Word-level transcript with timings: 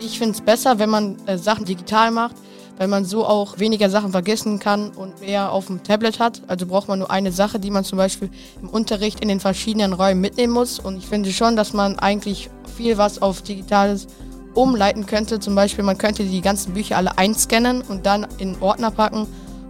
Ich 0.00 0.18
finde 0.18 0.34
es 0.34 0.40
besser, 0.40 0.78
wenn 0.78 0.90
man 0.90 1.16
äh, 1.26 1.36
Sachen 1.38 1.64
digital 1.64 2.10
macht, 2.10 2.36
weil 2.76 2.86
man 2.86 3.04
so 3.04 3.26
auch 3.26 3.58
weniger 3.58 3.90
Sachen 3.90 4.12
vergessen 4.12 4.60
kann 4.60 4.90
und 4.90 5.20
mehr 5.20 5.50
auf 5.50 5.66
dem 5.66 5.82
Tablet 5.82 6.20
hat. 6.20 6.42
Also 6.46 6.66
braucht 6.66 6.88
man 6.88 7.00
nur 7.00 7.10
eine 7.10 7.32
Sache, 7.32 7.58
die 7.58 7.70
man 7.70 7.84
zum 7.84 7.98
Beispiel 7.98 8.30
im 8.62 8.68
Unterricht 8.68 9.20
in 9.20 9.28
den 9.28 9.40
verschiedenen 9.40 9.92
Räumen 9.92 10.20
mitnehmen 10.20 10.52
muss. 10.52 10.78
Und 10.78 10.98
ich 10.98 11.06
finde 11.06 11.32
schon, 11.32 11.56
dass 11.56 11.72
man 11.72 11.98
eigentlich 11.98 12.48
viel 12.76 12.96
was 12.96 13.20
auf 13.20 13.42
Digitales 13.42 14.06
umleiten 14.54 15.06
könnte. 15.06 15.40
Zum 15.40 15.56
Beispiel, 15.56 15.84
man 15.84 15.98
könnte 15.98 16.24
die 16.24 16.40
ganzen 16.40 16.74
Bücher 16.74 16.96
alle 16.96 17.18
einscannen 17.18 17.82
und 17.82 18.06
dann 18.06 18.26
in 18.38 18.56
Ordner 18.60 18.92
packen. 18.92 19.26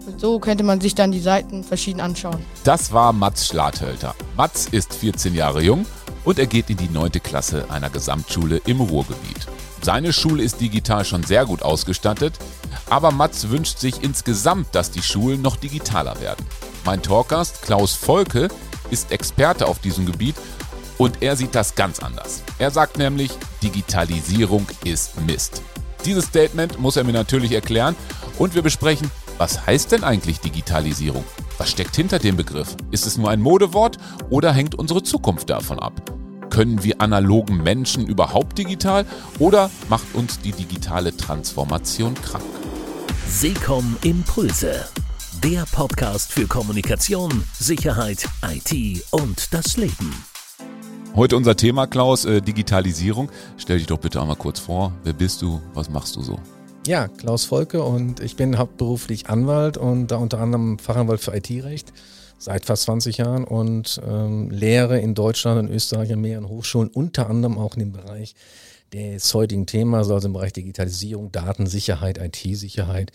Und 0.07 0.21
so 0.21 0.39
könnte 0.39 0.65
man 0.65 0.81
sich 0.81 0.95
dann 0.95 1.11
die 1.11 1.21
Seiten 1.21 1.65
verschieden 1.65 2.01
anschauen. 2.01 2.45
Das 2.65 2.93
war 2.93 3.15
Mats 3.15 3.47
Schlathölter. 3.47 4.15
Mats 4.37 4.69
ist 4.71 4.95
14 4.95 5.35
Jahre 5.35 5.63
jung 5.63 5.87
und 6.25 6.39
er 6.39 6.47
geht 6.47 6.69
in 6.69 6.77
die 6.77 6.89
9. 6.89 7.13
Klasse 7.23 7.65
einer 7.71 7.91
Gesamtschule 7.91 8.61
im 8.67 8.81
Ruhrgebiet. 8.81 9.47
Seine 9.89 10.13
Schule 10.13 10.43
ist 10.43 10.61
digital 10.61 11.03
schon 11.07 11.23
sehr 11.23 11.47
gut 11.47 11.63
ausgestattet, 11.63 12.35
aber 12.91 13.11
Mats 13.11 13.49
wünscht 13.49 13.79
sich 13.79 14.03
insgesamt, 14.03 14.75
dass 14.75 14.91
die 14.91 15.01
Schulen 15.01 15.41
noch 15.41 15.57
digitaler 15.57 16.21
werden. 16.21 16.45
Mein 16.85 17.01
Talkgast 17.01 17.63
Klaus 17.63 17.95
Volke 17.95 18.49
ist 18.91 19.13
Experte 19.13 19.67
auf 19.67 19.79
diesem 19.79 20.05
Gebiet 20.05 20.37
und 20.99 21.23
er 21.23 21.37
sieht 21.37 21.55
das 21.55 21.75
ganz 21.75 22.01
anders. 22.01 22.43
Er 22.59 22.71
sagt 22.71 22.99
nämlich, 22.99 23.31
Digitalisierung 23.63 24.67
ist 24.85 25.19
Mist. 25.23 25.63
Dieses 26.05 26.27
Statement 26.27 26.79
muss 26.79 26.99
er 26.99 27.05
mir 27.05 27.15
natürlich 27.15 27.53
erklären 27.53 27.97
und 28.39 28.55
wir 28.55 28.61
besprechen, 28.61 29.11
was 29.39 29.65
heißt 29.65 29.93
denn 29.93 30.05
eigentlich 30.05 30.41
Digitalisierung? 30.41 31.25
Was 31.57 31.71
steckt 31.71 31.97
hinter 31.97 32.19
dem 32.19 32.37
Begriff? 32.37 32.77
Ist 32.91 33.07
es 33.07 33.17
nur 33.17 33.31
ein 33.31 33.41
Modewort 33.41 33.97
oder 34.29 34.53
hängt 34.53 34.75
unsere 34.75 35.03
Zukunft 35.03 35.49
davon 35.49 35.79
ab? 35.79 35.95
Können 36.59 36.83
wir 36.83 37.01
analogen 37.01 37.63
Menschen 37.63 38.09
überhaupt 38.09 38.59
digital 38.59 39.07
oder 39.39 39.71
macht 39.89 40.13
uns 40.17 40.41
die 40.41 40.51
digitale 40.51 41.17
Transformation 41.17 42.17
krank? 42.17 42.43
Seekom 43.29 43.97
Impulse. 44.03 44.85
Der 45.45 45.67
Podcast 45.71 46.33
für 46.33 46.49
Kommunikation, 46.49 47.45
Sicherheit, 47.57 48.29
IT 48.43 49.05
und 49.13 49.55
das 49.55 49.77
Leben. 49.77 50.25
Heute 51.15 51.37
unser 51.37 51.55
Thema, 51.55 51.87
Klaus, 51.87 52.25
äh, 52.25 52.41
Digitalisierung. 52.41 53.31
Stell 53.57 53.79
dich 53.79 53.87
doch 53.87 54.01
bitte 54.01 54.21
einmal 54.21 54.35
kurz 54.35 54.59
vor. 54.59 54.93
Wer 55.05 55.13
bist 55.13 55.41
du? 55.43 55.63
Was 55.75 55.89
machst 55.89 56.17
du 56.17 56.23
so? 56.23 56.41
Ja, 56.89 57.07
Klaus 57.07 57.45
Volke 57.45 57.85
und 57.85 58.19
ich 58.19 58.35
bin 58.35 58.59
hauptberuflich 58.59 59.29
Anwalt 59.29 59.77
und 59.77 60.09
da 60.09 60.17
unter 60.17 60.41
anderem 60.41 60.81
Fachanwalt 60.81 61.21
für 61.21 61.37
IT-Recht 61.37 61.93
seit 62.39 62.65
fast 62.65 62.85
20 62.85 63.19
Jahren 63.19 63.45
und 63.45 64.01
ähm, 64.07 64.51
lehre 64.51 64.99
in 65.01 65.15
Deutschland 65.15 65.59
und 65.59 65.75
Österreich 65.75 66.13
an 66.13 66.21
mehreren 66.21 66.49
Hochschulen, 66.49 66.89
unter 66.89 67.29
anderem 67.29 67.59
auch 67.59 67.75
in 67.75 67.81
dem 67.81 67.93
Bereich 67.93 68.35
des 68.93 69.35
heutigen 69.35 69.67
Themas, 69.67 70.11
also 70.11 70.29
im 70.29 70.33
Bereich 70.33 70.53
Digitalisierung, 70.53 71.31
Datensicherheit, 71.33 72.19
IT-Sicherheit 72.19 73.13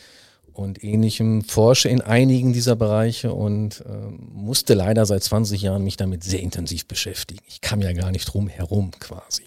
und 0.53 0.83
ähnlichem. 0.83 1.43
Forsche 1.43 1.89
in 1.89 2.01
einigen 2.01 2.53
dieser 2.53 2.75
Bereiche 2.75 3.33
und 3.33 3.81
äh, 3.81 4.11
musste 4.33 4.73
leider 4.75 5.05
seit 5.05 5.23
20 5.23 5.61
Jahren 5.61 5.83
mich 5.83 5.97
damit 5.97 6.23
sehr 6.23 6.41
intensiv 6.41 6.85
beschäftigen. 6.85 7.41
Ich 7.47 7.61
kam 7.61 7.81
ja 7.81 7.91
gar 7.93 8.11
nicht 8.11 8.25
drum 8.25 8.47
herum 8.47 8.91
quasi. 8.99 9.43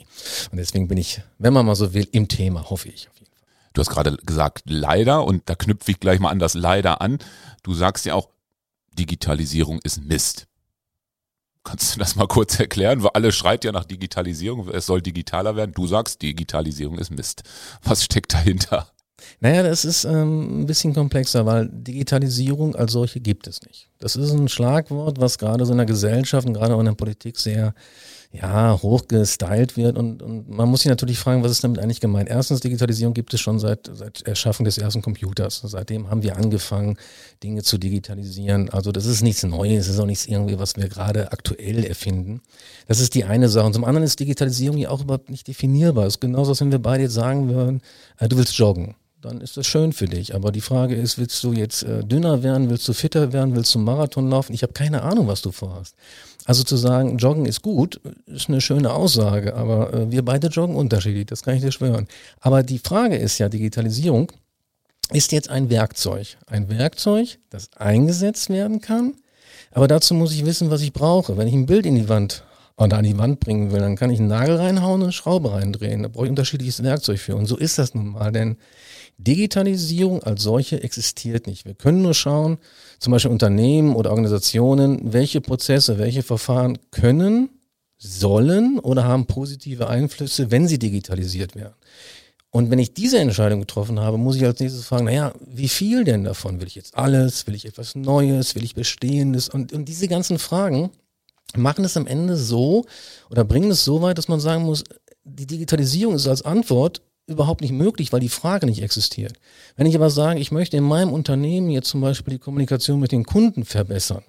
Und 0.51 0.59
deswegen 0.59 0.89
bin 0.89 0.99
ich, 0.99 1.21
wenn 1.39 1.53
man 1.53 1.67
mal 1.67 1.77
so 1.77 1.95
will, 1.95 2.09
im 2.13 2.29
Thema, 2.29 2.71
hoffe 2.71 2.89
ich. 2.89 3.09
Du 3.73 3.81
hast 3.81 3.91
gerade 3.91 4.17
gesagt, 4.25 4.63
leider, 4.67 5.25
und 5.25 5.43
da 5.51 5.55
knüpfe 5.55 5.91
ich 5.91 6.01
gleich 6.01 6.19
mal 6.19 6.31
an 6.31 6.39
das 6.39 6.55
leider 6.55 7.03
an. 7.03 7.19
Du 7.63 7.75
sagst 7.75 8.07
ja 8.07 8.15
auch, 8.15 8.29
Digitalisierung 8.99 9.81
ist 9.85 10.03
Mist. 10.05 10.47
Kannst 11.65 11.95
du 11.95 11.99
das 11.99 12.15
mal 12.15 12.29
kurz 12.29 12.59
erklären? 12.61 13.03
Weil 13.03 13.11
alle 13.15 13.33
schreit 13.33 13.65
ja 13.65 13.73
nach 13.73 13.85
Digitalisierung, 13.85 14.69
es 14.69 14.87
soll 14.87 15.03
digitaler 15.03 15.57
werden. 15.57 15.73
Du 15.73 15.87
sagst, 15.87 16.23
Digitalisierung 16.23 16.99
ist 16.99 17.11
Mist. 17.11 17.43
Was 17.83 18.05
steckt 18.05 18.35
dahinter? 18.35 18.89
Naja, 19.41 19.63
das 19.63 19.85
ist 19.85 20.05
ähm, 20.05 20.63
ein 20.63 20.67
bisschen 20.67 20.95
komplexer, 20.95 21.47
weil 21.47 21.69
Digitalisierung 21.71 22.77
als 22.77 22.93
solche 22.93 23.21
gibt 23.21 23.47
es 23.49 23.63
nicht. 23.63 23.89
Das 23.99 24.15
ist 24.15 24.31
ein 24.31 24.49
Schlagwort, 24.49 25.21
was 25.21 25.39
gerade 25.39 25.65
so 25.67 25.73
in 25.73 25.79
der 25.79 25.87
Gesellschaft 25.87 26.47
und 26.47 26.55
gerade 26.55 26.75
auch 26.75 26.81
in 26.81 26.87
der 26.87 26.93
Politik 26.93 27.37
sehr 27.39 27.75
ja, 28.33 28.81
hochgestylt 28.83 29.77
wird. 29.77 29.97
Und, 29.97 30.23
und 30.23 30.49
man 30.49 30.69
muss 30.69 30.83
sich 30.83 30.91
natürlich 30.91 31.19
fragen, 31.19 31.43
was 31.43 31.53
ist 31.53 31.65
damit 31.65 31.79
eigentlich 31.79 32.01
gemeint? 32.01 32.29
Erstens, 32.29 32.61
Digitalisierung 32.61 33.15
gibt 33.15 33.33
es 33.35 33.41
schon 33.41 33.59
seit, 33.59 33.91
seit 33.93 34.23
Erschaffung 34.23 34.65
des 34.65 34.79
ersten 34.79 35.03
Computers. 35.03 35.63
Seitdem 35.65 36.11
haben 36.11 36.23
wir 36.23 36.37
angefangen, 36.37 36.97
Dinge 37.43 37.63
zu 37.63 37.79
digitalisieren. 37.79 38.71
Also 38.71 38.93
das 38.93 39.07
ist 39.07 39.23
nichts 39.23 39.43
Neues, 39.43 39.87
das 39.87 39.95
ist 39.95 40.01
auch 40.01 40.07
nichts 40.07 40.27
irgendwie, 40.27 40.59
was 40.59 40.77
wir 40.77 40.89
gerade 40.89 41.33
aktuell 41.33 41.85
erfinden. 41.85 42.43
Das 42.89 43.01
ist 43.01 43.15
die 43.15 43.25
eine 43.25 43.49
Sache. 43.49 43.67
Und 43.67 43.75
zum 43.75 43.85
anderen 43.85 44.05
ist 44.05 44.21
Digitalisierung 44.21 44.79
ja 44.79 44.91
auch 44.91 45.03
überhaupt 45.03 45.31
nicht 45.31 45.49
definierbar. 45.49 46.07
Es 46.07 46.15
ist 46.15 46.21
genauso, 46.21 46.51
als 46.51 46.61
wenn 46.61 46.73
wir 46.73 46.79
beide 46.79 47.05
jetzt 47.05 47.15
sagen 47.15 47.49
würden, 47.49 47.81
äh, 48.19 48.29
du 48.29 48.37
willst 48.37 48.57
joggen 48.57 48.95
dann 49.27 49.41
ist 49.41 49.57
das 49.57 49.67
schön 49.67 49.93
für 49.93 50.07
dich. 50.07 50.35
Aber 50.35 50.53
die 50.53 50.61
Frage 50.61 50.95
ist, 50.95 51.19
willst 51.19 51.43
du 51.43 51.53
jetzt 51.53 51.83
äh, 51.83 52.05
dünner 52.05 52.43
werden, 52.43 52.71
willst 52.71 52.87
du 52.89 52.93
fitter 52.93 53.33
werden, 53.33 53.55
willst 53.55 53.75
du 53.75 53.79
Marathon 53.79 54.31
laufen? 54.31 54.55
Ich 54.55 54.63
habe 54.63 54.73
keine 54.73 55.03
Ahnung, 55.03 55.27
was 55.27 55.43
du 55.43 55.51
vorhast. 55.53 55.97
Also 56.47 56.63
zu 56.63 56.77
sagen, 56.77 57.19
Joggen 57.19 57.45
ist 57.45 57.63
gut, 57.63 58.01
ist 58.27 58.49
eine 58.49 58.61
schöne 58.61 58.93
Aussage, 58.93 59.57
aber 59.57 59.93
äh, 59.93 60.13
wir 60.13 60.25
beide 60.25 60.47
joggen 60.47 60.77
unterschiedlich, 60.77 61.27
das 61.27 61.43
kann 61.43 61.57
ich 61.57 61.61
dir 61.61 61.73
schwören. 61.73 62.07
Aber 62.41 62.63
die 62.63 62.79
Frage 62.79 63.17
ist 63.17 63.39
ja, 63.39 63.49
Digitalisierung 63.49 64.31
ist 65.11 65.33
jetzt 65.33 65.51
ein 65.51 65.71
Werkzeug. 65.71 66.37
Ein 66.47 66.69
Werkzeug, 66.69 67.39
das 67.51 67.71
eingesetzt 67.77 68.49
werden 68.49 68.81
kann. 68.81 69.15
Aber 69.73 69.89
dazu 69.89 70.15
muss 70.15 70.33
ich 70.33 70.47
wissen, 70.47 70.71
was 70.71 70.83
ich 70.83 70.93
brauche. 70.93 71.37
Wenn 71.37 71.49
ich 71.49 71.55
ein 71.55 71.67
Bild 71.67 71.85
in 71.85 71.97
die 71.97 72.09
Wand 72.09 72.45
oder 72.77 72.99
an 72.99 73.05
die 73.05 73.17
Wand 73.17 73.41
bringen 73.41 73.73
will, 73.73 73.81
dann 73.81 73.97
kann 73.97 74.11
ich 74.11 74.19
einen 74.19 74.29
Nagel 74.29 74.57
reinhauen 74.57 75.01
und 75.01 75.05
eine 75.05 75.13
Schraube 75.13 75.53
reindrehen. 75.53 76.03
Da 76.03 76.09
brauche 76.09 76.27
ich 76.27 76.31
unterschiedliches 76.31 76.83
Werkzeug 76.83 77.19
für. 77.19 77.37
Und 77.37 77.47
so 77.47 77.57
ist 77.57 77.79
das 77.79 77.95
nun 77.95 78.09
mal, 78.09 78.33
denn 78.33 78.57
Digitalisierung 79.19 80.23
als 80.23 80.43
solche 80.43 80.83
existiert 80.83 81.47
nicht. 81.47 81.65
Wir 81.65 81.75
können 81.75 82.03
nur 82.03 82.13
schauen, 82.13 82.59
zum 82.99 83.13
Beispiel 83.13 83.31
Unternehmen 83.31 83.97
oder 83.97 84.11
Organisationen, 84.11 85.13
welche 85.13 85.41
Prozesse, 85.41 85.99
welche 85.99 86.23
Verfahren 86.23 86.79
können, 86.91 87.49
sollen 87.99 88.79
oder 88.79 89.05
haben 89.05 89.25
positive 89.25 89.89
Einflüsse, 89.89 90.51
wenn 90.51 90.69
sie 90.69 90.79
digitalisiert 90.79 91.57
werden. 91.57 91.75
Und 92.51 92.71
wenn 92.71 92.79
ich 92.79 92.93
diese 92.95 93.19
Entscheidung 93.19 93.61
getroffen 93.61 94.01
habe, 94.01 94.19
muss 94.19 94.37
ich 94.37 94.45
als 94.45 94.61
nächstes 94.61 94.87
fragen, 94.87 95.07
naja, 95.07 95.33
wie 95.47 95.69
viel 95.69 96.05
denn 96.05 96.25
davon? 96.25 96.61
Will 96.61 96.67
ich 96.67 96.75
jetzt 96.75 96.97
alles? 96.97 97.47
Will 97.47 97.55
ich 97.55 97.65
etwas 97.65 97.95
Neues? 97.95 98.55
Will 98.55 98.65
ich 98.65 98.75
Bestehendes? 98.75 99.49
Und, 99.49 99.73
und 99.73 99.87
diese 99.87 100.09
ganzen 100.09 100.39
Fragen 100.39 100.91
machen 101.57 101.85
es 101.85 101.97
am 101.97 102.07
Ende 102.07 102.37
so 102.37 102.85
oder 103.31 103.45
bringen 103.45 103.71
es 103.71 103.85
so 103.85 104.03
weit, 104.03 104.19
dass 104.19 104.29
man 104.29 104.41
sagen 104.41 104.65
muss, 104.65 104.85
die 105.25 105.47
Digitalisierung 105.47 106.15
ist 106.15 106.29
als 106.29 106.43
Antwort 106.43 107.03
überhaupt 107.27 107.61
nicht 107.61 107.73
möglich, 107.73 108.13
weil 108.13 108.21
die 108.21 108.29
Frage 108.29 108.67
nicht 108.67 108.83
existiert. 108.83 109.35
Wenn 109.77 109.87
ich 109.87 109.97
aber 109.97 110.11
sage, 110.11 110.41
ich 110.41 110.53
möchte 110.53 110.77
in 110.77 110.85
meinem 110.85 111.13
Unternehmen 111.13 111.71
jetzt 111.71 111.89
zum 111.89 112.01
Beispiel 112.01 112.35
die 112.35 112.41
Kommunikation 112.41 113.01
mit 113.01 113.13
den 113.13 113.25
Kunden 113.25 113.65
verbessern, 113.65 114.23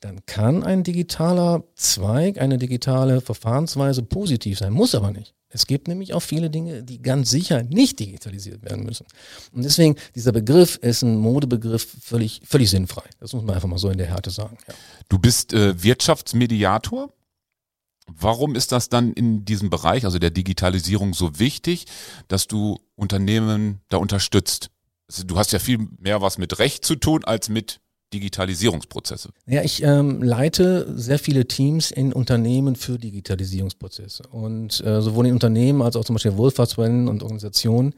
dann 0.00 0.24
kann 0.26 0.62
ein 0.62 0.84
digitaler 0.84 1.64
Zweig, 1.74 2.38
eine 2.38 2.58
digitale 2.58 3.20
Verfahrensweise 3.20 4.02
positiv 4.02 4.58
sein, 4.58 4.72
muss 4.72 4.94
aber 4.94 5.10
nicht. 5.10 5.35
Es 5.48 5.66
gibt 5.66 5.88
nämlich 5.88 6.12
auch 6.12 6.20
viele 6.20 6.50
Dinge, 6.50 6.82
die 6.82 7.00
ganz 7.00 7.30
sicher 7.30 7.62
nicht 7.62 8.00
digitalisiert 8.00 8.62
werden 8.62 8.84
müssen. 8.84 9.06
Und 9.52 9.64
deswegen, 9.64 9.96
dieser 10.14 10.32
Begriff 10.32 10.76
ist 10.76 11.02
ein 11.02 11.16
Modebegriff 11.16 11.86
völlig, 12.02 12.42
völlig 12.44 12.70
sinnfrei. 12.70 13.04
Das 13.20 13.32
muss 13.32 13.44
man 13.44 13.54
einfach 13.54 13.68
mal 13.68 13.78
so 13.78 13.88
in 13.88 13.98
der 13.98 14.08
Härte 14.08 14.30
sagen. 14.30 14.58
Ja. 14.66 14.74
Du 15.08 15.18
bist 15.18 15.52
äh, 15.52 15.82
Wirtschaftsmediator. 15.82 17.12
Warum 18.08 18.54
ist 18.54 18.72
das 18.72 18.88
dann 18.88 19.12
in 19.12 19.44
diesem 19.44 19.70
Bereich, 19.70 20.04
also 20.04 20.18
der 20.18 20.30
Digitalisierung, 20.30 21.14
so 21.14 21.38
wichtig, 21.38 21.86
dass 22.28 22.46
du 22.46 22.78
Unternehmen 22.94 23.80
da 23.88 23.96
unterstützt? 23.96 24.70
Du 25.24 25.38
hast 25.38 25.52
ja 25.52 25.58
viel 25.58 25.88
mehr 25.98 26.20
was 26.20 26.38
mit 26.38 26.58
Recht 26.58 26.84
zu 26.84 26.96
tun 26.96 27.24
als 27.24 27.48
mit 27.48 27.80
Digitalisierungsprozesse. 28.12 29.30
Ja, 29.46 29.62
ich 29.62 29.82
ähm, 29.82 30.22
leite 30.22 30.92
sehr 30.96 31.18
viele 31.18 31.46
Teams 31.46 31.90
in 31.90 32.12
Unternehmen 32.12 32.76
für 32.76 32.98
Digitalisierungsprozesse 32.98 34.24
und 34.30 34.84
äh, 34.84 35.02
sowohl 35.02 35.26
in 35.26 35.32
Unternehmen 35.32 35.82
als 35.82 35.96
auch 35.96 36.04
zum 36.04 36.14
Beispiel 36.14 36.36
Wohlfahrtsverbänden 36.36 37.08
und 37.08 37.22
Organisationen 37.22 37.94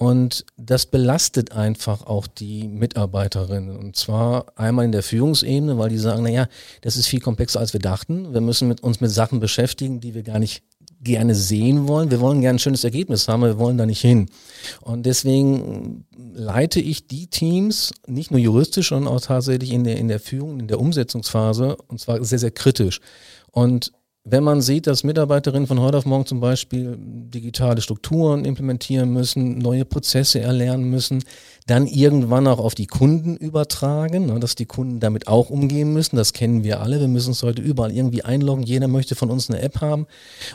und 0.00 0.46
das 0.56 0.86
belastet 0.86 1.52
einfach 1.52 2.06
auch 2.06 2.26
die 2.26 2.66
Mitarbeiterinnen. 2.68 3.76
Und 3.76 3.96
zwar 3.96 4.46
einmal 4.56 4.86
in 4.86 4.92
der 4.92 5.02
Führungsebene, 5.02 5.76
weil 5.76 5.90
die 5.90 5.98
sagen, 5.98 6.22
naja, 6.22 6.48
das 6.80 6.96
ist 6.96 7.06
viel 7.06 7.20
komplexer, 7.20 7.60
als 7.60 7.74
wir 7.74 7.80
dachten. 7.80 8.32
Wir 8.32 8.40
müssen 8.40 8.66
mit 8.66 8.82
uns 8.82 9.02
mit 9.02 9.10
Sachen 9.10 9.40
beschäftigen, 9.40 10.00
die 10.00 10.14
wir 10.14 10.22
gar 10.22 10.38
nicht 10.38 10.62
gerne 11.02 11.34
sehen 11.34 11.88
wollen. 11.88 12.10
Wir 12.10 12.20
wollen 12.20 12.40
gerne 12.40 12.56
ein 12.56 12.60
schönes 12.60 12.84
Ergebnis 12.84 13.26
haben, 13.28 13.42
aber 13.42 13.54
wir 13.54 13.58
wollen 13.58 13.78
da 13.78 13.86
nicht 13.86 14.00
hin. 14.00 14.26
Und 14.82 15.06
deswegen 15.06 16.04
leite 16.34 16.80
ich 16.80 17.06
die 17.06 17.26
Teams, 17.26 17.92
nicht 18.06 18.30
nur 18.30 18.40
juristisch, 18.40 18.90
sondern 18.90 19.12
auch 19.12 19.20
tatsächlich 19.20 19.72
in 19.72 19.84
der, 19.84 19.96
in 19.96 20.08
der 20.08 20.20
Führung, 20.20 20.60
in 20.60 20.68
der 20.68 20.80
Umsetzungsphase, 20.80 21.76
und 21.88 22.00
zwar 22.00 22.22
sehr, 22.24 22.38
sehr 22.38 22.50
kritisch. 22.50 23.00
Und 23.50 23.92
Wenn 24.30 24.44
man 24.44 24.60
sieht, 24.60 24.86
dass 24.86 25.02
Mitarbeiterinnen 25.02 25.66
von 25.66 25.80
heute 25.80 25.98
auf 25.98 26.06
morgen 26.06 26.24
zum 26.24 26.38
Beispiel 26.38 26.96
digitale 26.96 27.80
Strukturen 27.80 28.44
implementieren 28.44 29.12
müssen, 29.12 29.58
neue 29.58 29.84
Prozesse 29.84 30.38
erlernen 30.38 30.88
müssen, 30.88 31.24
dann 31.66 31.88
irgendwann 31.88 32.46
auch 32.46 32.60
auf 32.60 32.76
die 32.76 32.86
Kunden 32.86 33.36
übertragen, 33.36 34.26
ne, 34.26 34.38
dass 34.38 34.54
die 34.54 34.66
Kunden 34.66 35.00
damit 35.00 35.26
auch 35.26 35.50
umgehen 35.50 35.92
müssen. 35.92 36.14
Das 36.14 36.32
kennen 36.32 36.62
wir 36.62 36.80
alle. 36.80 37.00
Wir 37.00 37.08
müssen 37.08 37.30
uns 37.30 37.42
heute 37.42 37.60
überall 37.60 37.90
irgendwie 37.90 38.22
einloggen. 38.22 38.62
Jeder 38.62 38.86
möchte 38.86 39.16
von 39.16 39.30
uns 39.30 39.50
eine 39.50 39.62
App 39.62 39.80
haben 39.80 40.06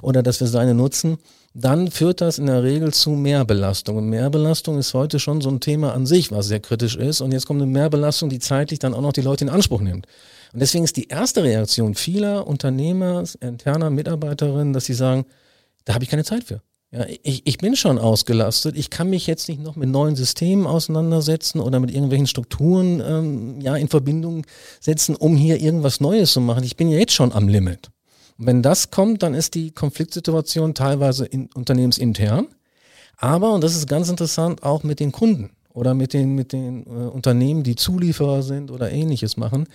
oder 0.02 0.24
dass 0.24 0.40
wir 0.40 0.48
seine 0.48 0.74
nutzen. 0.74 1.18
Dann 1.54 1.92
führt 1.92 2.22
das 2.22 2.40
in 2.40 2.46
der 2.46 2.64
Regel 2.64 2.94
zu 2.94 3.10
Mehrbelastung. 3.10 3.98
Und 3.98 4.10
Mehrbelastung 4.10 4.78
ist 4.80 4.94
heute 4.94 5.20
schon 5.20 5.42
so 5.42 5.50
ein 5.50 5.60
Thema 5.60 5.94
an 5.94 6.06
sich, 6.06 6.32
was 6.32 6.48
sehr 6.48 6.62
kritisch 6.62 6.96
ist. 6.96 7.20
Und 7.20 7.34
jetzt 7.34 7.46
kommt 7.46 7.62
eine 7.62 7.70
Mehrbelastung, 7.70 8.30
die 8.30 8.40
zeitlich 8.40 8.80
dann 8.80 8.94
auch 8.94 9.02
noch 9.02 9.14
die 9.14 9.22
Leute 9.22 9.44
in 9.44 9.50
Anspruch 9.50 9.82
nimmt. 9.82 10.08
Und 10.56 10.62
deswegen 10.62 10.86
ist 10.86 10.96
die 10.96 11.10
erste 11.10 11.44
Reaktion 11.44 11.96
vieler 11.96 12.48
Unternehmer, 12.48 13.26
interner 13.42 13.90
Mitarbeiterinnen, 13.90 14.72
dass 14.72 14.86
sie 14.86 14.94
sagen, 14.94 15.26
da 15.84 15.94
habe 15.94 16.06
ich 16.06 16.10
keine 16.10 16.24
Zeit 16.24 16.46
für. 16.46 16.62
Ja, 16.92 17.06
ich, 17.24 17.46
ich 17.46 17.58
bin 17.58 17.76
schon 17.76 18.00
ausgelastet. 18.00 18.78
Ich 18.78 18.90
kann 18.90 19.10
mich 19.10 19.28
jetzt 19.28 19.50
nicht 19.50 19.62
noch 19.62 19.76
mit 19.76 19.90
neuen 19.90 20.16
Systemen 20.16 20.66
auseinandersetzen 20.66 21.60
oder 21.60 21.82
mit 21.82 21.92
irgendwelchen 21.92 22.28
Strukturen 22.28 23.02
ähm, 23.06 23.60
ja, 23.60 23.76
in 23.76 23.90
Verbindung 23.90 24.46
setzen, 24.80 25.18
um 25.18 25.36
hier 25.36 25.60
irgendwas 25.60 26.00
Neues 26.00 26.32
zu 26.32 26.40
machen. 26.40 26.64
Ich 26.64 26.78
bin 26.78 26.90
ja 26.90 27.00
jetzt 27.00 27.12
schon 27.12 27.34
am 27.34 27.50
Limit. 27.50 27.90
Und 28.38 28.48
wenn 28.48 28.62
das 28.62 28.92
kommt, 28.92 29.24
dann 29.24 29.34
ist 29.34 29.56
die 29.56 29.72
Konfliktsituation 29.72 30.74
teilweise 30.74 31.26
in, 31.26 31.50
unternehmensintern. 31.54 32.48
Aber, 33.18 33.52
und 33.52 33.62
das 33.62 33.76
ist 33.76 33.90
ganz 33.90 34.08
interessant, 34.08 34.64
auch 34.64 34.84
mit 34.84 35.02
den 35.02 35.12
Kunden 35.12 35.50
oder 35.74 35.94
mit 35.94 36.14
den, 36.14 36.34
mit 36.34 36.54
den 36.54 36.86
äh, 36.86 37.10
Unternehmen, 37.10 37.64
die 37.64 37.76
Zulieferer 37.76 38.42
sind 38.42 38.72
oder 38.72 38.90
ähnliches 38.90 39.36
machen 39.36 39.68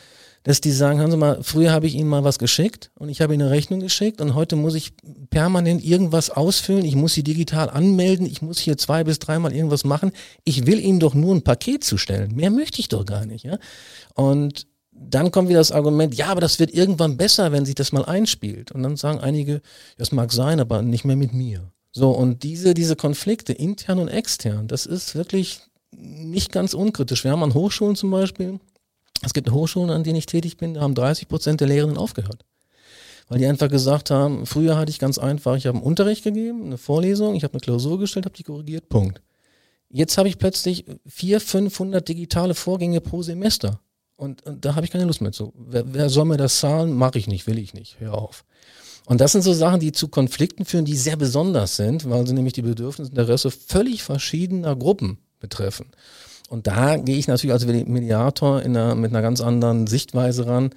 dass 0.43 0.61
die 0.61 0.71
sagen, 0.71 0.99
hören 0.99 1.11
Sie 1.11 1.17
mal, 1.17 1.43
früher 1.43 1.71
habe 1.71 1.87
ich 1.87 1.95
Ihnen 1.95 2.09
mal 2.09 2.25
was 2.25 2.39
geschickt 2.39 2.91
und 2.95 3.09
ich 3.11 3.21
habe 3.21 3.35
Ihnen 3.35 3.43
eine 3.43 3.51
Rechnung 3.51 3.81
geschickt 3.81 4.21
und 4.21 4.35
heute 4.35 4.57
muss 4.57 4.75
ich 4.75 4.93
permanent 5.29 5.85
irgendwas 5.85 6.31
ausfüllen, 6.31 6.85
ich 6.85 6.97
muss 6.97 7.13
Sie 7.13 7.23
digital 7.23 7.69
anmelden, 7.69 8.27
ich 8.27 8.41
muss 8.41 8.59
hier 8.59 8.79
zwei 8.79 9.05
bis 9.05 9.19
dreimal 9.19 9.53
irgendwas 9.53 9.85
machen. 9.85 10.13
Ich 10.45 10.67
will 10.67 10.81
Ihnen 10.81 11.01
doch 11.01 11.15
nur 11.15 11.35
ein 11.35 11.43
Paket 11.43 11.85
zustellen. 11.85 12.35
Mehr 12.35 12.51
möchte 12.51 12.81
ich 12.81 12.89
doch 12.89 13.05
gar 13.05 13.27
nicht, 13.27 13.45
ja. 13.45 13.59
Und 14.15 14.67
dann 14.93 15.31
kommt 15.31 15.49
wieder 15.49 15.61
das 15.61 15.73
Argument, 15.73 16.15
ja, 16.15 16.27
aber 16.27 16.41
das 16.41 16.59
wird 16.59 16.73
irgendwann 16.73 17.17
besser, 17.17 17.53
wenn 17.53 17.65
sich 17.65 17.75
das 17.75 17.93
mal 17.93 18.05
einspielt. 18.05 18.73
Und 18.73 18.83
dann 18.83 18.97
sagen 18.97 19.19
einige, 19.19 19.63
das 19.97 20.13
mag 20.13 20.33
sein, 20.33 20.61
aber 20.61 20.83
nicht 20.83 21.05
mehr 21.05 21.17
mit 21.17 21.33
mir. 21.33 21.71
So, 21.93 22.11
und 22.11 22.43
diese, 22.43 22.75
diese 22.75 22.97
Konflikte, 22.97 23.53
intern 23.53 23.99
und 23.99 24.09
extern, 24.09 24.69
das 24.69 24.87
ist 24.87 25.15
wirklich 25.15 25.61
nicht 25.91 26.53
ganz 26.53 26.75
unkritisch. 26.75 27.25
Wir 27.25 27.33
haben 27.33 27.43
an 27.43 27.55
Hochschulen 27.55 27.97
zum 27.97 28.11
Beispiel 28.11 28.61
es 29.23 29.35
gibt 29.35 29.51
Hochschulen, 29.51 29.91
an 29.91 30.05
denen 30.05 30.17
ich 30.17 30.27
tätig 30.27 30.57
bin, 30.57 30.75
da 30.75 30.81
haben 30.81 30.95
30 30.95 31.29
Prozent 31.29 31.61
der 31.61 31.69
Lehrenden 31.69 31.99
aufgehört. 31.99 32.45
Weil 33.29 33.39
die 33.39 33.47
einfach 33.47 33.69
gesagt 33.69 34.11
haben, 34.11 34.45
früher 34.47 34.77
hatte 34.77 34.91
ich 34.91 34.99
ganz 34.99 35.19
einfach, 35.19 35.57
ich 35.57 35.67
habe 35.67 35.79
einen 35.79 35.87
Unterricht 35.87 36.25
gegeben, 36.25 36.67
eine 36.67 36.79
Vorlesung, 36.79 37.35
ich 37.37 37.45
habe 37.45 37.55
eine 37.55 37.61
Klausur 37.61 37.99
gestellt, 37.99 38.27
habe 38.27 38.37
die 38.37 38.43
korrigiert, 38.43 38.89
Punkt. 38.89 39.23
Jetzt 39.89 40.19
habe 40.19 40.29
ich 40.29 40.39
plötzlich 40.39 40.85
400, 41.07 41.43
500 41.43 42.09
digitale 42.09 42.55
Vorgänge 42.55 43.01
pro 43.01 43.23
Semester. 43.23 43.81
Und, 44.17 44.45
und 44.47 44.65
da 44.65 44.75
habe 44.75 44.85
ich 44.85 44.93
keine 44.93 45.05
Lust 45.05 45.21
mehr 45.21 45.33
zu. 45.33 45.53
Wer, 45.57 45.95
wer 45.95 46.11
soll 46.11 46.27
mir 46.27 46.37
das 46.37 46.61
zahlen? 46.61 46.93
Mache 46.93 47.19
ich 47.19 47.27
nicht, 47.27 47.47
will 47.47 47.59
ich 47.59 47.73
nicht. 47.75 47.99
Hör 48.01 48.15
auf. 48.15 48.45
Und 49.07 49.21
das 49.21 49.33
sind 49.33 49.43
so 49.43 49.53
Sachen, 49.53 49.81
die 49.81 49.93
zu 49.93 50.09
Konflikten 50.09 50.65
führen, 50.65 50.85
die 50.85 50.97
sehr 50.97 51.17
besonders 51.17 51.77
sind, 51.77 52.09
weil 52.09 52.27
sie 52.27 52.35
nämlich 52.35 52.53
die 52.53 52.63
Bedürfnisse 52.63 53.11
und 53.11 53.19
Interesse 53.19 53.51
völlig 53.51 54.03
verschiedener 54.03 54.77
Gruppen 54.77 55.19
betreffen. 55.41 55.87
Und 56.51 56.67
da 56.67 56.97
gehe 56.97 57.17
ich 57.17 57.29
natürlich 57.29 57.53
als 57.53 57.65
Mediator 57.65 58.61
in 58.61 58.77
einer, 58.77 58.97
mit 58.97 59.13
einer 59.13 59.23
ganz 59.23 59.41
anderen 59.41 59.87
Sichtweise 59.87 60.47
ran, 60.47 60.71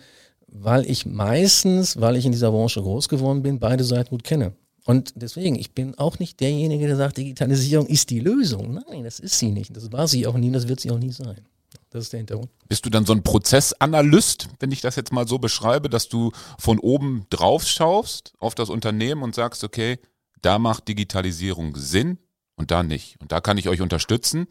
weil 0.47 0.87
ich 0.87 1.07
meistens, 1.07 1.99
weil 1.99 2.15
ich 2.15 2.27
in 2.27 2.31
dieser 2.31 2.51
Branche 2.51 2.79
groß 2.79 3.09
geworden 3.09 3.41
bin, 3.41 3.59
beide 3.59 3.83
Seiten 3.83 4.11
gut 4.11 4.23
kenne. 4.23 4.53
Und 4.85 5.13
deswegen, 5.15 5.55
ich 5.55 5.71
bin 5.71 5.97
auch 5.97 6.19
nicht 6.19 6.39
derjenige, 6.41 6.85
der 6.85 6.95
sagt, 6.95 7.17
Digitalisierung 7.17 7.87
ist 7.87 8.11
die 8.11 8.19
Lösung. 8.19 8.75
Nein, 8.87 9.03
das 9.03 9.19
ist 9.19 9.39
sie 9.39 9.49
nicht. 9.49 9.75
Das 9.75 9.91
war 9.91 10.07
sie 10.07 10.27
auch 10.27 10.37
nie, 10.37 10.51
das 10.51 10.67
wird 10.67 10.79
sie 10.79 10.91
auch 10.91 10.99
nie 10.99 11.11
sein. 11.11 11.41
Das 11.89 12.03
ist 12.03 12.13
der 12.13 12.19
Hintergrund. 12.19 12.51
Bist 12.69 12.85
du 12.85 12.91
dann 12.91 13.07
so 13.07 13.13
ein 13.13 13.23
Prozessanalyst, 13.23 14.49
wenn 14.59 14.71
ich 14.71 14.81
das 14.81 14.95
jetzt 14.95 15.11
mal 15.11 15.27
so 15.27 15.39
beschreibe, 15.39 15.89
dass 15.89 16.07
du 16.07 16.31
von 16.59 16.77
oben 16.77 17.25
drauf 17.31 17.65
schaust 17.65 18.33
auf 18.37 18.53
das 18.53 18.69
Unternehmen 18.69 19.23
und 19.23 19.33
sagst, 19.33 19.63
okay, 19.63 19.97
da 20.43 20.59
macht 20.59 20.87
Digitalisierung 20.87 21.75
Sinn 21.77 22.19
und 22.57 22.69
da 22.69 22.83
nicht. 22.83 23.19
Und 23.21 23.31
da 23.31 23.41
kann 23.41 23.57
ich 23.57 23.69
euch 23.69 23.81
unterstützen. 23.81 24.45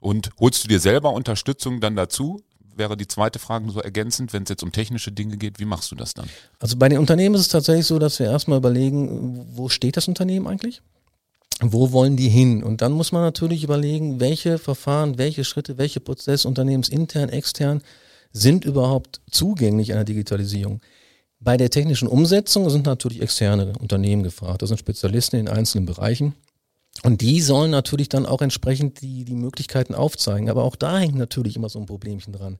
Und 0.00 0.30
holst 0.38 0.64
du 0.64 0.68
dir 0.68 0.80
selber 0.80 1.12
Unterstützung 1.12 1.80
dann 1.80 1.96
dazu? 1.96 2.42
Wäre 2.74 2.96
die 2.96 3.08
zweite 3.08 3.38
Frage 3.38 3.70
so 3.70 3.80
ergänzend, 3.80 4.32
wenn 4.32 4.42
es 4.42 4.50
jetzt 4.50 4.62
um 4.62 4.70
technische 4.70 5.10
Dinge 5.10 5.38
geht, 5.38 5.58
wie 5.58 5.64
machst 5.64 5.90
du 5.90 5.96
das 5.96 6.12
dann? 6.12 6.28
Also 6.58 6.76
bei 6.76 6.88
den 6.88 6.98
Unternehmen 6.98 7.34
ist 7.34 7.42
es 7.42 7.48
tatsächlich 7.48 7.86
so, 7.86 7.98
dass 7.98 8.18
wir 8.18 8.26
erstmal 8.26 8.58
überlegen, 8.58 9.46
wo 9.54 9.68
steht 9.68 9.96
das 9.96 10.08
Unternehmen 10.08 10.46
eigentlich? 10.46 10.82
Wo 11.60 11.92
wollen 11.92 12.16
die 12.16 12.28
hin? 12.28 12.62
Und 12.62 12.82
dann 12.82 12.92
muss 12.92 13.12
man 13.12 13.22
natürlich 13.22 13.64
überlegen, 13.64 14.20
welche 14.20 14.58
Verfahren, 14.58 15.16
welche 15.16 15.42
Schritte, 15.42 15.78
welche 15.78 16.00
Prozesse 16.00 16.46
unternehmensintern, 16.46 17.30
extern 17.30 17.82
sind 18.32 18.66
überhaupt 18.66 19.22
zugänglich 19.30 19.94
einer 19.94 20.04
Digitalisierung. 20.04 20.80
Bei 21.40 21.56
der 21.56 21.70
technischen 21.70 22.08
Umsetzung 22.08 22.68
sind 22.68 22.84
natürlich 22.84 23.22
externe 23.22 23.72
Unternehmen 23.78 24.22
gefragt. 24.22 24.60
Das 24.60 24.68
sind 24.68 24.78
Spezialisten 24.78 25.36
in 25.36 25.48
einzelnen 25.48 25.86
Bereichen. 25.86 26.34
Und 27.02 27.20
die 27.20 27.40
sollen 27.40 27.70
natürlich 27.70 28.08
dann 28.08 28.26
auch 28.26 28.40
entsprechend 28.42 29.00
die, 29.02 29.24
die 29.24 29.34
Möglichkeiten 29.34 29.94
aufzeigen. 29.94 30.48
Aber 30.48 30.64
auch 30.64 30.76
da 30.76 30.98
hängt 30.98 31.16
natürlich 31.16 31.56
immer 31.56 31.68
so 31.68 31.78
ein 31.78 31.86
Problemchen 31.86 32.32
dran. 32.32 32.58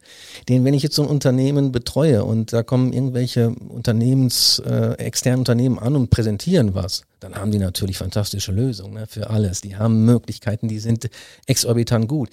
Denn 0.49 0.65
wenn 0.65 0.75
ich 0.75 0.83
jetzt 0.83 0.97
so 0.97 1.03
ein 1.03 1.09
Unternehmen 1.09 1.73
betreue 1.73 2.25
und 2.25 2.53
da 2.53 2.63
kommen 2.63 2.93
irgendwelche 2.93 3.51
Unternehmens, 3.51 4.59
äh, 4.61 4.93
externen 4.99 5.41
Unternehmen 5.41 5.79
an 5.79 5.97
und 5.97 6.11
präsentieren 6.11 6.75
was, 6.75 7.03
dann 7.21 7.35
haben 7.35 7.51
die 7.51 7.59
natürlich 7.59 7.99
fantastische 7.99 8.53
Lösungen 8.53 8.95
ne, 8.95 9.07
für 9.07 9.31
alles. 9.31 9.61
Die 9.63 9.77
haben 9.77 10.05
Möglichkeiten, 10.05 10.69
die 10.69 10.79
sind 10.79 11.09
exorbitant 11.47 12.09
gut. 12.09 12.29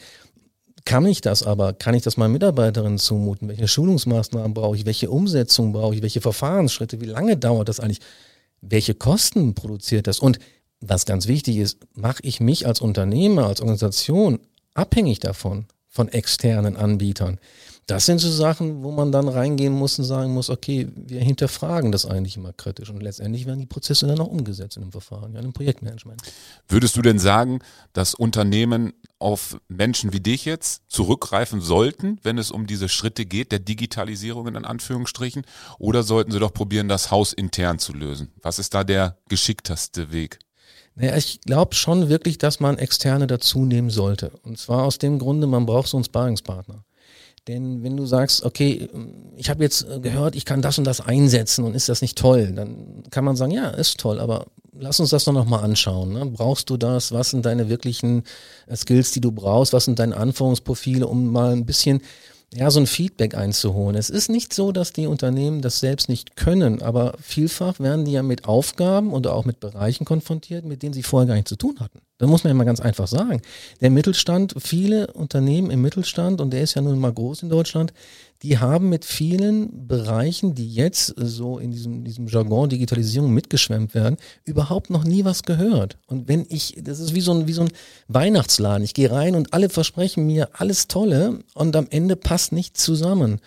Kann 0.86 1.06
ich 1.06 1.22
das 1.22 1.44
aber? 1.44 1.74
Kann 1.74 1.96
ich 1.96 2.04
das 2.04 2.18
meinen 2.18 2.34
Mitarbeiterinnen 2.34 3.00
zumuten? 3.00 3.48
Welche 3.48 3.68
Schulungsmaßnahmen 3.68 4.54
brauche 4.54 4.76
ich? 4.76 4.86
Welche 4.86 5.10
Umsetzung 5.10 5.72
brauche 5.72 5.96
ich? 5.96 6.02
Welche 6.02 6.20
Verfahrensschritte? 6.20 7.00
Wie 7.00 7.06
lange 7.06 7.38
dauert 7.38 7.70
das 7.70 7.80
eigentlich? 7.80 8.02
Welche 8.60 8.94
Kosten 8.94 9.54
produziert 9.54 10.08
das? 10.08 10.20
Und 10.20 10.40
was 10.88 11.06
ganz 11.06 11.28
wichtig 11.28 11.58
ist, 11.58 11.80
mache 11.96 12.22
ich 12.24 12.40
mich 12.40 12.68
als 12.68 12.82
Unternehmer, 12.82 13.48
als 13.48 13.62
Organisation 13.62 14.40
abhängig 14.74 15.20
davon, 15.20 15.66
von 15.90 16.08
externen 16.10 16.76
Anbietern. 16.76 17.40
Das 17.86 18.06
sind 18.06 18.20
so 18.20 18.32
Sachen, 18.32 18.82
wo 18.82 18.92
man 18.92 19.12
dann 19.12 19.28
reingehen 19.28 19.74
muss 19.74 20.00
und 20.00 20.06
sagen 20.06 20.34
muss, 20.34 20.50
okay, 20.50 20.88
wir 20.96 21.20
hinterfragen 21.20 21.92
das 21.92 22.06
eigentlich 22.06 22.38
immer 22.38 22.54
kritisch 22.54 22.90
und 22.90 23.04
letztendlich 23.04 23.46
werden 23.46 23.60
die 23.60 23.66
Prozesse 23.66 24.08
dann 24.08 24.20
auch 24.22 24.28
umgesetzt 24.28 24.78
in 24.78 24.84
einem 24.84 24.94
Verfahren, 24.94 25.34
ja, 25.34 25.40
in 25.40 25.46
einem 25.46 25.54
Projektmanagement. 25.54 26.22
Würdest 26.70 26.96
du 26.96 27.02
denn 27.02 27.20
sagen, 27.20 27.60
dass 27.92 28.14
Unternehmen 28.16 28.94
auf 29.20 29.58
Menschen 29.68 30.14
wie 30.14 30.22
dich 30.22 30.46
jetzt 30.46 30.84
zurückgreifen 30.88 31.60
sollten, 31.60 32.20
wenn 32.24 32.38
es 32.38 32.52
um 32.52 32.68
diese 32.68 32.88
Schritte 32.88 33.26
geht, 33.26 33.52
der 33.52 33.60
Digitalisierung 33.60 34.48
in 34.48 34.66
Anführungsstrichen, 34.66 35.44
oder 35.78 36.04
sollten 36.04 36.32
sie 36.32 36.40
doch 36.40 36.54
probieren, 36.54 36.88
das 36.88 37.12
Haus 37.12 37.34
intern 37.34 37.80
zu 37.80 37.94
lösen? 37.94 38.32
Was 38.42 38.60
ist 38.60 38.74
da 38.74 38.86
der 38.86 39.18
geschickteste 39.28 40.14
Weg? 40.14 40.40
Naja, 40.96 41.16
ich 41.18 41.42
glaube 41.42 41.76
schon 41.76 42.10
wirklich, 42.10 42.38
dass 42.38 42.60
man 42.60 42.78
Externe 42.78 43.28
dazu 43.28 43.66
nehmen 43.66 43.90
sollte. 43.90 44.32
Und 44.44 44.60
zwar 44.60 44.84
aus 44.84 45.00
dem 45.00 45.18
Grunde, 45.20 45.48
man 45.48 45.66
braucht 45.66 45.88
so 45.88 45.98
einen 45.98 46.04
Sparingspartner. 46.04 46.84
Denn 47.48 47.84
wenn 47.84 47.98
du 47.98 48.06
sagst, 48.06 48.46
okay, 48.46 48.88
ich 49.36 49.50
habe 49.50 49.64
jetzt 49.64 49.86
gehört, 50.02 50.36
ich 50.36 50.46
kann 50.46 50.62
das 50.62 50.78
und 50.78 50.86
das 50.86 51.02
einsetzen 51.02 51.66
und 51.66 51.76
ist 51.76 51.90
das 51.90 52.02
nicht 52.02 52.18
toll, 52.18 52.54
dann 52.56 53.04
kann 53.10 53.26
man 53.26 53.36
sagen, 53.36 53.52
ja, 53.52 53.70
ist 53.70 54.00
toll, 54.00 54.20
aber 54.20 54.46
lass 54.80 55.00
uns 55.00 55.10
das 55.10 55.26
doch 55.26 55.34
nochmal 55.34 55.64
anschauen. 55.64 56.14
Ne? 56.14 56.26
Brauchst 56.26 56.70
du 56.70 56.78
das? 56.78 57.12
Was 57.12 57.32
sind 57.32 57.46
deine 57.46 57.68
wirklichen 57.68 58.24
Skills, 58.74 59.12
die 59.12 59.20
du 59.20 59.32
brauchst? 59.32 59.74
Was 59.74 59.86
sind 59.86 60.00
deine 60.00 60.16
Anforderungsprofile, 60.16 61.06
um 61.06 61.32
mal 61.32 61.52
ein 61.52 61.66
bisschen 61.66 62.02
ja, 62.56 62.70
so 62.72 62.80
ein 62.80 62.88
Feedback 62.88 63.36
einzuholen. 63.36 63.96
Es 63.96 64.10
ist 64.10 64.30
nicht 64.30 64.54
so, 64.54 64.72
dass 64.72 64.94
die 64.94 65.08
Unternehmen 65.08 65.62
das 65.62 65.80
selbst 65.80 66.10
nicht 66.10 66.36
können, 66.36 66.82
aber 66.82 67.16
vielfach 67.20 67.80
werden 67.80 68.06
die 68.06 68.12
ja 68.12 68.24
mit 68.24 68.46
Aufgaben 68.46 69.14
oder 69.14 69.34
auch 69.34 69.46
mit 69.46 69.60
Bereichen 69.60 70.06
konfrontiert, 70.06 70.66
mit 70.66 70.84
denen 70.84 70.94
sie 70.94 71.04
vorher 71.04 71.28
gar 71.28 71.36
nichts 71.36 71.50
zu 71.50 71.56
tun 71.56 71.80
hatten. 71.80 72.02
Das 72.24 72.30
muss 72.30 72.46
man 72.46 72.52
ja 72.52 72.56
mal 72.56 72.64
ganz 72.64 72.80
einfach 72.80 73.08
sagen. 73.08 73.42
Der 73.82 73.90
Mittelstand, 73.90 74.56
viele 74.58 75.08
Unternehmen 75.08 75.70
im 75.70 75.82
Mittelstand, 75.82 76.40
und 76.40 76.52
der 76.52 76.62
ist 76.62 76.74
ja 76.74 76.82
nun 76.82 76.98
mal 76.98 77.12
groß 77.12 77.44
in 77.44 77.50
Deutschland, 77.50 77.94
die 78.44 78.60
haben 78.60 78.88
mit 78.88 79.04
vielen 79.04 79.88
Bereichen, 79.88 80.56
die 80.56 80.74
jetzt 80.74 81.14
so 81.18 81.60
in 81.60 81.72
diesem, 81.72 82.06
diesem 82.06 82.28
Jargon 82.28 82.70
Digitalisierung 82.70 83.34
mitgeschwemmt 83.34 83.94
werden, 83.94 84.16
überhaupt 84.46 84.90
noch 84.90 85.04
nie 85.04 85.26
was 85.26 85.44
gehört. 85.44 85.98
Und 86.08 86.30
wenn 86.30 86.46
ich, 86.48 86.78
das 86.82 87.02
ist 87.02 87.14
wie 87.14 87.22
so 87.22 87.34
ein, 87.34 87.48
wie 87.48 87.54
so 87.54 87.64
ein 87.64 87.72
Weihnachtsladen. 88.08 88.86
Ich 88.86 88.94
gehe 88.94 89.12
rein 89.12 89.36
und 89.36 89.54
alle 89.54 89.68
versprechen 89.68 90.26
mir 90.26 90.50
alles 90.54 90.88
Tolle 90.88 91.40
und 91.56 91.76
am 91.76 91.88
Ende 91.90 92.16
passt 92.16 92.54
nichts 92.54 92.84
zusammen. 92.84 93.42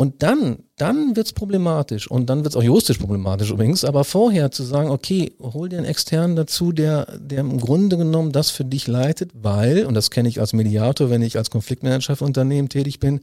Und 0.00 0.22
dann, 0.22 0.60
dann 0.78 1.14
wird's 1.14 1.34
problematisch 1.34 2.10
und 2.10 2.30
dann 2.30 2.42
wird's 2.42 2.56
auch 2.56 2.62
juristisch 2.62 2.96
problematisch 2.96 3.50
übrigens, 3.50 3.84
aber 3.84 4.04
vorher 4.04 4.50
zu 4.50 4.62
sagen, 4.62 4.88
okay, 4.88 5.34
hol 5.42 5.68
dir 5.68 5.76
einen 5.76 5.84
externen 5.84 6.36
dazu, 6.36 6.72
der, 6.72 7.18
der 7.18 7.40
im 7.40 7.60
Grunde 7.60 7.98
genommen 7.98 8.32
das 8.32 8.48
für 8.48 8.64
dich 8.64 8.86
leitet, 8.86 9.30
weil, 9.34 9.84
und 9.84 9.92
das 9.92 10.10
kenne 10.10 10.30
ich 10.30 10.40
als 10.40 10.54
Mediator, 10.54 11.10
wenn 11.10 11.20
ich 11.20 11.36
als 11.36 11.50
Konfliktmanager 11.50 12.16
für 12.16 12.24
Unternehmen 12.24 12.70
tätig 12.70 12.98
bin, 12.98 13.20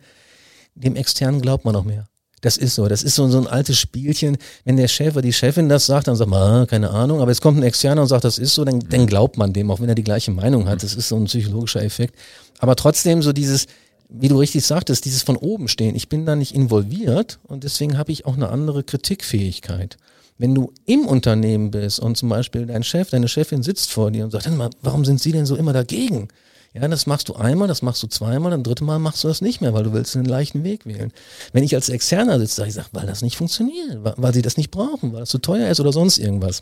dem 0.75 0.95
externen 0.95 1.41
glaubt 1.41 1.65
man 1.65 1.73
noch 1.73 1.83
mehr. 1.83 2.05
Das 2.41 2.57
ist 2.57 2.75
so. 2.75 2.87
Das 2.87 3.01
ist 3.01 3.15
so, 3.15 3.27
so 3.27 3.39
ein 3.39 3.47
altes 3.47 3.79
Spielchen. 3.79 4.37
Wenn 4.63 4.77
der 4.77 4.87
Chef 4.87 5.13
oder 5.13 5.23
die 5.23 5.33
Chefin 5.33 5.69
das 5.69 5.87
sagt, 5.87 6.07
dann 6.07 6.15
sagt 6.15 6.29
man, 6.29 6.41
ah, 6.43 6.65
keine 6.67 6.91
Ahnung. 6.91 7.21
Aber 7.21 7.31
jetzt 7.31 7.41
kommt 7.41 7.57
ein 7.57 7.63
Externer 7.63 8.03
und 8.03 8.07
sagt, 8.07 8.23
das 8.23 8.37
ist 8.37 8.53
so, 8.53 8.63
dann, 8.63 8.81
dann 8.81 9.07
glaubt 9.07 9.35
man 9.37 9.51
dem, 9.51 9.71
auch 9.71 9.79
wenn 9.79 9.89
er 9.89 9.95
die 9.95 10.03
gleiche 10.03 10.29
Meinung 10.29 10.69
hat. 10.69 10.83
Das 10.83 10.93
ist 10.93 11.07
so 11.07 11.15
ein 11.15 11.25
psychologischer 11.25 11.81
Effekt. 11.81 12.13
Aber 12.59 12.75
trotzdem 12.75 13.23
so 13.23 13.33
dieses, 13.33 13.65
wie 14.09 14.27
du 14.27 14.37
richtig 14.37 14.65
sagtest, 14.65 15.05
dieses 15.05 15.23
von 15.23 15.37
oben 15.37 15.67
stehen. 15.67 15.95
Ich 15.95 16.09
bin 16.09 16.25
da 16.25 16.35
nicht 16.35 16.55
involviert 16.55 17.39
und 17.43 17.63
deswegen 17.63 17.97
habe 17.97 18.11
ich 18.11 18.25
auch 18.25 18.35
eine 18.35 18.49
andere 18.49 18.83
Kritikfähigkeit. 18.83 19.97
Wenn 20.37 20.53
du 20.53 20.71
im 20.85 21.05
Unternehmen 21.05 21.71
bist 21.71 21.99
und 21.99 22.15
zum 22.15 22.29
Beispiel 22.29 22.67
dein 22.67 22.83
Chef, 22.83 23.09
deine 23.09 23.27
Chefin 23.27 23.63
sitzt 23.63 23.91
vor 23.91 24.11
dir 24.11 24.23
und 24.23 24.31
sagt, 24.31 24.49
warum 24.81 25.03
sind 25.03 25.19
sie 25.19 25.31
denn 25.31 25.45
so 25.45 25.55
immer 25.55 25.73
dagegen? 25.73 26.27
Ja, 26.73 26.87
das 26.87 27.07
machst 27.07 27.29
du 27.29 27.35
einmal, 27.35 27.67
das 27.67 27.81
machst 27.81 28.03
du 28.03 28.07
zweimal, 28.07 28.51
dann 28.51 28.61
dritte 28.61 28.83
Mal 28.83 28.99
machst 28.99 29.23
du 29.23 29.27
das 29.27 29.41
nicht 29.41 29.61
mehr, 29.61 29.73
weil 29.73 29.83
du 29.83 29.93
willst 29.93 30.15
einen 30.15 30.25
leichten 30.25 30.63
Weg 30.63 30.85
wählen. 30.85 31.11
Wenn 31.53 31.63
ich 31.63 31.73
als 31.73 31.89
Externer 31.89 32.37
sitze, 32.39 32.55
sage 32.55 32.69
ich, 32.69 32.75
sag, 32.75 32.89
weil 32.91 33.07
das 33.07 33.23
nicht 33.23 33.35
funktioniert, 33.37 33.97
weil 34.03 34.33
sie 34.33 34.43
das 34.43 34.57
nicht 34.57 34.69
brauchen, 34.69 35.11
weil 35.11 35.21
das 35.21 35.29
zu 35.29 35.39
teuer 35.39 35.69
ist 35.69 35.79
oder 35.79 35.91
sonst 35.91 36.19
irgendwas. 36.19 36.61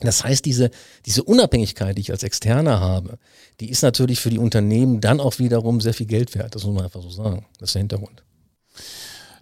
Das 0.00 0.24
heißt, 0.24 0.44
diese, 0.44 0.70
diese 1.06 1.22
Unabhängigkeit, 1.22 1.96
die 1.96 2.00
ich 2.00 2.10
als 2.10 2.22
Externer 2.22 2.80
habe, 2.80 3.18
die 3.60 3.70
ist 3.70 3.82
natürlich 3.82 4.20
für 4.20 4.30
die 4.30 4.38
Unternehmen 4.38 5.00
dann 5.00 5.20
auch 5.20 5.38
wiederum 5.38 5.80
sehr 5.80 5.94
viel 5.94 6.06
Geld 6.06 6.34
wert. 6.34 6.54
Das 6.54 6.64
muss 6.64 6.74
man 6.74 6.84
einfach 6.84 7.02
so 7.02 7.10
sagen. 7.10 7.46
Das 7.58 7.70
ist 7.70 7.74
der 7.74 7.80
Hintergrund. 7.80 8.24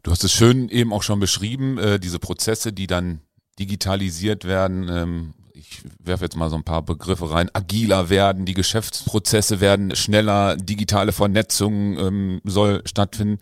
Du 0.03 0.11
hast 0.11 0.25
es 0.25 0.33
schön 0.33 0.69
eben 0.69 0.93
auch 0.93 1.03
schon 1.03 1.21
beschrieben, 1.21 1.79
äh, 1.79 1.99
diese 1.99 2.19
Prozesse, 2.19 2.73
die 2.73 2.87
dann 2.87 3.21
digitalisiert 3.59 4.45
werden. 4.45 4.89
Ähm, 4.89 5.35
ich 5.55 5.83
werfe 5.99 6.25
jetzt 6.25 6.37
mal 6.37 6.51
so 6.51 6.57
ein 6.57 6.65
paar 6.65 6.83
Begriffe 6.83 7.31
rein. 7.31 7.51
Agiler 7.53 8.09
werden, 8.09 8.47
die 8.47 8.55
Geschäftsprozesse 8.55 9.61
werden 9.61 9.95
schneller, 9.95 10.57
digitale 10.57 11.13
Vernetzung 11.13 11.99
ähm, 11.99 12.41
soll 12.45 12.83
stattfinden. 12.87 13.39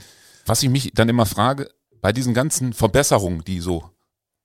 Was 0.47 0.63
ich 0.63 0.69
mich 0.69 0.93
dann 0.95 1.09
immer 1.09 1.27
frage, 1.27 1.71
bei 2.01 2.13
diesen 2.13 2.35
ganzen 2.35 2.73
Verbesserungen, 2.73 3.45
die 3.45 3.61
so 3.61 3.85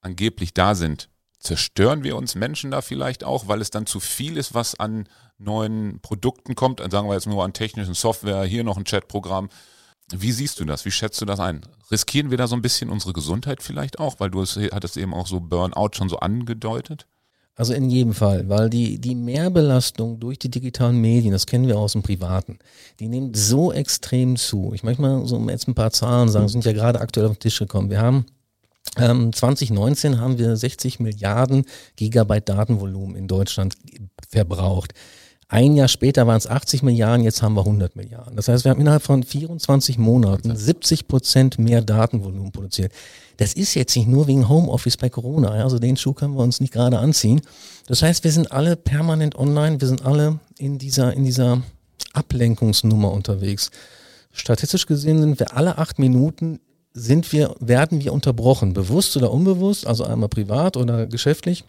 angeblich 0.02 0.54
da 0.54 0.76
sind, 0.76 1.10
zerstören 1.44 2.04
wir 2.04 2.16
uns 2.16 2.36
Menschen 2.36 2.72
da 2.72 2.82
vielleicht 2.82 3.24
auch, 3.24 3.48
weil 3.48 3.62
es 3.62 3.70
dann 3.70 3.86
zu 3.86 4.00
viel 4.00 4.38
ist, 4.38 4.54
was 4.54 4.80
an 4.80 5.08
neuen 5.38 6.00
Produkten 6.02 6.56
kommt? 6.56 6.80
Sagen 6.80 7.08
wir 7.08 7.14
jetzt 7.14 7.28
nur 7.28 7.44
an 7.44 7.54
technischen 7.54 7.94
Software, 7.94 8.44
hier 8.44 8.64
noch 8.64 8.78
ein 8.78 8.86
Chatprogramm. 8.86 9.50
Wie 10.12 10.32
siehst 10.32 10.60
du 10.60 10.66
das? 10.66 10.86
Wie 10.86 10.92
schätzt 10.92 11.22
du 11.22 11.26
das 11.26 11.40
ein? 11.40 11.62
Riskieren 11.92 12.32
wir 12.32 12.38
da 12.38 12.48
so 12.48 12.56
ein 12.56 12.62
bisschen 12.62 12.90
unsere 12.90 13.14
Gesundheit 13.14 13.62
vielleicht 13.62 14.00
auch? 14.00 14.20
Weil 14.20 14.32
du 14.32 14.42
es 14.42 14.58
hattest 14.72 14.98
eben 14.98 15.14
auch 15.14 15.28
so 15.28 15.40
Burnout 15.40 15.90
schon 15.94 16.10
so 16.10 16.18
angedeutet. 16.18 17.08
Also 17.56 17.74
in 17.74 17.90
jedem 17.90 18.14
Fall, 18.14 18.50
weil 18.50 18.70
die, 18.70 19.00
die 19.00 19.14
Mehrbelastung 19.14 20.20
durch 20.20 20.40
die 20.40 20.50
digitalen 20.50 21.00
Medien, 21.00 21.34
das 21.34 21.46
kennen 21.46 21.68
wir 21.68 21.78
aus 21.78 21.92
dem 21.92 22.02
Privaten, 22.02 22.58
die 23.00 23.08
nimmt 23.08 23.38
so 23.38 23.72
extrem 23.72 24.38
zu. 24.38 24.72
Ich 24.74 24.82
möchte 24.82 25.04
mal 25.04 25.24
so 25.28 25.40
jetzt 25.50 25.68
ein 25.68 25.76
paar 25.76 25.92
Zahlen 25.92 26.30
sagen, 26.30 26.48
sind 26.48 26.66
ja 26.66 26.74
gerade 26.74 27.00
aktuell 27.00 27.28
auf 27.28 27.34
den 27.34 27.42
Tisch 27.42 27.60
gekommen. 27.60 27.92
Wir 27.92 28.02
haben 28.02 28.26
ähm, 28.98 29.34
2019 29.34 30.20
haben 30.20 30.38
wir 30.38 30.56
60 30.56 31.00
Milliarden 31.00 31.66
Gigabyte 31.96 32.50
Datenvolumen 32.50 33.16
in 33.16 33.28
Deutschland 33.28 33.76
verbraucht. 34.30 34.94
Ein 35.54 35.76
Jahr 35.76 35.88
später 35.88 36.26
waren 36.26 36.38
es 36.38 36.48
80 36.48 36.82
Milliarden, 36.82 37.24
jetzt 37.24 37.44
haben 37.44 37.54
wir 37.54 37.62
100 37.62 37.96
Milliarden. 37.96 38.36
Das 38.36 38.48
heißt, 38.48 38.64
wir 38.64 38.72
haben 38.72 38.82
innerhalb 38.82 39.04
von 39.04 39.22
24 39.22 40.00
Monaten 40.00 40.56
70 40.56 41.08
Prozent 41.08 41.60
mehr 41.60 41.82
Datenvolumen 41.82 42.52
produziert. 42.52 42.92
Das 43.38 43.54
ist 43.54 43.76
jetzt 43.76 43.96
nicht 43.96 44.08
nur 44.08 44.26
wegen 44.28 44.50
Homeoffice 44.50 44.98
bei 44.98 45.10
Corona. 45.10 45.50
Also 45.50 45.78
den 45.78 45.96
Schuh 45.98 46.14
können 46.14 46.36
wir 46.36 46.44
uns 46.44 46.60
nicht 46.60 46.74
gerade 46.74 46.98
anziehen. 46.98 47.42
Das 47.86 48.02
heißt, 48.02 48.24
wir 48.24 48.32
sind 48.32 48.52
alle 48.52 48.76
permanent 48.76 49.36
online. 49.36 49.80
Wir 49.80 49.88
sind 49.88 50.06
alle 50.06 50.40
in 50.58 50.80
dieser, 50.80 51.14
in 51.14 51.24
dieser 51.24 51.62
Ablenkungsnummer 52.14 53.12
unterwegs. 53.12 53.70
Statistisch 54.32 54.88
gesehen 54.88 55.22
sind 55.22 55.40
wir 55.40 55.56
alle 55.56 55.78
acht 55.78 56.00
Minuten 56.00 56.60
sind 56.94 57.32
wir, 57.32 57.56
werden 57.60 58.04
wir 58.04 58.14
unterbrochen, 58.14 58.74
bewusst 58.74 59.18
oder 59.18 59.32
unbewusst, 59.32 59.88
also 59.88 60.04
einmal 60.04 60.30
privat 60.30 60.78
oder 60.78 61.08
geschäftlich. 61.08 61.64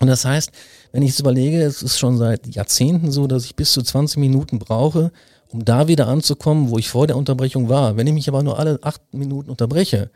Und 0.00 0.06
das 0.06 0.24
heißt, 0.24 0.52
wenn 0.92 1.02
ich 1.02 1.10
es 1.10 1.20
überlege, 1.20 1.62
es 1.62 1.82
ist 1.82 1.98
schon 1.98 2.18
seit 2.18 2.54
Jahrzehnten 2.54 3.10
so, 3.10 3.26
dass 3.26 3.44
ich 3.44 3.56
bis 3.56 3.72
zu 3.72 3.82
20 3.82 4.18
Minuten 4.18 4.58
brauche, 4.58 5.10
um 5.48 5.64
da 5.64 5.88
wieder 5.88 6.06
anzukommen, 6.06 6.70
wo 6.70 6.78
ich 6.78 6.88
vor 6.88 7.06
der 7.06 7.16
Unterbrechung 7.16 7.68
war. 7.68 7.96
Wenn 7.96 8.06
ich 8.06 8.12
mich 8.12 8.28
aber 8.28 8.42
nur 8.42 8.58
alle 8.58 8.78
acht 8.82 9.02
Minuten 9.12 9.50
unterbreche, 9.50 10.10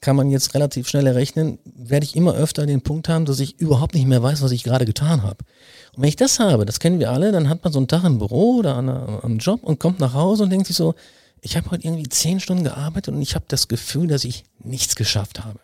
kann 0.00 0.16
man 0.16 0.30
jetzt 0.30 0.54
relativ 0.54 0.86
schnell 0.86 1.06
errechnen, 1.06 1.58
werde 1.64 2.04
ich 2.04 2.14
immer 2.14 2.34
öfter 2.34 2.66
den 2.66 2.82
Punkt 2.82 3.08
haben, 3.08 3.24
dass 3.24 3.40
ich 3.40 3.58
überhaupt 3.58 3.94
nicht 3.94 4.06
mehr 4.06 4.22
weiß, 4.22 4.42
was 4.42 4.52
ich 4.52 4.62
gerade 4.62 4.84
getan 4.84 5.22
habe. 5.22 5.38
Und 5.96 6.02
wenn 6.02 6.08
ich 6.08 6.16
das 6.16 6.38
habe, 6.38 6.66
das 6.66 6.78
kennen 6.78 7.00
wir 7.00 7.10
alle, 7.10 7.32
dann 7.32 7.48
hat 7.48 7.64
man 7.64 7.72
so 7.72 7.78
einen 7.78 7.88
Tag 7.88 8.04
im 8.04 8.18
Büro 8.18 8.56
oder 8.58 8.76
an 8.76 8.88
einem 8.88 9.38
Job 9.38 9.62
und 9.62 9.80
kommt 9.80 10.00
nach 10.00 10.12
Hause 10.12 10.42
und 10.42 10.50
denkt 10.50 10.66
sich 10.66 10.76
so, 10.76 10.94
ich 11.44 11.56
habe 11.58 11.70
heute 11.70 11.86
irgendwie 11.86 12.08
zehn 12.08 12.40
Stunden 12.40 12.64
gearbeitet 12.64 13.14
und 13.14 13.20
ich 13.20 13.34
habe 13.34 13.44
das 13.48 13.68
Gefühl, 13.68 14.08
dass 14.08 14.24
ich 14.24 14.44
nichts 14.62 14.96
geschafft 14.96 15.44
habe. 15.44 15.60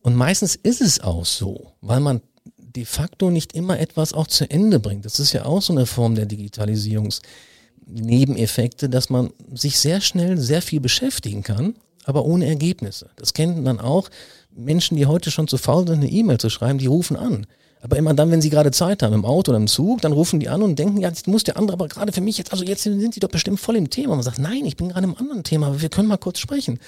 Und 0.00 0.14
meistens 0.14 0.56
ist 0.56 0.80
es 0.80 1.00
auch 1.00 1.26
so, 1.26 1.74
weil 1.82 2.00
man 2.00 2.22
de 2.56 2.86
facto 2.86 3.30
nicht 3.30 3.52
immer 3.52 3.78
etwas 3.78 4.14
auch 4.14 4.26
zu 4.26 4.50
Ende 4.50 4.80
bringt. 4.80 5.04
Das 5.04 5.20
ist 5.20 5.34
ja 5.34 5.44
auch 5.44 5.60
so 5.60 5.74
eine 5.74 5.84
Form 5.84 6.14
der 6.14 6.24
Digitalisierungsnebeneffekte, 6.24 8.88
dass 8.88 9.10
man 9.10 9.34
sich 9.52 9.78
sehr 9.78 10.00
schnell 10.00 10.38
sehr 10.38 10.62
viel 10.62 10.80
beschäftigen 10.80 11.42
kann, 11.42 11.74
aber 12.04 12.24
ohne 12.24 12.46
Ergebnisse. 12.46 13.10
Das 13.16 13.34
kennen 13.34 13.66
dann 13.66 13.80
auch 13.80 14.08
Menschen, 14.54 14.96
die 14.96 15.04
heute 15.04 15.30
schon 15.30 15.46
zu 15.46 15.58
faul 15.58 15.86
sind, 15.86 15.96
eine 15.96 16.10
E-Mail 16.10 16.38
zu 16.38 16.48
schreiben, 16.48 16.78
die 16.78 16.86
rufen 16.86 17.16
an. 17.16 17.46
Aber 17.82 17.96
immer 17.96 18.14
dann, 18.14 18.30
wenn 18.30 18.40
sie 18.40 18.50
gerade 18.50 18.70
Zeit 18.72 19.02
haben, 19.02 19.12
im 19.12 19.24
Auto 19.24 19.50
oder 19.52 19.58
im 19.58 19.66
Zug, 19.66 20.00
dann 20.00 20.12
rufen 20.12 20.40
die 20.40 20.48
an 20.48 20.62
und 20.62 20.78
denken, 20.78 20.98
ja, 20.98 21.08
jetzt 21.08 21.28
muss 21.28 21.44
der 21.44 21.56
andere 21.56 21.74
aber 21.74 21.88
gerade 21.88 22.12
für 22.12 22.20
mich 22.20 22.38
jetzt, 22.38 22.52
also 22.52 22.64
jetzt 22.64 22.82
sind 22.82 23.14
sie 23.14 23.20
doch 23.20 23.28
bestimmt 23.28 23.60
voll 23.60 23.76
im 23.76 23.90
Thema. 23.90 24.14
Man 24.14 24.22
sagt, 24.22 24.38
nein, 24.38 24.64
ich 24.64 24.76
bin 24.76 24.88
gerade 24.88 25.06
im 25.06 25.16
anderen 25.16 25.44
Thema, 25.44 25.68
aber 25.68 25.82
wir 25.82 25.88
können 25.88 26.08
mal 26.08 26.16
kurz 26.16 26.38
sprechen. 26.38 26.78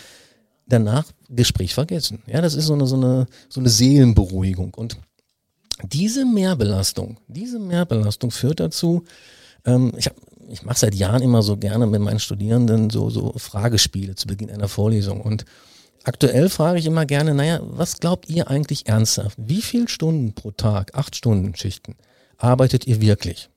Danach 0.66 1.04
Gespräch 1.28 1.74
vergessen. 1.74 2.22
Ja, 2.26 2.40
das 2.40 2.54
ist 2.54 2.66
so 2.66 2.74
eine, 2.74 2.86
so 2.86 2.96
eine, 2.96 3.26
so 3.48 3.60
eine 3.60 3.68
Seelenberuhigung. 3.68 4.74
Und 4.74 4.98
diese 5.84 6.24
Mehrbelastung, 6.24 7.18
diese 7.28 7.58
Mehrbelastung 7.58 8.30
führt 8.30 8.60
dazu, 8.60 9.04
ähm, 9.64 9.92
ich, 9.96 10.06
hab, 10.06 10.16
ich 10.50 10.64
mache 10.64 10.78
seit 10.78 10.94
Jahren 10.94 11.22
immer 11.22 11.42
so 11.42 11.56
gerne 11.56 11.86
mit 11.86 12.00
meinen 12.00 12.18
Studierenden 12.18 12.90
so, 12.90 13.10
so 13.10 13.32
Fragespiele 13.36 14.14
zu 14.14 14.26
Beginn 14.26 14.50
einer 14.50 14.68
Vorlesung. 14.68 15.20
Und 15.20 15.44
Aktuell 16.08 16.48
frage 16.48 16.78
ich 16.78 16.86
immer 16.86 17.04
gerne, 17.04 17.34
naja, 17.34 17.60
was 17.62 18.00
glaubt 18.00 18.30
ihr 18.30 18.48
eigentlich 18.48 18.88
ernsthaft? 18.88 19.36
Wie 19.38 19.60
viele 19.60 19.88
Stunden 19.88 20.32
pro 20.32 20.52
Tag, 20.52 20.94
acht 20.94 21.14
Stunden 21.14 21.54
Schichten, 21.54 21.96
arbeitet 22.38 22.86
ihr 22.86 23.02
wirklich? 23.02 23.50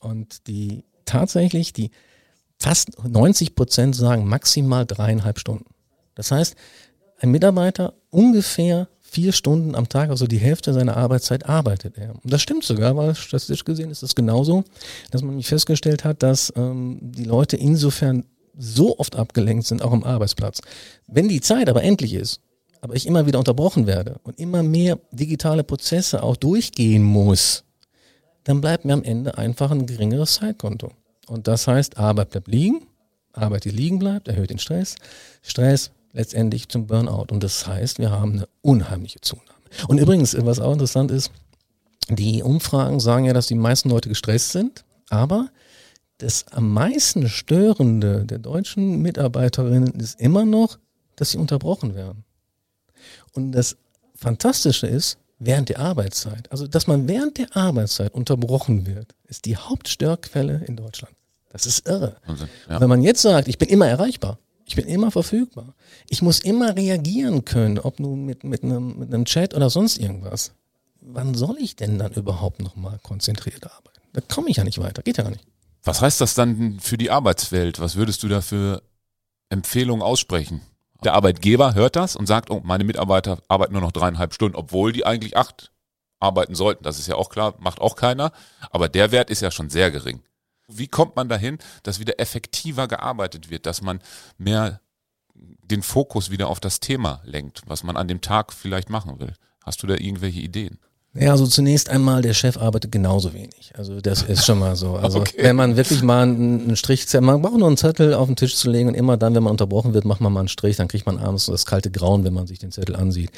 Und 0.00 0.48
die 0.48 0.82
tatsächlich, 1.04 1.72
die 1.72 1.92
fast 2.58 3.00
90 3.04 3.54
Prozent 3.54 3.94
sagen 3.94 4.26
maximal 4.26 4.84
dreieinhalb 4.84 5.38
Stunden. 5.38 5.66
Das 6.16 6.32
heißt, 6.32 6.56
ein 7.20 7.30
Mitarbeiter 7.30 7.94
ungefähr 8.10 8.88
vier 8.98 9.30
Stunden 9.30 9.76
am 9.76 9.88
Tag, 9.88 10.10
also 10.10 10.26
die 10.26 10.38
Hälfte 10.38 10.74
seiner 10.74 10.96
Arbeitszeit 10.96 11.48
arbeitet 11.48 11.98
er. 11.98 12.16
Und 12.16 12.32
das 12.32 12.42
stimmt 12.42 12.64
sogar, 12.64 12.96
weil 12.96 13.14
statistisch 13.14 13.64
gesehen 13.64 13.92
ist 13.92 14.02
es 14.02 14.16
genauso, 14.16 14.64
dass 15.12 15.22
man 15.22 15.40
festgestellt 15.40 16.02
hat, 16.02 16.24
dass 16.24 16.52
ähm, 16.56 16.98
die 17.00 17.22
Leute 17.22 17.56
insofern 17.56 18.24
so 18.56 18.98
oft 18.98 19.16
abgelenkt 19.16 19.66
sind, 19.66 19.82
auch 19.82 19.92
am 19.92 20.04
Arbeitsplatz. 20.04 20.60
Wenn 21.06 21.28
die 21.28 21.40
Zeit 21.40 21.68
aber 21.68 21.82
endlich 21.82 22.14
ist, 22.14 22.40
aber 22.80 22.94
ich 22.94 23.06
immer 23.06 23.26
wieder 23.26 23.38
unterbrochen 23.38 23.86
werde 23.86 24.18
und 24.24 24.38
immer 24.38 24.62
mehr 24.62 24.98
digitale 25.12 25.64
Prozesse 25.64 26.22
auch 26.22 26.36
durchgehen 26.36 27.02
muss, 27.02 27.64
dann 28.44 28.60
bleibt 28.60 28.84
mir 28.84 28.92
am 28.92 29.04
Ende 29.04 29.38
einfach 29.38 29.70
ein 29.70 29.86
geringeres 29.86 30.34
Zeitkonto. 30.34 30.90
Und 31.28 31.46
das 31.46 31.68
heißt, 31.68 31.96
Arbeit 31.96 32.30
bleibt 32.30 32.48
liegen, 32.48 32.86
Arbeit, 33.32 33.64
die 33.64 33.70
liegen 33.70 33.98
bleibt, 33.98 34.28
erhöht 34.28 34.50
den 34.50 34.58
Stress, 34.58 34.96
Stress 35.42 35.92
letztendlich 36.12 36.68
zum 36.68 36.86
Burnout. 36.86 37.26
Und 37.30 37.42
das 37.42 37.66
heißt, 37.66 37.98
wir 37.98 38.10
haben 38.10 38.32
eine 38.32 38.48
unheimliche 38.60 39.20
Zunahme. 39.20 39.48
Und 39.88 39.98
übrigens, 39.98 40.36
was 40.38 40.60
auch 40.60 40.72
interessant 40.72 41.10
ist, 41.10 41.30
die 42.08 42.42
Umfragen 42.42 43.00
sagen 43.00 43.24
ja, 43.24 43.32
dass 43.32 43.46
die 43.46 43.54
meisten 43.54 43.88
Leute 43.88 44.08
gestresst 44.08 44.50
sind, 44.50 44.84
aber 45.08 45.48
das 46.22 46.46
am 46.52 46.70
meisten 46.70 47.28
Störende 47.28 48.24
der 48.24 48.38
deutschen 48.38 49.02
Mitarbeiterinnen 49.02 49.92
ist 49.94 50.20
immer 50.20 50.44
noch, 50.44 50.78
dass 51.16 51.32
sie 51.32 51.38
unterbrochen 51.38 51.94
werden. 51.96 52.24
Und 53.32 53.52
das 53.52 53.76
Fantastische 54.14 54.86
ist, 54.86 55.18
während 55.40 55.68
der 55.68 55.80
Arbeitszeit, 55.80 56.50
also 56.52 56.68
dass 56.68 56.86
man 56.86 57.08
während 57.08 57.38
der 57.38 57.56
Arbeitszeit 57.56 58.14
unterbrochen 58.14 58.86
wird, 58.86 59.16
ist 59.26 59.46
die 59.46 59.56
Hauptstörquelle 59.56 60.64
in 60.66 60.76
Deutschland. 60.76 61.14
Das 61.50 61.66
ist 61.66 61.88
irre. 61.88 62.16
Also, 62.24 62.46
ja. 62.68 62.80
Wenn 62.80 62.88
man 62.88 63.02
jetzt 63.02 63.22
sagt, 63.22 63.48
ich 63.48 63.58
bin 63.58 63.68
immer 63.68 63.88
erreichbar, 63.88 64.38
ich 64.64 64.76
bin 64.76 64.86
immer 64.86 65.10
verfügbar, 65.10 65.74
ich 66.08 66.22
muss 66.22 66.38
immer 66.38 66.76
reagieren 66.76 67.44
können, 67.44 67.80
ob 67.80 67.98
nun 67.98 68.24
mit, 68.24 68.44
mit, 68.44 68.62
einem, 68.62 69.00
mit 69.00 69.12
einem 69.12 69.24
Chat 69.24 69.54
oder 69.54 69.70
sonst 69.70 69.98
irgendwas, 69.98 70.52
wann 71.00 71.34
soll 71.34 71.56
ich 71.58 71.74
denn 71.74 71.98
dann 71.98 72.12
überhaupt 72.12 72.62
nochmal 72.62 73.00
konzentriert 73.02 73.64
arbeiten? 73.64 74.00
Da 74.12 74.20
komme 74.20 74.50
ich 74.50 74.58
ja 74.58 74.64
nicht 74.64 74.78
weiter, 74.78 75.02
geht 75.02 75.16
ja 75.16 75.24
gar 75.24 75.30
nicht. 75.30 75.44
Was 75.82 76.00
heißt 76.00 76.20
das 76.20 76.34
dann 76.34 76.78
für 76.80 76.96
die 76.96 77.10
Arbeitswelt? 77.10 77.80
Was 77.80 77.96
würdest 77.96 78.22
du 78.22 78.28
da 78.28 78.40
für 78.40 78.82
Empfehlungen 79.48 80.02
aussprechen? 80.02 80.60
Der 81.04 81.14
Arbeitgeber 81.14 81.74
hört 81.74 81.96
das 81.96 82.14
und 82.14 82.26
sagt, 82.26 82.50
oh, 82.50 82.60
meine 82.62 82.84
Mitarbeiter 82.84 83.42
arbeiten 83.48 83.72
nur 83.72 83.82
noch 83.82 83.92
dreieinhalb 83.92 84.32
Stunden, 84.32 84.56
obwohl 84.56 84.92
die 84.92 85.04
eigentlich 85.04 85.36
acht 85.36 85.72
arbeiten 86.20 86.54
sollten. 86.54 86.84
Das 86.84 87.00
ist 87.00 87.08
ja 87.08 87.16
auch 87.16 87.28
klar, 87.28 87.54
macht 87.58 87.80
auch 87.80 87.96
keiner. 87.96 88.32
Aber 88.70 88.88
der 88.88 89.10
Wert 89.10 89.28
ist 89.28 89.42
ja 89.42 89.50
schon 89.50 89.70
sehr 89.70 89.90
gering. 89.90 90.22
Wie 90.68 90.86
kommt 90.86 91.16
man 91.16 91.28
dahin, 91.28 91.58
dass 91.82 91.98
wieder 91.98 92.20
effektiver 92.20 92.86
gearbeitet 92.86 93.50
wird, 93.50 93.66
dass 93.66 93.82
man 93.82 94.00
mehr 94.38 94.80
den 95.34 95.82
Fokus 95.82 96.30
wieder 96.30 96.48
auf 96.48 96.60
das 96.60 96.80
Thema 96.80 97.20
lenkt, 97.24 97.62
was 97.66 97.82
man 97.82 97.96
an 97.96 98.08
dem 98.08 98.20
Tag 98.20 98.52
vielleicht 98.52 98.90
machen 98.90 99.18
will. 99.18 99.34
Hast 99.64 99.82
du 99.82 99.86
da 99.86 99.94
irgendwelche 99.94 100.40
Ideen? 100.40 100.78
Ja, 101.14 101.32
also 101.32 101.46
zunächst 101.46 101.90
einmal, 101.90 102.22
der 102.22 102.32
Chef 102.32 102.56
arbeitet 102.56 102.90
genauso 102.90 103.34
wenig. 103.34 103.72
Also 103.76 104.00
das 104.00 104.22
ist 104.22 104.46
schon 104.46 104.58
mal 104.58 104.76
so. 104.76 104.94
Also 104.94 105.20
okay. 105.20 105.36
wenn 105.40 105.56
man 105.56 105.76
wirklich 105.76 106.02
mal 106.02 106.22
einen 106.22 106.74
Strich, 106.74 107.06
man 107.20 107.42
braucht 107.42 107.58
nur 107.58 107.68
einen 107.68 107.76
Zettel 107.76 108.14
auf 108.14 108.28
den 108.28 108.36
Tisch 108.36 108.56
zu 108.56 108.70
legen 108.70 108.88
und 108.88 108.94
immer 108.94 109.18
dann, 109.18 109.34
wenn 109.34 109.42
man 109.42 109.50
unterbrochen 109.50 109.92
wird, 109.92 110.06
macht 110.06 110.22
man 110.22 110.32
mal 110.32 110.40
einen 110.40 110.48
Strich, 110.48 110.76
dann 110.76 110.88
kriegt 110.88 111.04
man 111.04 111.18
abends 111.18 111.46
das 111.46 111.66
kalte 111.66 111.90
Grauen, 111.90 112.24
wenn 112.24 112.32
man 112.32 112.46
sich 112.46 112.60
den 112.60 112.72
Zettel 112.72 112.96
ansieht. 112.96 113.30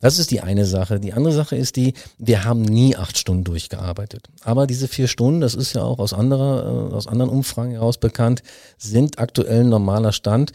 Das 0.00 0.18
ist 0.18 0.30
die 0.30 0.42
eine 0.42 0.66
Sache. 0.66 1.00
Die 1.00 1.14
andere 1.14 1.32
Sache 1.32 1.56
ist 1.56 1.76
die, 1.76 1.94
wir 2.18 2.44
haben 2.44 2.62
nie 2.62 2.96
acht 2.96 3.16
Stunden 3.16 3.44
durchgearbeitet. 3.44 4.28
Aber 4.42 4.66
diese 4.66 4.86
vier 4.86 5.08
Stunden, 5.08 5.40
das 5.40 5.54
ist 5.54 5.72
ja 5.72 5.82
auch 5.82 6.00
aus 6.00 6.12
anderer, 6.12 6.90
äh, 6.90 6.94
aus 6.94 7.06
anderen 7.06 7.30
Umfragen 7.30 7.70
heraus 7.70 7.96
bekannt, 7.96 8.42
sind 8.76 9.18
aktuell 9.18 9.64
normaler 9.64 10.12
Stand. 10.12 10.52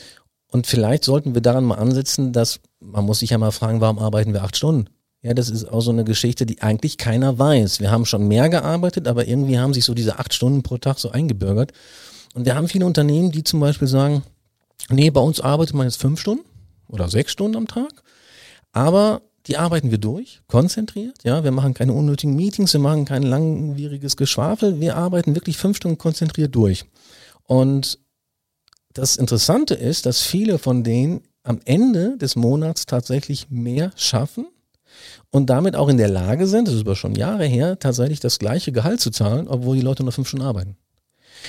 Und 0.51 0.67
vielleicht 0.67 1.05
sollten 1.05 1.33
wir 1.33 1.41
daran 1.41 1.63
mal 1.63 1.75
ansetzen, 1.75 2.33
dass 2.33 2.59
man 2.79 3.03
muss 3.03 3.19
sich 3.19 3.31
ja 3.31 3.39
mal 3.39 3.51
fragen, 3.51 3.81
warum 3.81 3.97
arbeiten 3.97 4.33
wir 4.33 4.43
acht 4.43 4.55
Stunden? 4.55 4.89
Ja, 5.27 5.33
das 5.33 5.49
ist 5.49 5.65
auch 5.65 5.81
so 5.81 5.91
eine 5.91 6.05
Geschichte, 6.05 6.45
die 6.45 6.61
eigentlich 6.61 6.97
keiner 6.97 7.37
weiß. 7.37 7.81
Wir 7.81 7.91
haben 7.91 8.05
schon 8.05 8.29
mehr 8.29 8.47
gearbeitet, 8.47 9.09
aber 9.09 9.27
irgendwie 9.27 9.59
haben 9.59 9.73
sich 9.73 9.83
so 9.83 9.93
diese 9.93 10.19
acht 10.19 10.33
Stunden 10.33 10.63
pro 10.63 10.77
Tag 10.77 10.99
so 10.99 11.11
eingebürgert. 11.11 11.73
Und 12.33 12.45
wir 12.45 12.55
haben 12.55 12.69
viele 12.69 12.85
Unternehmen, 12.85 13.29
die 13.33 13.43
zum 13.43 13.59
Beispiel 13.59 13.89
sagen, 13.89 14.23
nee, 14.87 15.09
bei 15.09 15.19
uns 15.19 15.41
arbeitet 15.41 15.75
man 15.75 15.85
jetzt 15.85 15.99
fünf 15.99 16.21
Stunden 16.21 16.45
oder 16.87 17.09
sechs 17.09 17.33
Stunden 17.33 17.57
am 17.57 17.67
Tag, 17.67 17.91
aber 18.71 19.21
die 19.47 19.57
arbeiten 19.57 19.91
wir 19.91 19.97
durch, 19.97 20.39
konzentriert, 20.47 21.17
ja, 21.25 21.43
wir 21.43 21.51
machen 21.51 21.73
keine 21.73 21.91
unnötigen 21.91 22.33
Meetings, 22.33 22.71
wir 22.71 22.79
machen 22.79 23.03
kein 23.03 23.23
langwieriges 23.23 24.15
Geschwafel, 24.15 24.79
wir 24.79 24.95
arbeiten 24.95 25.35
wirklich 25.35 25.57
fünf 25.57 25.75
Stunden 25.75 25.97
konzentriert 25.97 26.55
durch. 26.55 26.85
Und 27.43 27.99
das 28.93 29.17
Interessante 29.17 29.73
ist, 29.73 30.05
dass 30.05 30.21
viele 30.21 30.57
von 30.57 30.85
denen 30.85 31.19
am 31.43 31.59
Ende 31.65 32.17
des 32.17 32.37
Monats 32.37 32.85
tatsächlich 32.85 33.49
mehr 33.49 33.91
schaffen 33.97 34.47
und 35.31 35.49
damit 35.49 35.75
auch 35.75 35.89
in 35.89 35.97
der 35.97 36.09
Lage 36.09 36.47
sind, 36.47 36.67
das 36.67 36.75
ist 36.75 36.81
aber 36.81 36.95
schon 36.95 37.15
Jahre 37.15 37.45
her, 37.45 37.79
tatsächlich 37.79 38.19
das 38.19 38.39
gleiche 38.39 38.71
Gehalt 38.71 39.01
zu 39.01 39.11
zahlen, 39.11 39.47
obwohl 39.47 39.75
die 39.75 39.81
Leute 39.81 40.03
nur 40.03 40.11
fünf 40.11 40.27
Stunden 40.27 40.45
arbeiten. 40.45 40.77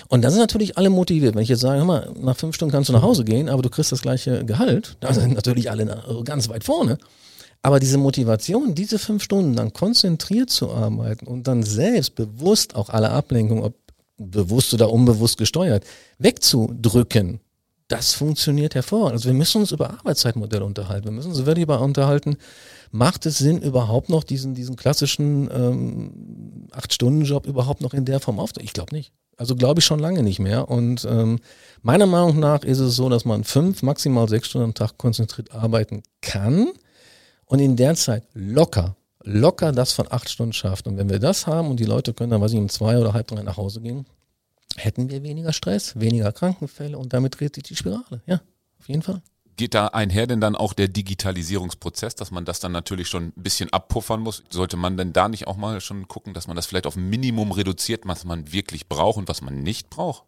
Und 0.08 0.22
da 0.22 0.30
sind 0.30 0.40
natürlich 0.40 0.76
alle 0.76 0.90
motiviert. 0.90 1.34
Wenn 1.34 1.42
ich 1.42 1.48
jetzt 1.48 1.60
sage, 1.60 1.78
hör 1.78 1.84
mal, 1.84 2.10
nach 2.20 2.36
fünf 2.36 2.54
Stunden 2.54 2.72
kannst 2.72 2.88
du 2.88 2.92
nach 2.92 3.02
Hause 3.02 3.24
gehen, 3.24 3.48
aber 3.48 3.62
du 3.62 3.70
kriegst 3.70 3.90
das 3.90 4.02
gleiche 4.02 4.44
Gehalt, 4.44 4.96
da 5.00 5.12
sind 5.12 5.34
natürlich 5.34 5.70
alle 5.70 6.02
ganz 6.24 6.48
weit 6.48 6.64
vorne. 6.64 6.98
Aber 7.62 7.80
diese 7.80 7.98
Motivation, 7.98 8.74
diese 8.74 8.98
fünf 8.98 9.22
Stunden 9.22 9.56
dann 9.56 9.72
konzentriert 9.72 10.50
zu 10.50 10.70
arbeiten 10.70 11.26
und 11.26 11.48
dann 11.48 11.64
selbst 11.64 12.14
bewusst 12.14 12.76
auch 12.76 12.88
alle 12.88 13.10
Ablenkungen, 13.10 13.64
ob 13.64 13.74
bewusst 14.16 14.74
oder 14.74 14.92
unbewusst 14.92 15.38
gesteuert, 15.38 15.84
wegzudrücken, 16.18 17.40
das 17.88 18.12
funktioniert 18.12 18.74
hervor. 18.74 19.10
Also 19.10 19.26
wir 19.26 19.34
müssen 19.34 19.62
uns 19.62 19.72
über 19.72 19.90
Arbeitszeitmodelle 19.90 20.64
unterhalten. 20.64 21.06
Wir 21.06 21.12
müssen 21.12 21.30
uns 21.30 21.46
wirklich 21.46 21.62
über 21.62 21.80
unterhalten, 21.80 22.36
macht 22.90 23.26
es 23.26 23.38
Sinn, 23.38 23.60
überhaupt 23.60 24.08
noch 24.08 24.24
diesen, 24.24 24.54
diesen 24.54 24.76
klassischen 24.76 25.48
ähm, 25.52 26.68
Acht-Stunden-Job 26.72 27.46
überhaupt 27.46 27.80
noch 27.80 27.94
in 27.94 28.04
der 28.04 28.20
Form 28.20 28.38
aufzunehmen? 28.38 28.66
Ich 28.66 28.72
glaube 28.72 28.94
nicht. 28.94 29.12
Also 29.36 29.54
glaube 29.54 29.80
ich 29.80 29.86
schon 29.86 30.00
lange 30.00 30.22
nicht 30.22 30.40
mehr. 30.40 30.68
Und 30.68 31.06
ähm, 31.08 31.38
meiner 31.82 32.06
Meinung 32.06 32.40
nach 32.40 32.64
ist 32.64 32.80
es 32.80 32.96
so, 32.96 33.08
dass 33.08 33.24
man 33.24 33.44
fünf, 33.44 33.82
maximal 33.82 34.28
sechs 34.28 34.48
Stunden 34.48 34.66
am 34.66 34.74
Tag 34.74 34.98
konzentriert 34.98 35.52
arbeiten 35.52 36.02
kann 36.20 36.68
und 37.46 37.60
in 37.60 37.76
der 37.76 37.94
Zeit 37.94 38.24
locker, 38.34 38.96
locker 39.22 39.72
das 39.72 39.92
von 39.92 40.10
acht 40.10 40.28
Stunden 40.28 40.52
schafft. 40.52 40.86
Und 40.86 40.96
wenn 40.96 41.08
wir 41.08 41.20
das 41.20 41.46
haben 41.46 41.70
und 41.70 41.78
die 41.78 41.84
Leute 41.84 42.14
können 42.14 42.30
dann, 42.30 42.40
weiß 42.40 42.52
ich, 42.52 42.58
um 42.58 42.68
zwei 42.68 42.98
oder 42.98 43.12
halb 43.12 43.28
drei 43.28 43.42
nach 43.42 43.56
Hause 43.56 43.80
gehen, 43.80 44.06
hätten 44.76 45.08
wir 45.08 45.22
weniger 45.22 45.52
Stress, 45.52 45.98
weniger 45.98 46.32
Krankenfälle 46.32 46.98
und 46.98 47.12
damit 47.12 47.38
dreht 47.38 47.54
sich 47.54 47.64
die 47.64 47.76
Spirale. 47.76 48.22
Ja, 48.26 48.40
auf 48.80 48.88
jeden 48.88 49.02
Fall. 49.02 49.22
Geht 49.58 49.74
da 49.74 49.88
einher 49.88 50.28
denn 50.28 50.40
dann 50.40 50.54
auch 50.54 50.72
der 50.72 50.86
Digitalisierungsprozess, 50.86 52.14
dass 52.14 52.30
man 52.30 52.44
das 52.44 52.60
dann 52.60 52.70
natürlich 52.70 53.08
schon 53.08 53.24
ein 53.24 53.42
bisschen 53.42 53.72
abpuffern 53.72 54.20
muss? 54.20 54.44
Sollte 54.50 54.76
man 54.76 54.96
denn 54.96 55.12
da 55.12 55.28
nicht 55.28 55.48
auch 55.48 55.56
mal 55.56 55.80
schon 55.80 56.06
gucken, 56.06 56.32
dass 56.32 56.46
man 56.46 56.54
das 56.54 56.66
vielleicht 56.66 56.86
auf 56.86 56.94
Minimum 56.94 57.50
reduziert, 57.50 58.02
was 58.04 58.24
man 58.24 58.52
wirklich 58.52 58.88
braucht 58.88 59.18
und 59.18 59.28
was 59.28 59.42
man 59.42 59.60
nicht 59.64 59.90
braucht? 59.90 60.22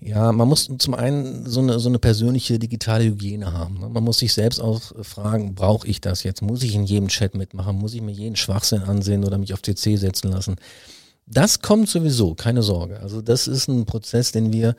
Ja, 0.00 0.32
man 0.32 0.48
muss 0.48 0.70
zum 0.78 0.94
einen 0.94 1.44
so 1.44 1.60
eine, 1.60 1.78
so 1.78 1.90
eine 1.90 1.98
persönliche 1.98 2.58
digitale 2.58 3.04
Hygiene 3.04 3.52
haben. 3.52 3.80
Ne? 3.80 3.90
Man 3.90 4.02
muss 4.02 4.20
sich 4.20 4.32
selbst 4.32 4.60
auch 4.60 4.80
fragen, 5.02 5.54
brauche 5.54 5.86
ich 5.86 6.00
das 6.00 6.22
jetzt? 6.22 6.40
Muss 6.40 6.62
ich 6.62 6.74
in 6.74 6.84
jedem 6.84 7.08
Chat 7.08 7.34
mitmachen? 7.34 7.76
Muss 7.76 7.92
ich 7.92 8.00
mir 8.00 8.12
jeden 8.12 8.36
Schwachsinn 8.36 8.82
ansehen 8.82 9.26
oder 9.26 9.36
mich 9.36 9.52
auf 9.52 9.60
CC 9.60 9.96
setzen 9.96 10.30
lassen? 10.30 10.56
Das 11.26 11.60
kommt 11.60 11.90
sowieso, 11.90 12.34
keine 12.34 12.62
Sorge. 12.62 13.00
Also 13.00 13.20
das 13.20 13.46
ist 13.46 13.68
ein 13.68 13.84
Prozess, 13.84 14.32
den 14.32 14.54
wir 14.54 14.74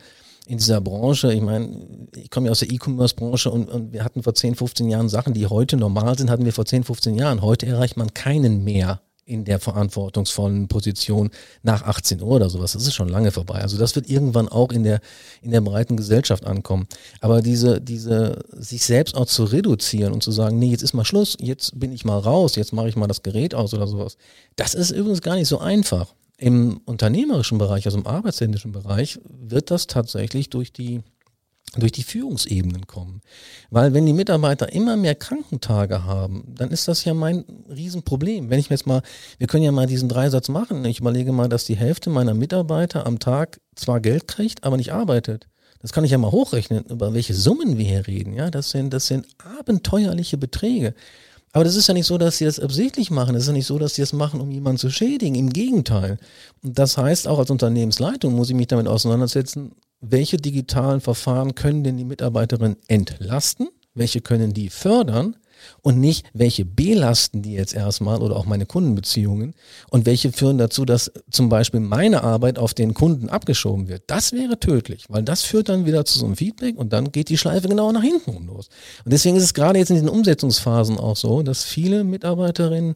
in 0.47 0.57
dieser 0.57 0.79
Branche, 0.81 1.33
ich 1.33 1.41
meine, 1.41 2.07
ich 2.15 2.29
komme 2.29 2.47
ja 2.47 2.51
aus 2.51 2.59
der 2.59 2.71
E-Commerce-Branche 2.71 3.49
und, 3.49 3.69
und 3.69 3.93
wir 3.93 4.03
hatten 4.03 4.21
vor 4.21 4.35
10, 4.35 4.55
15 4.55 4.89
Jahren 4.89 5.09
Sachen, 5.09 5.33
die 5.33 5.47
heute 5.47 5.75
normal 5.75 6.17
sind, 6.17 6.29
hatten 6.29 6.45
wir 6.45 6.53
vor 6.53 6.65
10, 6.65 6.83
15 6.83 7.15
Jahren. 7.15 7.41
Heute 7.41 7.65
erreicht 7.65 7.97
man 7.97 8.13
keinen 8.13 8.63
mehr 8.63 9.01
in 9.25 9.43
der 9.43 9.59
verantwortungsvollen 9.59 10.67
Position 10.67 11.31
nach 11.63 11.81
18 11.81 12.21
Uhr 12.21 12.35
oder 12.35 12.49
sowas. 12.49 12.73
Das 12.73 12.83
ist 12.85 12.93
schon 12.93 13.09
lange 13.09 13.31
vorbei. 13.31 13.55
Also 13.55 13.77
das 13.77 13.95
wird 13.95 14.07
irgendwann 14.07 14.47
auch 14.47 14.71
in 14.71 14.83
der, 14.83 15.01
in 15.41 15.49
der 15.49 15.61
breiten 15.61 15.97
Gesellschaft 15.97 16.45
ankommen. 16.45 16.87
Aber 17.21 17.41
diese, 17.41 17.81
diese, 17.81 18.43
sich 18.51 18.85
selbst 18.85 19.15
auch 19.15 19.25
zu 19.25 19.45
reduzieren 19.45 20.13
und 20.13 20.21
zu 20.21 20.31
sagen, 20.31 20.59
nee, 20.59 20.69
jetzt 20.69 20.83
ist 20.83 20.93
mal 20.93 21.05
Schluss, 21.05 21.37
jetzt 21.39 21.79
bin 21.79 21.91
ich 21.91 22.05
mal 22.05 22.19
raus, 22.19 22.55
jetzt 22.55 22.71
mache 22.71 22.87
ich 22.87 22.95
mal 22.95 23.07
das 23.07 23.23
Gerät 23.23 23.55
aus 23.55 23.73
oder 23.73 23.87
sowas. 23.87 24.15
Das 24.57 24.75
ist 24.75 24.91
übrigens 24.91 25.21
gar 25.21 25.35
nicht 25.35 25.47
so 25.47 25.57
einfach. 25.57 26.13
Im 26.37 26.81
unternehmerischen 26.85 27.57
Bereich, 27.57 27.85
also 27.85 27.97
im 27.97 28.07
arbeitshändischen 28.07 28.71
Bereich, 28.71 29.19
wird 29.23 29.71
das 29.71 29.87
tatsächlich 29.87 30.49
durch 30.49 30.73
die 30.73 31.01
durch 31.77 31.91
die 31.91 32.03
Führungsebenen 32.03 32.87
kommen. 32.87 33.21
Weil 33.69 33.93
wenn 33.93 34.05
die 34.05 34.13
Mitarbeiter 34.13 34.71
immer 34.71 34.95
mehr 34.95 35.15
Krankentage 35.15 36.03
haben, 36.03 36.53
dann 36.55 36.71
ist 36.71 36.87
das 36.87 37.03
ja 37.03 37.13
mein 37.13 37.43
Riesenproblem. 37.69 38.49
Wenn 38.49 38.59
ich 38.59 38.69
mir 38.69 38.75
jetzt 38.75 38.87
mal, 38.87 39.01
wir 39.37 39.47
können 39.47 39.63
ja 39.63 39.71
mal 39.71 39.87
diesen 39.87 40.07
Dreisatz 40.07 40.47
machen. 40.47 40.85
Ich 40.85 40.99
überlege 40.99 41.31
mal, 41.31 41.49
dass 41.49 41.65
die 41.65 41.75
Hälfte 41.75 42.09
meiner 42.09 42.33
Mitarbeiter 42.33 43.05
am 43.05 43.19
Tag 43.19 43.59
zwar 43.75 43.99
Geld 43.99 44.27
kriegt, 44.27 44.63
aber 44.63 44.77
nicht 44.77 44.93
arbeitet. 44.93 45.47
Das 45.81 45.91
kann 45.91 46.03
ich 46.03 46.11
ja 46.11 46.17
mal 46.17 46.31
hochrechnen, 46.31 46.85
über 46.85 47.13
welche 47.13 47.33
Summen 47.33 47.77
wir 47.77 47.85
hier 47.85 48.07
reden. 48.07 48.33
Ja, 48.33 48.49
das 48.49 48.69
sind, 48.69 48.93
das 48.93 49.07
sind 49.07 49.27
abenteuerliche 49.59 50.37
Beträge. 50.37 50.95
Aber 51.55 51.63
das 51.63 51.77
ist 51.77 51.87
ja 51.87 51.93
nicht 51.93 52.05
so, 52.05 52.17
dass 52.17 52.37
sie 52.37 52.43
das 52.43 52.59
absichtlich 52.59 53.11
machen. 53.11 53.33
Es 53.33 53.43
ist 53.43 53.47
ja 53.47 53.53
nicht 53.53 53.65
so, 53.65 53.79
dass 53.79 53.95
sie 53.95 54.01
das 54.01 54.11
machen, 54.11 54.41
um 54.41 54.51
jemanden 54.51 54.77
zu 54.77 54.89
schädigen. 54.89 55.35
Im 55.35 55.51
Gegenteil. 55.51 56.17
Und 56.61 56.77
das 56.77 56.97
heißt, 56.97 57.29
auch 57.29 57.39
als 57.39 57.49
Unternehmensleitung 57.49 58.35
muss 58.35 58.49
ich 58.49 58.57
mich 58.57 58.67
damit 58.67 58.89
auseinandersetzen, 58.89 59.71
welche 60.01 60.35
digitalen 60.35 60.99
Verfahren 60.99 61.55
können 61.55 61.85
denn 61.85 61.95
die 61.95 62.03
Mitarbeiterinnen 62.03 62.75
entlasten? 62.89 63.69
Welche 63.93 64.19
können 64.19 64.51
die 64.51 64.69
fördern? 64.69 65.37
Und 65.81 65.99
nicht, 65.99 66.25
welche 66.33 66.65
belasten 66.65 67.41
die 67.41 67.53
jetzt 67.53 67.73
erstmal 67.73 68.21
oder 68.21 68.35
auch 68.35 68.45
meine 68.45 68.65
Kundenbeziehungen 68.65 69.53
und 69.89 70.05
welche 70.05 70.31
führen 70.31 70.57
dazu, 70.57 70.85
dass 70.85 71.11
zum 71.29 71.49
Beispiel 71.49 71.79
meine 71.79 72.23
Arbeit 72.23 72.59
auf 72.59 72.73
den 72.73 72.93
Kunden 72.93 73.29
abgeschoben 73.29 73.87
wird. 73.87 74.03
Das 74.07 74.31
wäre 74.31 74.59
tödlich, 74.59 75.05
weil 75.09 75.23
das 75.23 75.43
führt 75.43 75.69
dann 75.69 75.85
wieder 75.85 76.05
zu 76.05 76.19
so 76.19 76.25
einem 76.25 76.35
Feedback 76.35 76.77
und 76.77 76.93
dann 76.93 77.11
geht 77.11 77.29
die 77.29 77.37
Schleife 77.37 77.67
genau 77.67 77.91
nach 77.91 78.03
hinten 78.03 78.47
los. 78.47 78.69
Und 79.03 79.13
deswegen 79.13 79.35
ist 79.35 79.43
es 79.43 79.53
gerade 79.53 79.79
jetzt 79.79 79.89
in 79.89 79.95
diesen 79.95 80.09
Umsetzungsphasen 80.09 80.97
auch 80.97 81.15
so, 81.15 81.41
dass 81.43 81.63
viele 81.63 82.03
Mitarbeiterinnen 82.03 82.95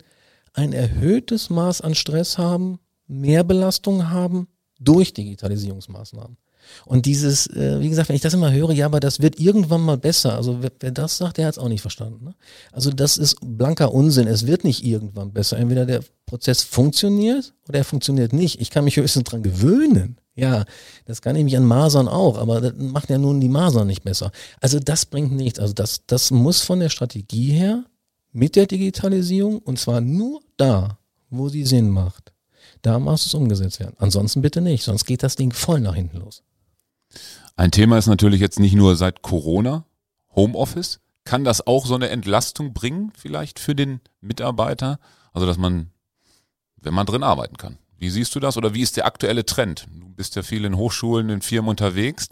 ein 0.53 0.73
erhöhtes 0.73 1.49
Maß 1.49 1.81
an 1.81 1.95
Stress 1.95 2.37
haben, 2.37 2.79
mehr 3.07 3.43
Belastung 3.43 4.09
haben 4.09 4.47
durch 4.79 5.13
Digitalisierungsmaßnahmen. 5.13 6.37
Und 6.85 7.05
dieses, 7.05 7.47
äh, 7.47 7.79
wie 7.79 7.89
gesagt, 7.89 8.09
wenn 8.09 8.15
ich 8.15 8.21
das 8.21 8.33
immer 8.33 8.51
höre, 8.51 8.71
ja, 8.71 8.85
aber 8.85 8.99
das 8.99 9.21
wird 9.21 9.39
irgendwann 9.39 9.81
mal 9.81 9.97
besser. 9.97 10.35
Also 10.35 10.61
wer, 10.61 10.71
wer 10.79 10.91
das 10.91 11.17
sagt, 11.17 11.37
der 11.37 11.47
hat 11.47 11.53
es 11.53 11.59
auch 11.59 11.69
nicht 11.69 11.81
verstanden. 11.81 12.25
Ne? 12.25 12.35
Also 12.71 12.91
das 12.91 13.17
ist 13.17 13.37
blanker 13.41 13.93
Unsinn. 13.93 14.27
Es 14.27 14.45
wird 14.47 14.63
nicht 14.63 14.83
irgendwann 14.83 15.31
besser. 15.31 15.57
Entweder 15.57 15.85
der 15.85 16.01
Prozess 16.25 16.63
funktioniert 16.63 17.53
oder 17.67 17.79
er 17.79 17.85
funktioniert 17.85 18.33
nicht. 18.33 18.61
Ich 18.61 18.69
kann 18.69 18.83
mich 18.83 18.97
höchstens 18.97 19.23
dran 19.23 19.43
gewöhnen. 19.43 20.17
Ja, 20.35 20.63
das 21.05 21.21
kann 21.21 21.35
ich 21.35 21.43
mich 21.43 21.57
an 21.57 21.65
Masern 21.65 22.07
auch, 22.07 22.37
aber 22.37 22.61
das 22.61 22.73
macht 22.77 23.09
ja 23.09 23.17
nun 23.17 23.41
die 23.41 23.49
Masern 23.49 23.87
nicht 23.87 24.03
besser. 24.03 24.31
Also 24.61 24.79
das 24.79 25.05
bringt 25.05 25.33
nichts. 25.33 25.59
Also 25.59 25.73
das, 25.73 26.05
das 26.07 26.31
muss 26.31 26.61
von 26.61 26.79
der 26.79 26.89
Strategie 26.89 27.51
her 27.51 27.83
mit 28.31 28.55
der 28.55 28.65
Digitalisierung 28.65 29.59
und 29.59 29.79
zwar 29.79 30.01
nur 30.01 30.41
da, 30.55 30.97
wo 31.29 31.49
sie 31.49 31.65
Sinn 31.65 31.89
macht. 31.89 32.31
Da 32.81 32.99
muss 32.99 33.25
es 33.25 33.33
umgesetzt 33.33 33.79
werden. 33.79 33.95
Ansonsten 33.99 34.41
bitte 34.41 34.61
nicht, 34.61 34.83
sonst 34.83 35.05
geht 35.05 35.23
das 35.23 35.35
Ding 35.35 35.51
voll 35.51 35.81
nach 35.81 35.95
hinten 35.95 36.17
los. 36.17 36.43
Ein 37.59 37.71
Thema 37.71 37.97
ist 37.97 38.07
natürlich 38.07 38.39
jetzt 38.39 38.57
nicht 38.57 38.73
nur 38.73 38.95
seit 38.95 39.21
Corona, 39.21 39.83
Homeoffice. 40.33 41.01
Kann 41.25 41.43
das 41.43 41.67
auch 41.67 41.85
so 41.85 41.93
eine 41.93 42.07
Entlastung 42.07 42.71
bringen, 42.71 43.11
vielleicht 43.17 43.59
für 43.59 43.75
den 43.75 43.99
Mitarbeiter? 44.21 44.97
Also, 45.33 45.45
dass 45.45 45.57
man, 45.57 45.89
wenn 46.77 46.93
man 46.93 47.05
drin 47.05 47.21
arbeiten 47.21 47.57
kann. 47.57 47.77
Wie 47.97 48.09
siehst 48.09 48.33
du 48.33 48.39
das 48.39 48.55
oder 48.55 48.73
wie 48.73 48.81
ist 48.81 48.95
der 48.95 49.05
aktuelle 49.05 49.45
Trend? 49.45 49.89
Du 49.93 50.07
bist 50.07 50.37
ja 50.37 50.41
viel 50.41 50.63
in 50.63 50.77
Hochschulen, 50.77 51.29
in 51.29 51.41
Firmen 51.41 51.67
unterwegs. 51.67 52.29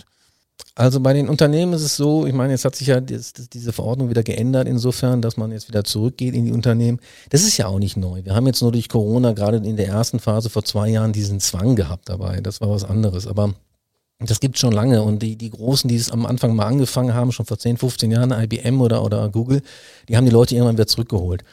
Also 0.75 1.01
bei 1.01 1.11
den 1.11 1.27
Unternehmen 1.27 1.73
ist 1.73 1.81
es 1.81 1.97
so, 1.97 2.25
ich 2.25 2.33
meine, 2.33 2.53
jetzt 2.53 2.63
hat 2.63 2.77
sich 2.77 2.87
ja 2.87 3.01
diese 3.01 3.73
Verordnung 3.73 4.09
wieder 4.09 4.23
geändert, 4.23 4.65
insofern, 4.65 5.21
dass 5.21 5.35
man 5.35 5.51
jetzt 5.51 5.67
wieder 5.67 5.83
zurückgeht 5.83 6.35
in 6.35 6.45
die 6.45 6.53
Unternehmen. 6.53 7.01
Das 7.31 7.43
ist 7.43 7.57
ja 7.57 7.67
auch 7.67 7.79
nicht 7.79 7.97
neu. 7.97 8.23
Wir 8.23 8.33
haben 8.33 8.47
jetzt 8.47 8.61
nur 8.61 8.71
durch 8.71 8.87
Corona 8.87 9.33
gerade 9.33 9.57
in 9.57 9.75
der 9.75 9.87
ersten 9.87 10.21
Phase 10.21 10.49
vor 10.49 10.63
zwei 10.63 10.87
Jahren 10.87 11.11
diesen 11.11 11.41
Zwang 11.41 11.75
gehabt 11.75 12.07
dabei. 12.07 12.39
Das 12.39 12.61
war 12.61 12.69
was 12.69 12.85
anderes. 12.85 13.27
Aber 13.27 13.53
Das 14.19 14.39
gibt 14.39 14.57
schon 14.57 14.71
lange 14.71 15.03
und 15.03 15.21
die, 15.21 15.35
die 15.35 15.51
Großen, 15.51 15.87
die 15.87 15.95
es 15.95 16.11
am 16.11 16.25
Anfang 16.25 16.55
mal 16.55 16.65
angefangen 16.65 17.13
haben, 17.13 17.31
schon 17.31 17.45
vor 17.45 17.59
10, 17.59 17.77
15 17.77 18.09
Jahren, 18.09 18.31
IBM 18.31 18.81
oder, 18.81 19.03
oder 19.03 19.29
Google, 19.29 19.61
die 20.09 20.17
haben 20.17 20.25
die 20.25 20.31
Leute 20.31 20.55
irgendwann 20.55 20.75
wieder 20.75 20.87
zurückgeholt. 20.87 21.43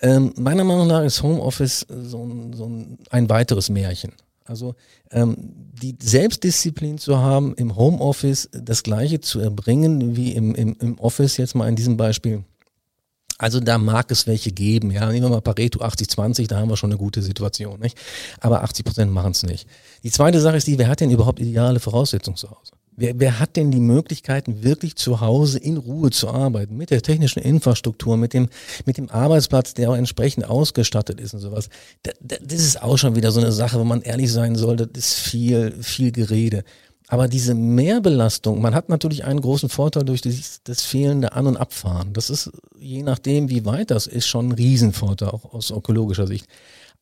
Ähm, 0.00 0.32
meiner 0.36 0.64
Meinung 0.64 0.86
nach 0.86 1.02
ist 1.02 1.22
Homeoffice 1.22 1.86
so 1.88 2.24
ein, 2.24 2.52
so 2.52 2.66
ein, 2.66 2.98
ein 3.10 3.28
weiteres 3.28 3.70
Märchen. 3.70 4.12
Also 4.44 4.74
ähm, 5.10 5.36
die 5.80 5.96
Selbstdisziplin 6.00 6.98
zu 6.98 7.18
haben, 7.18 7.54
im 7.54 7.76
Homeoffice 7.76 8.48
das 8.52 8.82
Gleiche 8.82 9.20
zu 9.20 9.40
erbringen 9.40 10.16
wie 10.16 10.32
im, 10.32 10.54
im, 10.54 10.76
im 10.80 10.98
Office, 10.98 11.36
jetzt 11.36 11.54
mal 11.54 11.68
in 11.68 11.76
diesem 11.76 11.96
Beispiel. 11.96 12.44
Also 13.40 13.58
da 13.58 13.78
mag 13.78 14.10
es 14.10 14.26
welche 14.26 14.52
geben, 14.52 14.90
ja. 14.90 15.10
Nehmen 15.10 15.22
wir 15.22 15.30
mal 15.30 15.40
Pareto 15.40 15.80
80-20, 15.80 16.46
da 16.46 16.58
haben 16.58 16.68
wir 16.68 16.76
schon 16.76 16.90
eine 16.90 16.98
gute 16.98 17.22
Situation, 17.22 17.80
nicht? 17.80 17.96
Aber 18.38 18.62
80 18.62 18.84
Prozent 18.84 19.12
machen 19.12 19.30
es 19.30 19.42
nicht. 19.42 19.66
Die 20.04 20.10
zweite 20.10 20.42
Sache 20.42 20.58
ist 20.58 20.66
die, 20.66 20.76
wer 20.76 20.88
hat 20.88 21.00
denn 21.00 21.10
überhaupt 21.10 21.40
ideale 21.40 21.80
Voraussetzungen 21.80 22.36
zu 22.36 22.50
Hause? 22.50 22.72
Wer, 22.96 23.18
wer 23.18 23.38
hat 23.38 23.56
denn 23.56 23.70
die 23.70 23.80
Möglichkeiten, 23.80 24.62
wirklich 24.62 24.96
zu 24.96 25.22
Hause 25.22 25.58
in 25.58 25.78
Ruhe 25.78 26.10
zu 26.10 26.28
arbeiten, 26.28 26.76
mit 26.76 26.90
der 26.90 27.00
technischen 27.00 27.42
Infrastruktur, 27.42 28.18
mit 28.18 28.34
dem, 28.34 28.50
mit 28.84 28.98
dem 28.98 29.08
Arbeitsplatz, 29.08 29.72
der 29.72 29.88
auch 29.88 29.96
entsprechend 29.96 30.44
ausgestattet 30.44 31.18
ist 31.18 31.32
und 31.32 31.40
sowas? 31.40 31.70
Das, 32.20 32.40
ist 32.52 32.82
auch 32.82 32.98
schon 32.98 33.16
wieder 33.16 33.30
so 33.30 33.40
eine 33.40 33.52
Sache, 33.52 33.80
wo 33.80 33.84
man 33.84 34.02
ehrlich 34.02 34.30
sein 34.30 34.54
sollte, 34.54 34.86
das 34.86 35.12
ist 35.12 35.14
viel, 35.14 35.72
viel 35.80 36.12
Gerede. 36.12 36.62
Aber 37.10 37.26
diese 37.26 37.54
Mehrbelastung, 37.54 38.62
man 38.62 38.72
hat 38.72 38.88
natürlich 38.88 39.24
einen 39.24 39.40
großen 39.40 39.68
Vorteil 39.68 40.04
durch 40.04 40.20
das, 40.20 40.60
das, 40.62 40.82
fehlende 40.82 41.32
An- 41.32 41.48
und 41.48 41.56
Abfahren. 41.56 42.12
Das 42.12 42.30
ist, 42.30 42.52
je 42.78 43.02
nachdem, 43.02 43.50
wie 43.50 43.64
weit 43.64 43.90
das 43.90 44.06
ist, 44.06 44.28
schon 44.28 44.50
ein 44.50 44.52
Riesenvorteil, 44.52 45.30
auch 45.30 45.52
aus 45.52 45.72
ökologischer 45.72 46.28
Sicht. 46.28 46.46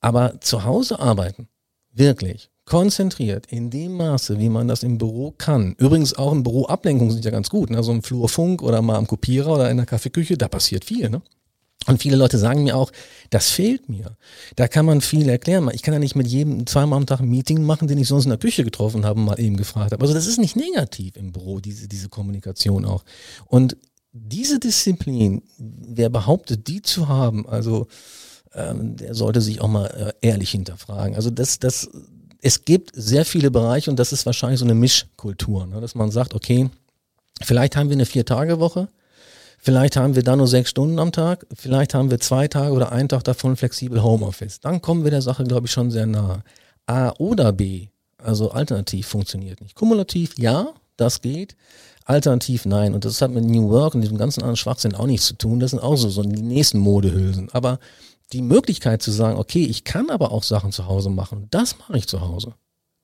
Aber 0.00 0.40
zu 0.40 0.64
Hause 0.64 0.98
arbeiten, 0.98 1.48
wirklich, 1.92 2.48
konzentriert, 2.64 3.52
in 3.52 3.68
dem 3.68 3.98
Maße, 3.98 4.38
wie 4.38 4.48
man 4.48 4.66
das 4.66 4.82
im 4.82 4.96
Büro 4.96 5.34
kann. 5.36 5.74
Übrigens 5.76 6.14
auch 6.14 6.32
im 6.32 6.42
Büro 6.42 6.64
Ablenkungen 6.64 7.10
sind 7.10 7.26
ja 7.26 7.30
ganz 7.30 7.50
gut. 7.50 7.68
Ne? 7.68 7.82
So 7.82 7.92
im 7.92 8.02
Flurfunk 8.02 8.62
oder 8.62 8.80
mal 8.80 8.96
am 8.96 9.06
Kopierer 9.06 9.56
oder 9.56 9.70
in 9.70 9.76
der 9.76 9.84
Kaffeeküche, 9.84 10.38
da 10.38 10.48
passiert 10.48 10.86
viel. 10.86 11.10
Ne? 11.10 11.20
Und 11.88 12.02
viele 12.02 12.16
Leute 12.16 12.38
sagen 12.38 12.64
mir 12.64 12.76
auch, 12.76 12.92
das 13.30 13.50
fehlt 13.50 13.88
mir. 13.88 14.16
Da 14.56 14.68
kann 14.68 14.84
man 14.84 15.00
viel 15.00 15.28
erklären. 15.28 15.70
Ich 15.72 15.82
kann 15.82 15.94
ja 15.94 16.00
nicht 16.00 16.16
mit 16.16 16.26
jedem 16.26 16.66
zweimal 16.66 16.98
am 16.98 17.06
Tag 17.06 17.20
ein 17.20 17.28
Meeting 17.28 17.62
machen, 17.64 17.88
den 17.88 17.98
ich 17.98 18.08
sonst 18.08 18.24
in 18.24 18.30
der 18.30 18.38
Küche 18.38 18.62
getroffen 18.62 19.06
habe, 19.06 19.18
mal 19.18 19.40
eben 19.40 19.56
gefragt 19.56 19.92
habe. 19.92 20.02
Also 20.02 20.12
das 20.12 20.26
ist 20.26 20.38
nicht 20.38 20.54
negativ 20.54 21.16
im 21.16 21.32
Büro, 21.32 21.60
diese, 21.60 21.88
diese 21.88 22.10
Kommunikation 22.10 22.84
auch. 22.84 23.04
Und 23.46 23.76
diese 24.12 24.58
Disziplin, 24.58 25.42
wer 25.58 26.10
behauptet, 26.10 26.68
die 26.68 26.82
zu 26.82 27.08
haben, 27.08 27.48
also 27.48 27.86
ähm, 28.54 28.96
der 28.96 29.14
sollte 29.14 29.40
sich 29.40 29.60
auch 29.60 29.68
mal 29.68 29.86
äh, 29.86 30.26
ehrlich 30.26 30.50
hinterfragen. 30.50 31.14
Also 31.14 31.30
das, 31.30 31.58
das, 31.58 31.88
es 32.42 32.64
gibt 32.64 32.92
sehr 32.94 33.24
viele 33.24 33.50
Bereiche 33.50 33.90
und 33.90 33.98
das 33.98 34.12
ist 34.12 34.26
wahrscheinlich 34.26 34.60
so 34.60 34.66
eine 34.66 34.74
Mischkultur, 34.74 35.66
ne? 35.66 35.80
dass 35.80 35.94
man 35.94 36.10
sagt, 36.10 36.34
okay, 36.34 36.68
vielleicht 37.42 37.76
haben 37.76 37.88
wir 37.88 37.96
eine 37.96 38.06
Vier-Tage-Woche, 38.06 38.88
Vielleicht 39.58 39.96
haben 39.96 40.14
wir 40.14 40.22
da 40.22 40.36
nur 40.36 40.46
sechs 40.46 40.70
Stunden 40.70 40.98
am 40.98 41.12
Tag, 41.12 41.46
vielleicht 41.52 41.92
haben 41.92 42.10
wir 42.10 42.20
zwei 42.20 42.48
Tage 42.48 42.72
oder 42.72 42.92
einen 42.92 43.08
Tag 43.08 43.24
davon 43.24 43.56
flexibel 43.56 44.02
Homeoffice. 44.02 44.60
Dann 44.60 44.80
kommen 44.80 45.04
wir 45.04 45.10
der 45.10 45.22
Sache, 45.22 45.44
glaube 45.44 45.66
ich, 45.66 45.72
schon 45.72 45.90
sehr 45.90 46.06
nahe. 46.06 46.42
A 46.86 47.12
oder 47.18 47.52
B, 47.52 47.88
also 48.22 48.50
alternativ 48.52 49.08
funktioniert 49.08 49.60
nicht. 49.60 49.74
Kumulativ, 49.74 50.38
ja, 50.38 50.68
das 50.96 51.20
geht. 51.20 51.56
Alternativ 52.04 52.64
nein. 52.64 52.94
Und 52.94 53.04
das 53.04 53.20
hat 53.20 53.30
mit 53.30 53.44
New 53.44 53.68
Work 53.68 53.94
und 53.94 54.00
diesem 54.00 54.16
ganzen 54.16 54.40
anderen 54.40 54.56
Schwachsinn 54.56 54.94
auch 54.94 55.06
nichts 55.06 55.26
zu 55.26 55.34
tun. 55.34 55.60
Das 55.60 55.72
sind 55.72 55.80
auch 55.80 55.96
so, 55.96 56.08
so 56.08 56.22
die 56.22 56.40
nächsten 56.40 56.78
Modehülsen. 56.78 57.50
Aber 57.52 57.78
die 58.32 58.42
Möglichkeit 58.42 59.02
zu 59.02 59.10
sagen, 59.10 59.38
okay, 59.38 59.64
ich 59.64 59.84
kann 59.84 60.10
aber 60.10 60.32
auch 60.32 60.42
Sachen 60.42 60.72
zu 60.72 60.86
Hause 60.86 61.10
machen, 61.10 61.48
das 61.50 61.78
mache 61.78 61.98
ich 61.98 62.06
zu 62.06 62.20
Hause. 62.20 62.54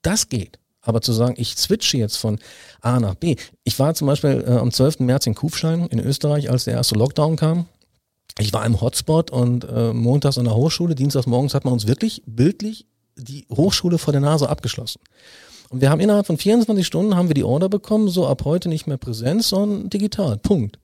Das 0.02 0.28
geht. 0.28 0.58
Aber 0.84 1.00
zu 1.00 1.12
sagen, 1.12 1.34
ich 1.36 1.56
switche 1.56 1.96
jetzt 1.96 2.16
von 2.16 2.38
A 2.80 3.00
nach 3.00 3.14
B. 3.14 3.36
Ich 3.64 3.78
war 3.78 3.94
zum 3.94 4.06
Beispiel 4.06 4.44
äh, 4.46 4.52
am 4.52 4.70
12. 4.70 5.00
März 5.00 5.26
in 5.26 5.34
Kufstein 5.34 5.86
in 5.86 5.98
Österreich, 5.98 6.50
als 6.50 6.64
der 6.64 6.74
erste 6.74 6.94
Lockdown 6.94 7.36
kam. 7.36 7.66
Ich 8.38 8.52
war 8.52 8.66
im 8.66 8.80
Hotspot 8.80 9.30
und 9.30 9.64
äh, 9.64 9.92
montags 9.92 10.38
an 10.38 10.44
der 10.44 10.54
Hochschule, 10.54 10.94
dienstags 10.94 11.26
morgens 11.26 11.54
hat 11.54 11.64
man 11.64 11.72
uns 11.72 11.86
wirklich 11.86 12.22
bildlich 12.26 12.86
die 13.16 13.46
Hochschule 13.50 13.98
vor 13.98 14.12
der 14.12 14.20
Nase 14.20 14.48
abgeschlossen. 14.48 15.00
Und 15.70 15.80
wir 15.80 15.90
haben 15.90 16.00
innerhalb 16.00 16.26
von 16.26 16.36
24 16.36 16.86
Stunden 16.86 17.16
haben 17.16 17.28
wir 17.28 17.34
die 17.34 17.44
Order 17.44 17.68
bekommen, 17.68 18.08
so 18.08 18.26
ab 18.26 18.44
heute 18.44 18.68
nicht 18.68 18.86
mehr 18.86 18.96
Präsenz, 18.96 19.48
sondern 19.48 19.88
digital. 19.88 20.36
Punkt. 20.36 20.78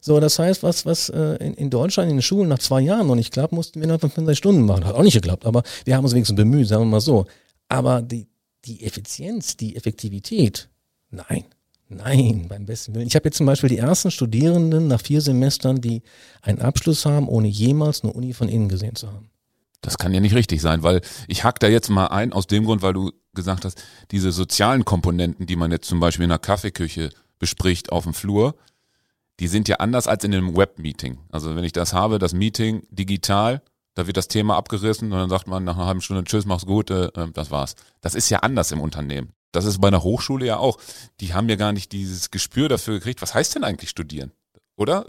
So, 0.00 0.20
das 0.20 0.38
heißt, 0.38 0.62
was, 0.62 0.84
was 0.86 1.08
äh, 1.08 1.36
in, 1.36 1.54
in 1.54 1.70
Deutschland 1.70 2.10
in 2.10 2.16
den 2.16 2.22
Schulen 2.22 2.48
nach 2.48 2.58
zwei 2.58 2.80
Jahren 2.80 3.06
noch 3.06 3.14
nicht 3.14 3.32
klappt, 3.32 3.52
mussten 3.52 3.80
wir 3.80 3.84
innerhalb 3.84 4.02
von 4.02 4.10
24 4.10 4.36
Stunden 4.38 4.66
machen. 4.66 4.84
Hat 4.84 4.94
auch 4.94 5.02
nicht 5.02 5.14
geklappt, 5.14 5.46
aber 5.46 5.62
wir 5.84 5.96
haben 5.96 6.04
uns 6.04 6.12
wenigstens 6.12 6.36
bemüht, 6.36 6.68
sagen 6.68 6.82
wir 6.82 6.90
mal 6.90 7.00
so. 7.00 7.26
Aber 7.68 8.02
die, 8.02 8.26
die 8.64 8.84
Effizienz, 8.84 9.56
die 9.56 9.76
Effektivität, 9.76 10.68
nein. 11.10 11.44
Nein, 11.88 12.46
beim 12.48 12.64
besten 12.64 12.94
Willen. 12.94 13.06
Ich 13.06 13.14
habe 13.14 13.26
jetzt 13.26 13.36
zum 13.36 13.46
Beispiel 13.46 13.68
die 13.68 13.76
ersten 13.76 14.10
Studierenden 14.10 14.88
nach 14.88 15.02
vier 15.02 15.20
Semestern, 15.20 15.80
die 15.80 16.02
einen 16.40 16.60
Abschluss 16.60 17.04
haben, 17.04 17.28
ohne 17.28 17.46
jemals 17.46 18.02
eine 18.02 18.12
Uni 18.12 18.32
von 18.32 18.48
innen 18.48 18.68
gesehen 18.68 18.96
zu 18.96 19.08
haben. 19.08 19.30
Das 19.82 19.98
kann 19.98 20.14
ja 20.14 20.20
nicht 20.20 20.34
richtig 20.34 20.62
sein, 20.62 20.82
weil 20.82 21.02
ich 21.28 21.44
hack 21.44 21.60
da 21.60 21.68
jetzt 21.68 21.90
mal 21.90 22.06
ein, 22.06 22.32
aus 22.32 22.46
dem 22.46 22.64
Grund, 22.64 22.80
weil 22.80 22.94
du 22.94 23.12
gesagt 23.34 23.66
hast, 23.66 23.82
diese 24.10 24.32
sozialen 24.32 24.86
Komponenten, 24.86 25.46
die 25.46 25.56
man 25.56 25.70
jetzt 25.70 25.86
zum 25.86 26.00
Beispiel 26.00 26.24
in 26.24 26.30
einer 26.30 26.38
Kaffeeküche 26.38 27.10
bespricht 27.38 27.92
auf 27.92 28.04
dem 28.04 28.14
Flur, 28.14 28.54
die 29.40 29.48
sind 29.48 29.68
ja 29.68 29.76
anders 29.76 30.06
als 30.06 30.24
in 30.24 30.32
einem 30.32 30.56
Webmeeting. 30.56 31.18
Also 31.30 31.54
wenn 31.54 31.64
ich 31.64 31.72
das 31.72 31.92
habe, 31.92 32.18
das 32.18 32.32
Meeting 32.32 32.86
digital, 32.90 33.60
da 33.94 34.06
wird 34.06 34.16
das 34.16 34.28
Thema 34.28 34.56
abgerissen 34.56 35.12
und 35.12 35.18
dann 35.18 35.30
sagt 35.30 35.46
man 35.46 35.64
nach 35.64 35.76
einer 35.76 35.86
halben 35.86 36.00
Stunde 36.00 36.24
Tschüss, 36.24 36.46
mach's 36.46 36.66
gut, 36.66 36.90
äh, 36.90 37.06
äh, 37.06 37.30
das 37.32 37.50
war's. 37.50 37.76
Das 38.00 38.14
ist 38.14 38.28
ja 38.28 38.40
anders 38.40 38.72
im 38.72 38.80
Unternehmen. 38.80 39.32
Das 39.52 39.64
ist 39.64 39.80
bei 39.80 39.88
einer 39.88 40.02
Hochschule 40.02 40.46
ja 40.46 40.56
auch. 40.58 40.78
Die 41.20 41.32
haben 41.32 41.48
ja 41.48 41.56
gar 41.56 41.72
nicht 41.72 41.92
dieses 41.92 42.30
Gespür 42.30 42.68
dafür 42.68 42.94
gekriegt, 42.94 43.22
was 43.22 43.34
heißt 43.34 43.54
denn 43.54 43.64
eigentlich 43.64 43.90
studieren? 43.90 44.32
Oder? 44.76 45.06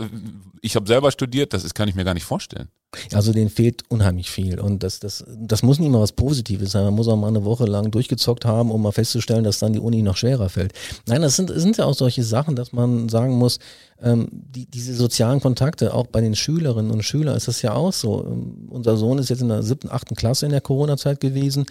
Ich 0.62 0.76
habe 0.76 0.88
selber 0.88 1.12
studiert, 1.12 1.54
das 1.54 1.74
kann 1.74 1.88
ich 1.88 1.96
mir 1.96 2.04
gar 2.04 2.14
nicht 2.14 2.24
vorstellen. 2.26 2.70
Also 3.14 3.34
denen 3.34 3.50
fehlt 3.50 3.84
unheimlich 3.90 4.30
viel 4.30 4.60
und 4.60 4.84
das, 4.84 5.00
das, 5.00 5.26
das 5.28 5.64
muss 5.64 5.80
nicht 5.80 5.92
mal 5.92 6.00
was 6.00 6.14
Positives 6.14 6.72
sein. 6.72 6.86
Man 6.86 6.94
muss 6.94 7.08
auch 7.08 7.18
mal 7.18 7.28
eine 7.28 7.44
Woche 7.44 7.66
lang 7.66 7.92
durchgezockt 7.92 8.46
haben, 8.46 8.72
um 8.72 8.82
mal 8.82 8.92
festzustellen, 8.92 9.44
dass 9.44 9.60
dann 9.60 9.74
die 9.74 9.80
Uni 9.80 10.02
noch 10.02 10.16
schwerer 10.16 10.50
fällt. 10.50 10.74
Nein, 11.06 11.22
das 11.22 11.36
sind, 11.36 11.50
das 11.50 11.62
sind 11.62 11.78
ja 11.78 11.86
auch 11.86 11.94
solche 11.94 12.24
Sachen, 12.24 12.56
dass 12.56 12.72
man 12.72 13.10
sagen 13.10 13.34
muss, 13.34 13.60
ähm, 14.02 14.28
die, 14.32 14.66
diese 14.66 14.94
sozialen 14.94 15.42
Kontakte, 15.42 15.94
auch 15.94 16.08
bei 16.08 16.22
den 16.22 16.36
Schülerinnen 16.36 16.92
und 16.92 17.04
Schülern 17.04 17.36
ist 17.36 17.48
das 17.48 17.62
ja 17.62 17.74
auch 17.74 17.94
so. 17.94 18.26
Ähm, 18.26 18.68
unser 18.70 18.98
Sohn 18.98 19.18
ist 19.18 19.30
jetzt 19.30 19.42
in 19.42 19.50
der 19.50 19.64
siebten, 19.64 19.90
achten 19.90 20.16
Klasse 20.16 20.46
in 20.46 20.52
der 20.52 20.62
Corona-Zeit 20.62 21.20
gewesen 21.20 21.66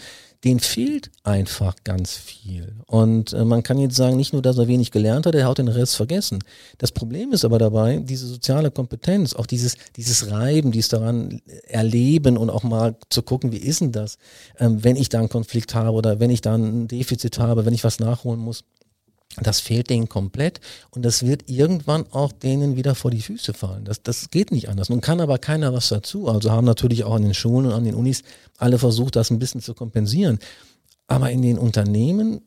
denen 0.44 0.60
fehlt 0.60 1.10
einfach 1.22 1.74
ganz 1.84 2.16
viel. 2.16 2.76
Und 2.86 3.32
äh, 3.32 3.44
man 3.44 3.62
kann 3.62 3.78
jetzt 3.78 3.96
sagen, 3.96 4.16
nicht 4.16 4.32
nur, 4.32 4.42
dass 4.42 4.58
er 4.58 4.68
wenig 4.68 4.90
gelernt 4.90 5.26
hat, 5.26 5.34
er 5.34 5.48
hat 5.48 5.58
den 5.58 5.68
Rest 5.68 5.96
vergessen. 5.96 6.44
Das 6.78 6.92
Problem 6.92 7.32
ist 7.32 7.44
aber 7.44 7.58
dabei, 7.58 7.96
diese 7.96 8.26
soziale 8.26 8.70
Kompetenz, 8.70 9.34
auch 9.34 9.46
dieses, 9.46 9.76
dieses 9.96 10.30
Reiben, 10.30 10.70
dieses 10.70 10.90
daran 10.90 11.40
erleben 11.66 12.36
und 12.36 12.50
auch 12.50 12.62
mal 12.62 12.96
zu 13.08 13.22
gucken, 13.22 13.52
wie 13.52 13.58
ist 13.58 13.80
denn 13.80 13.92
das, 13.92 14.18
ähm, 14.58 14.84
wenn 14.84 14.96
ich 14.96 15.08
da 15.08 15.18
einen 15.18 15.30
Konflikt 15.30 15.74
habe 15.74 15.96
oder 15.96 16.20
wenn 16.20 16.30
ich 16.30 16.42
da 16.42 16.54
ein 16.54 16.88
Defizit 16.88 17.38
habe, 17.38 17.64
wenn 17.64 17.74
ich 17.74 17.84
was 17.84 17.98
nachholen 17.98 18.40
muss. 18.40 18.64
Das 19.42 19.60
fehlt 19.60 19.90
denen 19.90 20.08
komplett 20.08 20.60
und 20.90 21.04
das 21.04 21.26
wird 21.26 21.48
irgendwann 21.50 22.06
auch 22.12 22.30
denen 22.32 22.76
wieder 22.76 22.94
vor 22.94 23.10
die 23.10 23.22
Füße 23.22 23.52
fallen. 23.52 23.84
Das, 23.84 24.02
das 24.02 24.30
geht 24.30 24.52
nicht 24.52 24.68
anders. 24.68 24.88
Nun 24.88 25.00
kann 25.00 25.20
aber 25.20 25.38
keiner 25.38 25.72
was 25.72 25.88
dazu. 25.88 26.28
Also 26.28 26.52
haben 26.52 26.64
natürlich 26.64 27.04
auch 27.04 27.14
an 27.14 27.22
den 27.22 27.34
Schulen 27.34 27.66
und 27.66 27.72
an 27.72 27.84
den 27.84 27.94
Unis 27.94 28.22
alle 28.58 28.78
versucht, 28.78 29.16
das 29.16 29.30
ein 29.30 29.38
bisschen 29.38 29.60
zu 29.60 29.74
kompensieren. 29.74 30.38
Aber 31.06 31.30
in 31.30 31.42
den 31.42 31.58
Unternehmen, 31.58 32.42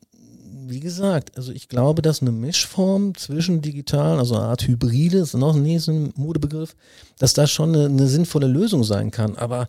wie 0.66 0.80
gesagt, 0.80 1.36
also 1.36 1.52
ich 1.52 1.68
glaube, 1.68 2.02
dass 2.02 2.22
eine 2.22 2.32
Mischform 2.32 3.14
zwischen 3.14 3.60
digital, 3.62 4.18
also 4.18 4.36
eine 4.36 4.46
Art 4.46 4.66
Hybride, 4.66 5.18
ist 5.18 5.34
noch 5.34 5.54
ein 5.54 6.12
Modebegriff, 6.16 6.74
dass 7.18 7.34
das 7.34 7.50
schon 7.50 7.74
eine, 7.74 7.86
eine 7.86 8.06
sinnvolle 8.06 8.46
Lösung 8.46 8.82
sein 8.84 9.10
kann. 9.10 9.36
Aber 9.36 9.68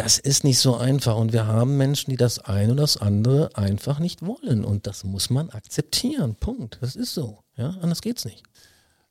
das 0.00 0.18
ist 0.18 0.44
nicht 0.44 0.58
so 0.58 0.76
einfach 0.76 1.16
und 1.16 1.34
wir 1.34 1.46
haben 1.46 1.76
Menschen, 1.76 2.10
die 2.10 2.16
das 2.16 2.38
eine 2.38 2.72
oder 2.72 2.82
das 2.82 2.96
andere 2.96 3.54
einfach 3.54 3.98
nicht 3.98 4.22
wollen 4.22 4.64
und 4.64 4.86
das 4.86 5.04
muss 5.04 5.28
man 5.28 5.50
akzeptieren. 5.50 6.36
Punkt. 6.36 6.78
Das 6.80 6.96
ist 6.96 7.12
so. 7.12 7.40
Ja, 7.56 7.76
anders 7.82 8.00
geht's 8.00 8.24
nicht. 8.24 8.42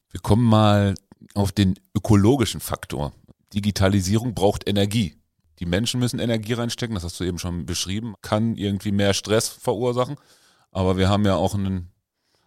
Wir 0.10 0.20
kommen 0.20 0.44
mal 0.44 0.96
auf 1.36 1.52
den 1.52 1.76
ökologischen 1.96 2.60
Faktor. 2.60 3.14
Digitalisierung 3.54 4.34
braucht 4.34 4.68
Energie. 4.68 5.16
Die 5.60 5.68
Menschen 5.68 6.00
müssen 6.00 6.20
Energie 6.20 6.54
reinstecken, 6.54 6.96
das 6.96 7.04
hast 7.04 7.20
du 7.20 7.24
eben 7.24 7.38
schon 7.38 7.68
beschrieben, 7.68 8.16
kann 8.24 8.56
irgendwie 8.56 8.92
mehr 8.92 9.14
Stress 9.14 9.48
verursachen. 9.48 10.16
Aber 10.72 10.98
wir 10.98 11.08
haben 11.08 11.26
ja 11.26 11.36
auch 11.36 11.54
eine 11.54 11.86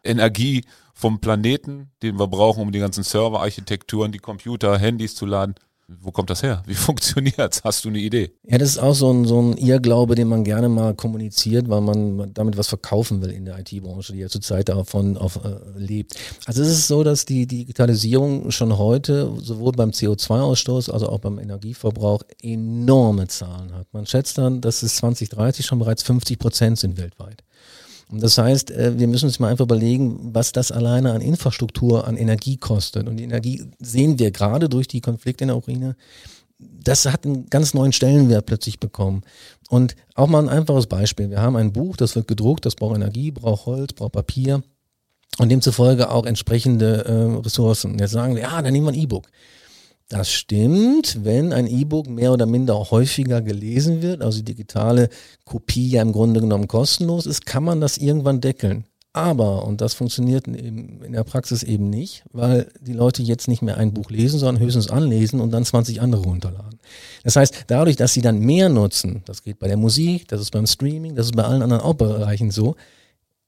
Energie 0.02 0.64
vom 0.94 1.20
Planeten, 1.20 1.92
den 2.02 2.18
wir 2.18 2.26
brauchen, 2.26 2.62
um 2.62 2.72
die 2.72 2.80
ganzen 2.80 3.04
Serverarchitekturen, 3.04 4.10
die 4.10 4.18
Computer, 4.18 4.76
Handys 4.78 5.14
zu 5.14 5.26
laden. 5.26 5.54
Wo 5.88 6.10
kommt 6.10 6.30
das 6.30 6.42
her? 6.42 6.62
Wie 6.66 6.74
funktioniert's? 6.74 7.62
Hast 7.64 7.84
du 7.84 7.88
eine 7.88 7.98
Idee? 7.98 8.32
Ja, 8.44 8.58
das 8.58 8.70
ist 8.70 8.78
auch 8.78 8.94
so 8.94 9.12
ein, 9.12 9.24
so 9.24 9.40
ein 9.40 9.56
Irrglaube, 9.56 10.14
den 10.14 10.28
man 10.28 10.44
gerne 10.44 10.68
mal 10.68 10.94
kommuniziert, 10.94 11.68
weil 11.68 11.80
man 11.80 12.32
damit 12.34 12.56
was 12.56 12.68
verkaufen 12.68 13.20
will 13.22 13.30
in 13.30 13.44
der 13.44 13.58
IT-Branche, 13.58 14.12
die 14.12 14.20
ja 14.20 14.28
zurzeit 14.28 14.68
davon 14.68 15.16
auf, 15.16 15.36
äh, 15.36 15.78
lebt. 15.78 16.14
Also 16.46 16.62
es 16.62 16.68
ist 16.68 16.88
so, 16.88 17.02
dass 17.04 17.24
die 17.24 17.46
Digitalisierung 17.46 18.50
schon 18.50 18.78
heute 18.78 19.32
sowohl 19.38 19.72
beim 19.72 19.90
CO2-Ausstoß, 19.90 20.90
also 20.90 21.08
auch 21.08 21.20
beim 21.20 21.38
Energieverbrauch 21.38 22.22
enorme 22.42 23.28
Zahlen 23.28 23.74
hat. 23.74 23.92
Man 23.92 24.06
schätzt 24.06 24.38
dann, 24.38 24.60
dass 24.60 24.82
es 24.82 24.96
2030 24.96 25.66
schon 25.66 25.78
bereits 25.78 26.02
50 26.02 26.38
Prozent 26.38 26.78
sind 26.78 26.96
weltweit. 26.96 27.42
Das 28.12 28.38
heißt, 28.38 28.70
äh, 28.70 28.98
wir 28.98 29.08
müssen 29.08 29.26
uns 29.26 29.38
mal 29.38 29.48
einfach 29.48 29.64
überlegen, 29.64 30.34
was 30.34 30.52
das 30.52 30.70
alleine 30.70 31.12
an 31.12 31.20
Infrastruktur, 31.20 32.06
an 32.06 32.16
Energie 32.16 32.56
kostet. 32.56 33.08
Und 33.08 33.16
die 33.16 33.24
Energie 33.24 33.64
sehen 33.78 34.18
wir 34.18 34.30
gerade 34.30 34.68
durch 34.68 34.88
die 34.88 35.00
Konflikte 35.00 35.44
in 35.44 35.48
der 35.48 35.56
Ukraine. 35.56 35.96
Das 36.58 37.06
hat 37.06 37.24
einen 37.24 37.46
ganz 37.46 37.74
neuen 37.74 37.92
Stellenwert 37.92 38.46
plötzlich 38.46 38.78
bekommen. 38.78 39.22
Und 39.68 39.96
auch 40.14 40.28
mal 40.28 40.42
ein 40.42 40.48
einfaches 40.48 40.86
Beispiel. 40.86 41.30
Wir 41.30 41.40
haben 41.40 41.56
ein 41.56 41.72
Buch, 41.72 41.96
das 41.96 42.14
wird 42.14 42.28
gedruckt, 42.28 42.66
das 42.66 42.74
braucht 42.74 42.96
Energie, 42.96 43.30
braucht 43.30 43.66
Holz, 43.66 43.94
braucht 43.94 44.12
Papier 44.12 44.62
und 45.38 45.48
demzufolge 45.48 46.10
auch 46.10 46.26
entsprechende 46.26 47.04
äh, 47.04 47.40
Ressourcen. 47.40 47.98
Jetzt 47.98 48.12
sagen 48.12 48.34
wir, 48.34 48.42
ja, 48.42 48.60
dann 48.62 48.72
nehmen 48.72 48.86
wir 48.86 48.92
ein 48.92 49.00
E-Book. 49.00 49.28
Das 50.12 50.30
stimmt, 50.30 51.24
wenn 51.24 51.54
ein 51.54 51.66
E-Book 51.66 52.06
mehr 52.06 52.34
oder 52.34 52.44
minder 52.44 52.90
häufiger 52.90 53.40
gelesen 53.40 54.02
wird, 54.02 54.20
also 54.20 54.40
die 54.40 54.44
digitale 54.44 55.08
Kopie 55.46 55.88
ja 55.88 56.02
im 56.02 56.12
Grunde 56.12 56.42
genommen 56.42 56.68
kostenlos 56.68 57.24
ist, 57.24 57.46
kann 57.46 57.64
man 57.64 57.80
das 57.80 57.96
irgendwann 57.96 58.42
deckeln. 58.42 58.84
Aber, 59.14 59.64
und 59.64 59.80
das 59.80 59.94
funktioniert 59.94 60.46
in 60.46 61.12
der 61.12 61.24
Praxis 61.24 61.62
eben 61.62 61.88
nicht, 61.88 62.24
weil 62.30 62.70
die 62.78 62.92
Leute 62.92 63.22
jetzt 63.22 63.48
nicht 63.48 63.62
mehr 63.62 63.78
ein 63.78 63.94
Buch 63.94 64.10
lesen, 64.10 64.38
sondern 64.38 64.62
höchstens 64.62 64.90
anlesen 64.90 65.40
und 65.40 65.50
dann 65.50 65.64
20 65.64 66.02
andere 66.02 66.24
runterladen. 66.24 66.78
Das 67.24 67.36
heißt, 67.36 67.64
dadurch, 67.68 67.96
dass 67.96 68.12
sie 68.12 68.20
dann 68.20 68.38
mehr 68.38 68.68
nutzen, 68.68 69.22
das 69.24 69.42
geht 69.42 69.58
bei 69.60 69.68
der 69.68 69.78
Musik, 69.78 70.28
das 70.28 70.42
ist 70.42 70.50
beim 70.50 70.66
Streaming, 70.66 71.14
das 71.14 71.24
ist 71.24 71.36
bei 71.36 71.44
allen 71.44 71.62
anderen 71.62 71.82
auch 71.82 71.94
Bereichen 71.94 72.50
so, 72.50 72.76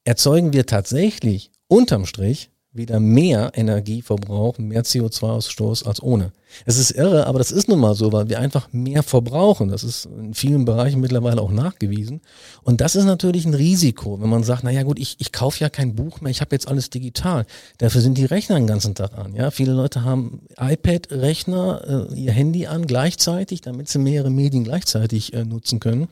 erzeugen 0.04 0.54
wir 0.54 0.64
tatsächlich 0.64 1.50
unterm 1.68 2.06
Strich 2.06 2.48
wieder 2.74 2.98
mehr 3.00 3.52
Energieverbrauch, 3.54 4.58
mehr 4.58 4.84
CO2-Ausstoß 4.84 5.86
als 5.86 6.02
ohne. 6.02 6.32
Es 6.66 6.76
ist 6.76 6.90
irre, 6.90 7.26
aber 7.26 7.38
das 7.38 7.50
ist 7.50 7.68
nun 7.68 7.80
mal 7.80 7.94
so, 7.94 8.12
weil 8.12 8.28
wir 8.28 8.38
einfach 8.38 8.72
mehr 8.72 9.02
verbrauchen. 9.02 9.68
Das 9.68 9.82
ist 9.82 10.06
in 10.06 10.34
vielen 10.34 10.64
Bereichen 10.64 11.00
mittlerweile 11.00 11.40
auch 11.40 11.50
nachgewiesen. 11.50 12.20
Und 12.62 12.80
das 12.80 12.96
ist 12.96 13.04
natürlich 13.04 13.44
ein 13.44 13.54
Risiko, 13.54 14.20
wenn 14.20 14.28
man 14.28 14.44
sagt, 14.44 14.64
naja 14.64 14.82
gut, 14.82 14.98
ich, 14.98 15.16
ich 15.18 15.32
kaufe 15.32 15.60
ja 15.60 15.68
kein 15.68 15.94
Buch 15.94 16.20
mehr, 16.20 16.30
ich 16.30 16.40
habe 16.40 16.54
jetzt 16.54 16.68
alles 16.68 16.90
digital. 16.90 17.46
Dafür 17.78 18.00
sind 18.00 18.18
die 18.18 18.24
Rechner 18.24 18.56
den 18.56 18.66
ganzen 18.66 18.94
Tag 18.94 19.16
an. 19.16 19.34
Ja, 19.34 19.50
Viele 19.50 19.72
Leute 19.72 20.02
haben 20.04 20.42
iPad-Rechner, 20.58 22.08
äh, 22.10 22.14
ihr 22.20 22.32
Handy 22.32 22.66
an 22.66 22.86
gleichzeitig, 22.86 23.60
damit 23.60 23.88
sie 23.88 23.98
mehrere 23.98 24.30
Medien 24.30 24.64
gleichzeitig 24.64 25.32
äh, 25.32 25.44
nutzen 25.44 25.80
können. 25.80 26.08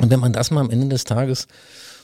Und 0.00 0.10
wenn 0.10 0.20
man 0.20 0.32
das 0.32 0.50
mal 0.50 0.60
am 0.60 0.70
Ende 0.70 0.88
des 0.88 1.04
Tages 1.04 1.46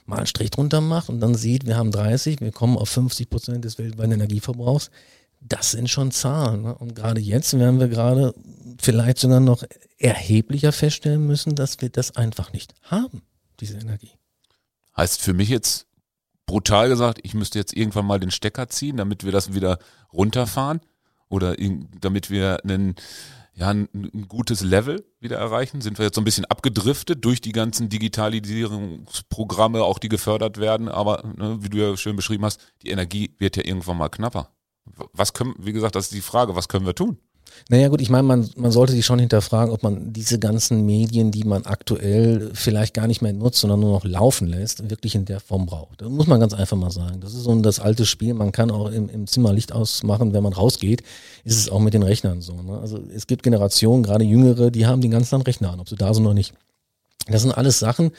mal 0.06 0.18
einen 0.18 0.26
Strich 0.26 0.50
drunter 0.50 0.80
macht 0.80 1.08
und 1.08 1.20
dann 1.20 1.34
sieht, 1.34 1.66
wir 1.66 1.76
haben 1.76 1.90
30, 1.90 2.40
wir 2.40 2.52
kommen 2.52 2.76
auf 2.78 2.88
50 2.88 3.28
Prozent 3.28 3.64
des 3.64 3.78
weltweiten 3.78 4.12
Energieverbrauchs, 4.12 4.90
das 5.40 5.72
sind 5.72 5.88
schon 5.88 6.10
Zahlen. 6.10 6.62
Ne? 6.62 6.74
Und 6.74 6.94
gerade 6.94 7.20
jetzt 7.20 7.58
werden 7.58 7.80
wir 7.80 7.88
gerade 7.88 8.34
vielleicht 8.80 9.18
sogar 9.18 9.40
noch 9.40 9.62
erheblicher 9.98 10.72
feststellen 10.72 11.26
müssen, 11.26 11.54
dass 11.54 11.80
wir 11.80 11.88
das 11.88 12.16
einfach 12.16 12.52
nicht 12.52 12.74
haben, 12.82 13.22
diese 13.60 13.78
Energie. 13.78 14.12
Heißt 14.96 15.20
für 15.20 15.34
mich 15.34 15.48
jetzt 15.48 15.86
brutal 16.46 16.88
gesagt, 16.88 17.18
ich 17.22 17.34
müsste 17.34 17.58
jetzt 17.58 17.76
irgendwann 17.76 18.06
mal 18.06 18.20
den 18.20 18.30
Stecker 18.30 18.68
ziehen, 18.68 18.96
damit 18.96 19.24
wir 19.24 19.32
das 19.32 19.54
wieder 19.54 19.78
runterfahren 20.12 20.80
oder 21.28 21.56
damit 22.00 22.30
wir 22.30 22.64
einen 22.64 22.94
ja, 23.56 23.70
ein, 23.70 23.88
ein, 23.94 24.28
gutes 24.28 24.60
Level 24.60 25.04
wieder 25.18 25.38
erreichen? 25.38 25.80
Sind 25.80 25.98
wir 25.98 26.04
jetzt 26.04 26.16
so 26.16 26.20
ein 26.20 26.24
bisschen 26.24 26.44
abgedriftet 26.44 27.24
durch 27.24 27.40
die 27.40 27.52
ganzen 27.52 27.88
Digitalisierungsprogramme, 27.88 29.82
auch 29.82 29.98
die 29.98 30.10
gefördert 30.10 30.58
werden? 30.58 30.88
Aber 30.88 31.24
ne, 31.36 31.56
wie 31.60 31.70
du 31.70 31.78
ja 31.78 31.96
schön 31.96 32.16
beschrieben 32.16 32.44
hast, 32.44 32.60
die 32.82 32.90
Energie 32.90 33.34
wird 33.38 33.56
ja 33.56 33.64
irgendwann 33.64 33.96
mal 33.96 34.10
knapper. 34.10 34.50
Was 35.12 35.32
können, 35.32 35.54
wie 35.58 35.72
gesagt, 35.72 35.96
das 35.96 36.04
ist 36.06 36.14
die 36.14 36.20
Frage, 36.20 36.54
was 36.54 36.68
können 36.68 36.84
wir 36.86 36.94
tun? 36.94 37.18
Naja 37.68 37.88
gut, 37.88 38.00
ich 38.00 38.10
meine, 38.10 38.22
man, 38.22 38.48
man 38.56 38.70
sollte 38.70 38.92
sich 38.92 39.04
schon 39.04 39.18
hinterfragen, 39.18 39.72
ob 39.72 39.82
man 39.82 40.12
diese 40.12 40.38
ganzen 40.38 40.86
Medien, 40.86 41.30
die 41.30 41.44
man 41.44 41.64
aktuell 41.64 42.50
vielleicht 42.54 42.94
gar 42.94 43.06
nicht 43.06 43.22
mehr 43.22 43.32
nutzt, 43.32 43.60
sondern 43.60 43.80
nur 43.80 43.92
noch 43.92 44.04
laufen 44.04 44.46
lässt, 44.46 44.88
wirklich 44.88 45.14
in 45.14 45.24
der 45.24 45.40
Form 45.40 45.66
braucht. 45.66 46.00
Das 46.00 46.08
muss 46.08 46.26
man 46.26 46.40
ganz 46.40 46.54
einfach 46.54 46.76
mal 46.76 46.90
sagen. 46.90 47.20
Das 47.20 47.34
ist 47.34 47.42
so 47.42 47.60
das 47.60 47.80
alte 47.80 48.06
Spiel, 48.06 48.34
man 48.34 48.52
kann 48.52 48.70
auch 48.70 48.90
im, 48.90 49.08
im 49.08 49.26
Zimmer 49.26 49.52
Licht 49.52 49.72
ausmachen, 49.72 50.32
wenn 50.32 50.42
man 50.42 50.52
rausgeht, 50.52 51.02
ist 51.44 51.58
es 51.58 51.68
auch 51.68 51.80
mit 51.80 51.94
den 51.94 52.02
Rechnern 52.02 52.40
so. 52.40 52.62
Ne? 52.62 52.78
Also 52.78 53.00
es 53.14 53.26
gibt 53.26 53.42
Generationen, 53.42 54.02
gerade 54.02 54.24
Jüngere, 54.24 54.70
die 54.70 54.86
haben 54.86 55.00
den 55.00 55.10
ganzen 55.10 55.38
Tag 55.38 55.46
Rechner 55.46 55.72
an, 55.72 55.80
ob 55.80 55.88
sie 55.88 55.96
da 55.96 56.12
sind 56.14 56.24
oder 56.24 56.34
nicht. 56.34 56.54
Das 57.28 57.42
sind 57.42 57.52
alles 57.52 57.80
Sachen, 57.80 58.12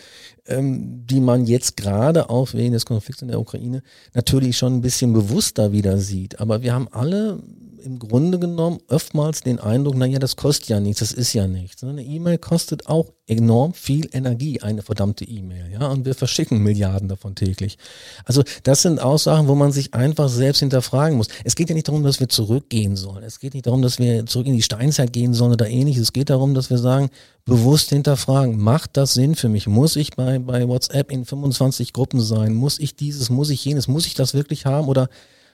ähm, 0.48 1.06
die 1.08 1.22
man 1.22 1.46
jetzt 1.46 1.78
gerade 1.78 2.30
auch 2.30 2.54
wegen 2.54 2.74
des 2.74 2.86
Konflikts 2.86 3.22
in 3.22 3.30
der 3.30 3.40
Ukraine 3.40 3.82
natürlich 4.14 4.58
schon 4.58 4.76
ein 4.76 4.82
bisschen 4.82 5.14
bewusster 5.14 5.72
wieder 5.72 5.98
sieht. 5.98 6.40
Aber 6.40 6.62
wir 6.62 6.74
haben 6.74 6.90
alle 6.92 7.42
im 7.80 8.00
Grunde 8.00 8.40
genommen 8.40 8.80
oftmals 8.90 9.42
den 9.42 9.60
Eindruck, 9.60 9.96
naja, 9.96 10.20
das 10.20 10.36
kostet 10.36 10.70
ja 10.70 10.80
nichts, 10.80 11.00
das 11.00 11.12
ist 11.12 11.34
ja 11.34 11.48
nichts. 11.48 11.84
Eine 11.84 12.04
E-Mail 12.04 12.38
kostet 12.38 12.88
auch 12.88 13.14
enorm 13.28 13.74
viel 13.74 14.10
Energie, 14.14 14.62
eine 14.62 14.82
verdammte 14.82 15.26
E-Mail, 15.26 15.72
ja, 15.72 15.88
und 15.88 16.06
wir 16.06 16.16
verschicken 16.16 16.64
Milliarden 16.64 17.08
davon 17.08 17.36
täglich. 17.36 17.78
Also 18.26 18.44
das 18.64 18.82
sind 18.82 19.00
Aussagen, 19.00 19.48
wo 19.48 19.56
man 19.56 19.72
sich 19.72 19.94
einfach 19.94 20.30
selbst 20.30 20.60
hinterfragen 20.60 21.18
muss. 21.18 21.28
Es 21.44 21.56
geht 21.56 21.70
ja 21.70 21.76
nicht 21.76 21.88
darum, 21.88 22.04
dass 22.04 22.20
wir 22.20 22.30
zurückgehen 22.30 22.96
sollen. 22.96 23.24
Es 23.24 23.40
geht 23.40 23.54
nicht 23.54 23.68
darum, 23.68 23.82
dass 23.82 24.00
wir 24.00 24.26
zurück 24.26 24.48
in 24.48 24.56
die 24.56 24.62
Steinzeit 24.62 25.14
gehen 25.14 25.34
sollen 25.34 25.54
oder 25.54 25.68
ähnliches. 25.68 26.04
Es 26.04 26.14
geht 26.14 26.30
darum, 26.30 26.54
dass 26.54 26.70
wir 26.70 26.78
sagen, 26.78 27.10
bewusst 27.46 27.90
hinterfragen, 27.90 28.60
macht 28.60 28.98
das 28.98 29.14
Sinn 29.14 29.36
für 29.36 29.50
mich? 29.50 29.68
Muss 29.68 29.96
ich 29.96 30.12
bei, 30.16 30.40
bei 30.40 30.68
WhatsApp 30.68 31.12
in 31.12 31.26
25 31.26 31.94
Gruppen 31.94 32.22
sein? 32.22 32.54
Muss 32.54 32.80
ich 32.80 32.96
dieses, 32.96 33.30
muss 33.30 33.50
ich 33.50 33.64
jenes, 33.64 33.88
muss 33.88 34.06
ich 34.06 34.14
das 34.14 34.34
wirklich 34.34 34.66
haben 34.66 34.88
oder 34.88 35.10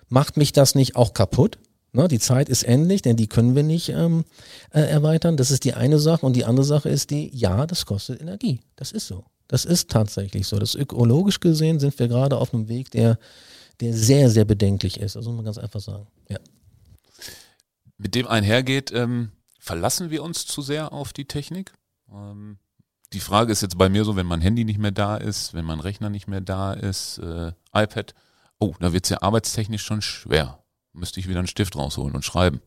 macht 0.10 0.38
mich 0.38 0.54
das 0.54 0.76
nicht 0.76 0.96
auch 0.96 1.14
kaputt? 1.14 1.58
Ne, 1.96 2.08
die 2.08 2.20
Zeit 2.20 2.50
ist 2.50 2.64
endlich, 2.64 3.04
denn 3.04 3.18
die 3.18 3.28
können 3.28 3.56
wir 3.56 3.62
nicht 3.62 3.90
ähm, 3.90 4.26
äh, 4.72 4.82
erweitern. 4.82 5.38
Das 5.38 5.52
ist 5.52 5.64
die 5.64 5.76
eine 5.76 6.00
Sache. 6.00 6.26
Und 6.26 6.36
die 6.36 6.44
andere 6.44 6.66
Sache 6.66 6.90
ist 6.90 7.12
die, 7.12 7.30
ja, 7.32 7.68
das 7.68 7.86
kostet 7.86 8.20
Energie. 8.20 8.62
Das 8.76 8.92
ist 8.92 9.06
so. 9.08 9.26
Das 9.48 9.64
ist 9.64 9.92
tatsächlich 9.92 10.48
so. 10.48 10.58
Das 10.58 10.74
ökologisch 10.74 11.40
gesehen 11.40 11.80
sind 11.80 11.98
wir 12.00 12.08
gerade 12.08 12.38
auf 12.38 12.52
einem 12.52 12.68
Weg, 12.68 12.90
der, 12.90 13.20
der 13.80 13.94
sehr, 13.94 14.32
sehr 14.32 14.44
bedenklich 14.44 15.00
ist. 15.00 15.16
Das 15.16 15.26
muss 15.26 15.36
man 15.36 15.46
ganz 15.46 15.60
einfach 15.60 15.82
sagen. 15.82 16.08
Ja. 16.30 16.40
Mit 18.00 18.16
dem 18.16 18.26
einhergeht, 18.26 18.92
ähm, 18.92 19.32
verlassen 19.60 20.10
wir 20.10 20.24
uns 20.24 20.48
zu 20.48 20.64
sehr 20.64 20.94
auf 20.94 21.14
die 21.14 21.26
Technik? 21.26 21.74
Ähm, 22.12 22.58
die 23.14 23.20
Frage 23.20 23.52
ist 23.52 23.62
jetzt 23.62 23.78
bei 23.78 23.90
mir 23.90 24.04
so, 24.04 24.16
wenn 24.16 24.26
mein 24.26 24.42
Handy 24.42 24.66
nicht 24.66 24.80
mehr 24.80 24.92
da 24.92 25.18
ist, 25.18 25.54
wenn 25.54 25.66
mein 25.66 25.80
Rechner 25.80 26.10
nicht 26.10 26.28
mehr 26.28 26.42
da 26.42 26.74
ist, 26.74 27.20
äh, 27.20 27.52
iPad, 27.72 28.16
oh, 28.58 28.74
da 28.80 28.94
wird 28.94 29.04
es 29.04 29.12
ja 29.12 29.22
arbeitstechnisch 29.22 29.84
schon 29.84 30.02
schwer 30.02 30.63
müsste 30.94 31.20
ich 31.20 31.28
wieder 31.28 31.40
einen 31.40 31.48
Stift 31.48 31.76
rausholen 31.76 32.16
und 32.16 32.24
schreiben. 32.24 32.62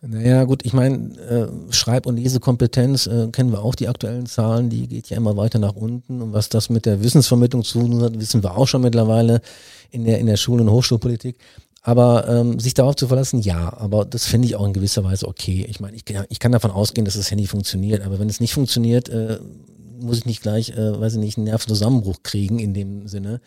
Naja, 0.00 0.44
gut, 0.44 0.64
ich 0.64 0.72
meine, 0.72 1.16
äh, 1.18 1.72
Schreib- 1.72 2.06
und 2.06 2.16
Lesekompetenz 2.16 3.06
äh, 3.06 3.28
kennen 3.32 3.50
wir 3.50 3.62
auch 3.62 3.74
die 3.74 3.88
aktuellen 3.88 4.26
Zahlen, 4.26 4.70
die 4.70 4.86
geht 4.86 5.10
ja 5.10 5.16
immer 5.16 5.36
weiter 5.36 5.58
nach 5.58 5.74
unten. 5.74 6.22
Und 6.22 6.32
was 6.32 6.48
das 6.48 6.70
mit 6.70 6.86
der 6.86 7.02
Wissensvermittlung 7.02 7.64
zu 7.64 7.80
tun 7.80 8.02
hat, 8.02 8.18
wissen 8.18 8.42
wir 8.42 8.56
auch 8.56 8.68
schon 8.68 8.82
mittlerweile 8.82 9.40
in 9.90 10.04
der, 10.04 10.18
in 10.18 10.26
der 10.26 10.36
Schul- 10.36 10.60
und 10.60 10.70
Hochschulpolitik. 10.70 11.36
Aber 11.82 12.28
ähm, 12.28 12.60
sich 12.60 12.74
darauf 12.74 12.94
zu 12.94 13.08
verlassen, 13.08 13.40
ja, 13.40 13.72
aber 13.76 14.04
das 14.04 14.26
finde 14.26 14.46
ich 14.46 14.54
auch 14.54 14.66
in 14.66 14.74
gewisser 14.74 15.02
Weise 15.02 15.26
okay. 15.26 15.66
Ich 15.68 15.80
meine, 15.80 15.96
ich, 15.96 16.04
ich 16.28 16.38
kann 16.38 16.52
davon 16.52 16.70
ausgehen, 16.70 17.06
dass 17.06 17.14
das 17.14 17.30
Handy 17.30 17.46
funktioniert, 17.46 18.02
aber 18.02 18.18
wenn 18.18 18.28
es 18.28 18.38
nicht 18.38 18.52
funktioniert, 18.52 19.08
äh, 19.08 19.38
muss 20.00 20.18
ich 20.18 20.26
nicht 20.26 20.42
gleich, 20.42 20.70
äh, 20.70 21.00
weiß 21.00 21.14
ich 21.14 21.18
nicht, 21.18 21.38
einen 21.38 21.44
Nervenzusammenbruch 21.44 22.22
kriegen 22.22 22.58
in 22.58 22.74
dem 22.74 23.06
Sinne. 23.06 23.40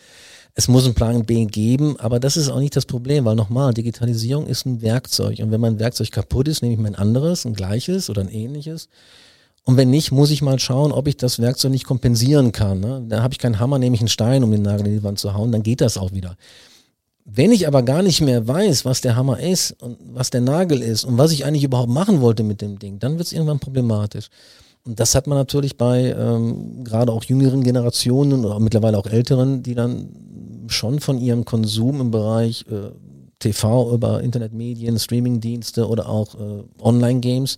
Es 0.55 0.67
muss 0.67 0.85
einen 0.85 0.93
Plan 0.93 1.25
B 1.25 1.45
geben, 1.45 1.99
aber 1.99 2.19
das 2.19 2.37
ist 2.37 2.49
auch 2.49 2.59
nicht 2.59 2.75
das 2.75 2.85
Problem, 2.85 3.25
weil 3.25 3.35
nochmal, 3.35 3.73
Digitalisierung 3.73 4.45
ist 4.45 4.65
ein 4.65 4.81
Werkzeug. 4.81 5.39
Und 5.39 5.51
wenn 5.51 5.61
mein 5.61 5.79
Werkzeug 5.79 6.11
kaputt 6.11 6.47
ist, 6.47 6.61
nehme 6.61 6.73
ich 6.73 6.79
mir 6.79 6.87
ein 6.87 6.95
anderes, 6.95 7.45
ein 7.45 7.53
gleiches 7.53 8.09
oder 8.09 8.21
ein 8.21 8.29
ähnliches. 8.29 8.87
Und 9.65 9.77
wenn 9.77 9.89
nicht, 9.89 10.11
muss 10.11 10.29
ich 10.29 10.41
mal 10.41 10.59
schauen, 10.59 10.91
ob 10.91 11.07
ich 11.07 11.17
das 11.17 11.39
Werkzeug 11.39 11.71
nicht 11.71 11.85
kompensieren 11.85 12.51
kann. 12.51 12.81
Ne? 12.81 13.03
Da 13.07 13.23
habe 13.23 13.33
ich 13.33 13.39
keinen 13.39 13.59
Hammer, 13.59 13.79
nehme 13.79 13.95
ich 13.95 14.01
einen 14.01 14.09
Stein, 14.09 14.43
um 14.43 14.51
den 14.51 14.61
Nagel 14.61 14.87
in 14.87 14.93
die 14.93 15.03
Wand 15.03 15.19
zu 15.19 15.33
hauen, 15.33 15.51
dann 15.51 15.63
geht 15.63 15.81
das 15.81 15.97
auch 15.97 16.11
wieder. 16.11 16.35
Wenn 17.25 17.53
ich 17.53 17.67
aber 17.67 17.83
gar 17.83 18.03
nicht 18.03 18.19
mehr 18.19 18.45
weiß, 18.45 18.83
was 18.83 18.99
der 18.99 19.15
Hammer 19.15 19.39
ist 19.39 19.81
und 19.81 19.97
was 20.13 20.29
der 20.29 20.41
Nagel 20.41 20.81
ist 20.81 21.05
und 21.05 21.17
was 21.17 21.31
ich 21.31 21.45
eigentlich 21.45 21.63
überhaupt 21.63 21.89
machen 21.89 22.19
wollte 22.19 22.43
mit 22.43 22.61
dem 22.61 22.77
Ding, 22.77 22.99
dann 22.99 23.17
wird 23.17 23.27
es 23.27 23.33
irgendwann 23.33 23.59
problematisch. 23.59 24.27
Und 24.85 24.99
das 24.99 25.15
hat 25.15 25.27
man 25.27 25.37
natürlich 25.37 25.77
bei 25.77 26.11
ähm, 26.11 26.83
gerade 26.83 27.11
auch 27.11 27.23
jüngeren 27.23 27.63
Generationen 27.63 28.43
oder 28.43 28.59
mittlerweile 28.59 28.97
auch 28.97 29.07
älteren, 29.07 29.63
die 29.63 29.75
dann 29.75 30.65
schon 30.67 30.99
von 30.99 31.17
ihrem 31.19 31.45
Konsum 31.45 32.01
im 32.01 32.11
Bereich 32.11 32.65
äh, 32.69 32.91
TV 33.39 33.93
über 33.93 34.21
Internetmedien, 34.21 34.99
Streamingdienste 34.99 35.87
oder 35.87 36.09
auch 36.09 36.35
äh, 36.35 36.63
Online-Games 36.81 37.57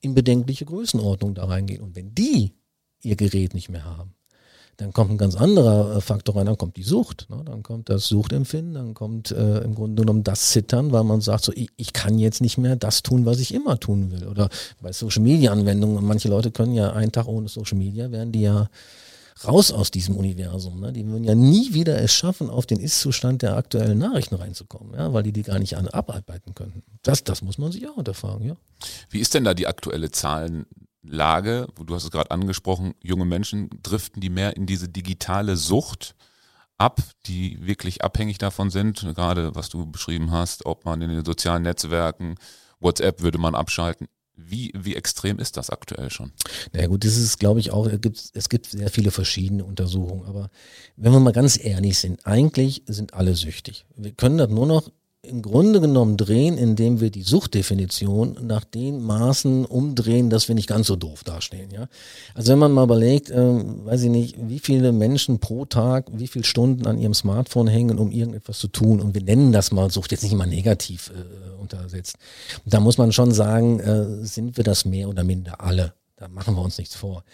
in 0.00 0.14
bedenkliche 0.14 0.64
Größenordnung 0.64 1.34
da 1.34 1.46
reingehen. 1.46 1.82
Und 1.82 1.96
wenn 1.96 2.14
die 2.14 2.54
ihr 3.02 3.16
Gerät 3.16 3.54
nicht 3.54 3.68
mehr 3.70 3.84
haben, 3.84 4.14
dann 4.78 4.92
kommt 4.92 5.10
ein 5.10 5.18
ganz 5.18 5.34
anderer 5.34 5.96
äh, 5.96 6.00
Faktor 6.00 6.36
rein, 6.36 6.46
dann 6.46 6.56
kommt 6.56 6.76
die 6.76 6.84
Sucht, 6.84 7.26
ne? 7.28 7.42
dann 7.44 7.64
kommt 7.64 7.88
das 7.88 8.06
Suchtempfinden, 8.06 8.74
dann 8.74 8.94
kommt 8.94 9.32
äh, 9.32 9.58
im 9.58 9.74
Grunde 9.74 10.02
genommen 10.02 10.22
das 10.22 10.50
Zittern, 10.50 10.92
weil 10.92 11.02
man 11.02 11.20
sagt 11.20 11.44
so, 11.44 11.52
ich, 11.52 11.70
ich 11.76 11.92
kann 11.92 12.18
jetzt 12.18 12.40
nicht 12.40 12.58
mehr 12.58 12.76
das 12.76 13.02
tun, 13.02 13.26
was 13.26 13.40
ich 13.40 13.52
immer 13.52 13.78
tun 13.78 14.12
will. 14.12 14.28
Oder 14.28 14.48
bei 14.80 14.92
Social 14.92 15.22
Media 15.22 15.50
Anwendungen, 15.50 16.04
manche 16.04 16.28
Leute 16.28 16.52
können 16.52 16.74
ja 16.74 16.92
einen 16.92 17.10
Tag 17.10 17.26
ohne 17.26 17.48
Social 17.48 17.76
Media, 17.76 18.12
werden 18.12 18.30
die 18.30 18.42
ja 18.42 18.70
raus 19.44 19.72
aus 19.72 19.90
diesem 19.90 20.16
Universum. 20.16 20.78
Ne? 20.80 20.92
Die 20.92 21.04
würden 21.06 21.24
ja 21.24 21.34
nie 21.34 21.74
wieder 21.74 22.00
es 22.00 22.12
schaffen, 22.12 22.48
auf 22.48 22.66
den 22.66 22.78
Ist-Zustand 22.78 23.42
der 23.42 23.56
aktuellen 23.56 23.98
Nachrichten 23.98 24.36
reinzukommen, 24.36 24.94
ja? 24.94 25.12
weil 25.12 25.24
die 25.24 25.32
die 25.32 25.42
gar 25.42 25.58
nicht 25.58 25.76
abarbeiten 25.76 26.54
könnten. 26.54 26.84
Das, 27.02 27.24
das 27.24 27.42
muss 27.42 27.58
man 27.58 27.72
sich 27.72 27.88
auch 27.88 27.96
unterfragen, 27.96 28.46
ja. 28.46 28.56
Wie 29.10 29.18
ist 29.18 29.34
denn 29.34 29.42
da 29.42 29.54
die 29.54 29.66
aktuelle 29.66 30.12
Zahlenlage? 31.08 31.66
Du 31.84 31.94
hast 31.94 32.04
es 32.04 32.10
gerade 32.10 32.30
angesprochen, 32.30 32.94
junge 33.02 33.24
Menschen 33.24 33.70
driften 33.82 34.20
die 34.20 34.30
mehr 34.30 34.56
in 34.56 34.66
diese 34.66 34.88
digitale 34.88 35.56
Sucht. 35.56 36.14
ab, 36.78 37.00
die 37.26 37.58
wirklich 37.66 38.02
abhängig 38.04 38.38
davon 38.38 38.70
sind, 38.70 39.00
gerade 39.14 39.54
was 39.54 39.68
du 39.68 39.90
beschrieben 39.90 40.30
hast, 40.30 40.64
ob 40.64 40.84
man 40.84 41.02
in 41.02 41.10
den 41.10 41.24
sozialen 41.24 41.64
Netzwerken, 41.64 42.36
WhatsApp 42.80 43.20
würde 43.20 43.38
man 43.38 43.56
abschalten. 43.56 44.06
Wie, 44.36 44.70
wie 44.72 44.94
extrem 44.94 45.40
ist 45.40 45.56
das 45.56 45.68
aktuell 45.68 46.10
schon? 46.10 46.30
Na 46.72 46.86
gut, 46.86 47.04
das 47.04 47.16
ist, 47.16 47.40
glaube 47.40 47.58
ich, 47.58 47.72
auch, 47.72 47.86
es 47.86 48.00
gibt, 48.00 48.30
es 48.32 48.48
gibt 48.48 48.66
sehr 48.66 48.88
viele 48.88 49.10
verschiedene 49.10 49.64
Untersuchungen. 49.64 50.26
Aber 50.26 50.50
wenn 50.94 51.10
wir 51.10 51.18
mal 51.18 51.32
ganz 51.32 51.58
ehrlich 51.62 51.98
sind, 51.98 52.24
eigentlich 52.24 52.84
sind 52.86 53.14
alle 53.14 53.34
süchtig. 53.34 53.84
Wir 53.96 54.12
können 54.12 54.38
das 54.38 54.48
nur 54.48 54.66
noch 54.66 54.88
im 55.22 55.42
Grunde 55.42 55.80
genommen 55.80 56.16
drehen, 56.16 56.56
indem 56.56 57.00
wir 57.00 57.10
die 57.10 57.22
Suchtdefinition 57.22 58.38
nach 58.40 58.64
den 58.64 59.02
Maßen 59.02 59.64
umdrehen, 59.64 60.30
dass 60.30 60.46
wir 60.46 60.54
nicht 60.54 60.68
ganz 60.68 60.86
so 60.86 60.94
doof 60.94 61.24
dastehen. 61.24 61.70
Ja? 61.72 61.88
Also 62.34 62.52
wenn 62.52 62.60
man 62.60 62.72
mal 62.72 62.84
überlegt, 62.84 63.30
äh, 63.30 63.36
weiß 63.36 64.02
ich 64.02 64.10
nicht, 64.10 64.36
wie 64.38 64.60
viele 64.60 64.92
Menschen 64.92 65.40
pro 65.40 65.64
Tag, 65.64 66.06
wie 66.12 66.28
viele 66.28 66.44
Stunden 66.44 66.86
an 66.86 66.98
ihrem 66.98 67.14
Smartphone 67.14 67.66
hängen, 67.66 67.98
um 67.98 68.12
irgendetwas 68.12 68.58
zu 68.60 68.68
tun, 68.68 69.00
und 69.00 69.14
wir 69.14 69.22
nennen 69.22 69.50
das 69.50 69.72
mal 69.72 69.90
Sucht, 69.90 70.12
jetzt 70.12 70.22
nicht 70.22 70.32
immer 70.32 70.46
negativ 70.46 71.10
äh, 71.10 71.60
untersetzt. 71.60 72.16
Da 72.64 72.78
muss 72.78 72.96
man 72.96 73.10
schon 73.10 73.32
sagen, 73.32 73.80
äh, 73.80 74.24
sind 74.24 74.56
wir 74.56 74.64
das 74.64 74.84
mehr 74.84 75.08
oder 75.08 75.24
minder 75.24 75.60
alle. 75.60 75.94
Da 76.16 76.28
machen 76.28 76.54
wir 76.54 76.62
uns 76.62 76.78
nichts 76.78 76.94
vor 76.94 77.24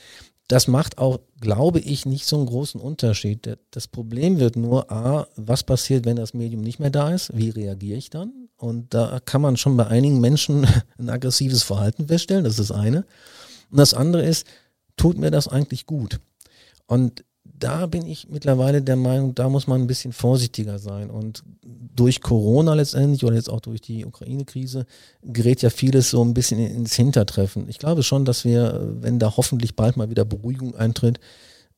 das 0.48 0.68
macht 0.68 0.98
auch, 0.98 1.20
glaube 1.40 1.80
ich, 1.80 2.04
nicht 2.04 2.26
so 2.26 2.36
einen 2.36 2.46
großen 2.46 2.80
Unterschied. 2.80 3.58
Das 3.70 3.88
Problem 3.88 4.38
wird 4.38 4.56
nur, 4.56 4.90
a, 4.92 5.26
was 5.36 5.62
passiert, 5.62 6.04
wenn 6.04 6.16
das 6.16 6.34
Medium 6.34 6.60
nicht 6.60 6.80
mehr 6.80 6.90
da 6.90 7.10
ist? 7.10 7.36
Wie 7.36 7.50
reagiere 7.50 7.98
ich 7.98 8.10
dann? 8.10 8.48
Und 8.56 8.92
da 8.92 9.20
kann 9.24 9.40
man 9.40 9.56
schon 9.56 9.76
bei 9.76 9.86
einigen 9.86 10.20
Menschen 10.20 10.66
ein 10.98 11.08
aggressives 11.08 11.62
Verhalten 11.62 12.08
feststellen, 12.08 12.44
das 12.44 12.58
ist 12.58 12.70
das 12.70 12.76
eine. 12.76 13.06
Und 13.70 13.78
das 13.78 13.94
andere 13.94 14.24
ist, 14.24 14.46
tut 14.96 15.18
mir 15.18 15.30
das 15.30 15.48
eigentlich 15.48 15.86
gut? 15.86 16.20
Und 16.86 17.24
da 17.64 17.86
bin 17.86 18.06
ich 18.06 18.28
mittlerweile 18.28 18.82
der 18.82 18.96
Meinung, 18.96 19.34
da 19.34 19.48
muss 19.48 19.66
man 19.66 19.80
ein 19.80 19.86
bisschen 19.86 20.12
vorsichtiger 20.12 20.78
sein. 20.78 21.08
Und 21.08 21.42
durch 21.96 22.20
Corona 22.20 22.74
letztendlich 22.74 23.24
oder 23.24 23.36
jetzt 23.36 23.48
auch 23.48 23.60
durch 23.60 23.80
die 23.80 24.04
Ukraine-Krise 24.04 24.84
gerät 25.22 25.62
ja 25.62 25.70
vieles 25.70 26.10
so 26.10 26.22
ein 26.22 26.34
bisschen 26.34 26.58
ins 26.58 26.94
Hintertreffen. 26.94 27.66
Ich 27.70 27.78
glaube 27.78 28.02
schon, 28.02 28.26
dass 28.26 28.44
wir, 28.44 28.86
wenn 29.00 29.18
da 29.18 29.34
hoffentlich 29.38 29.76
bald 29.76 29.96
mal 29.96 30.10
wieder 30.10 30.26
Beruhigung 30.26 30.76
eintritt, 30.76 31.20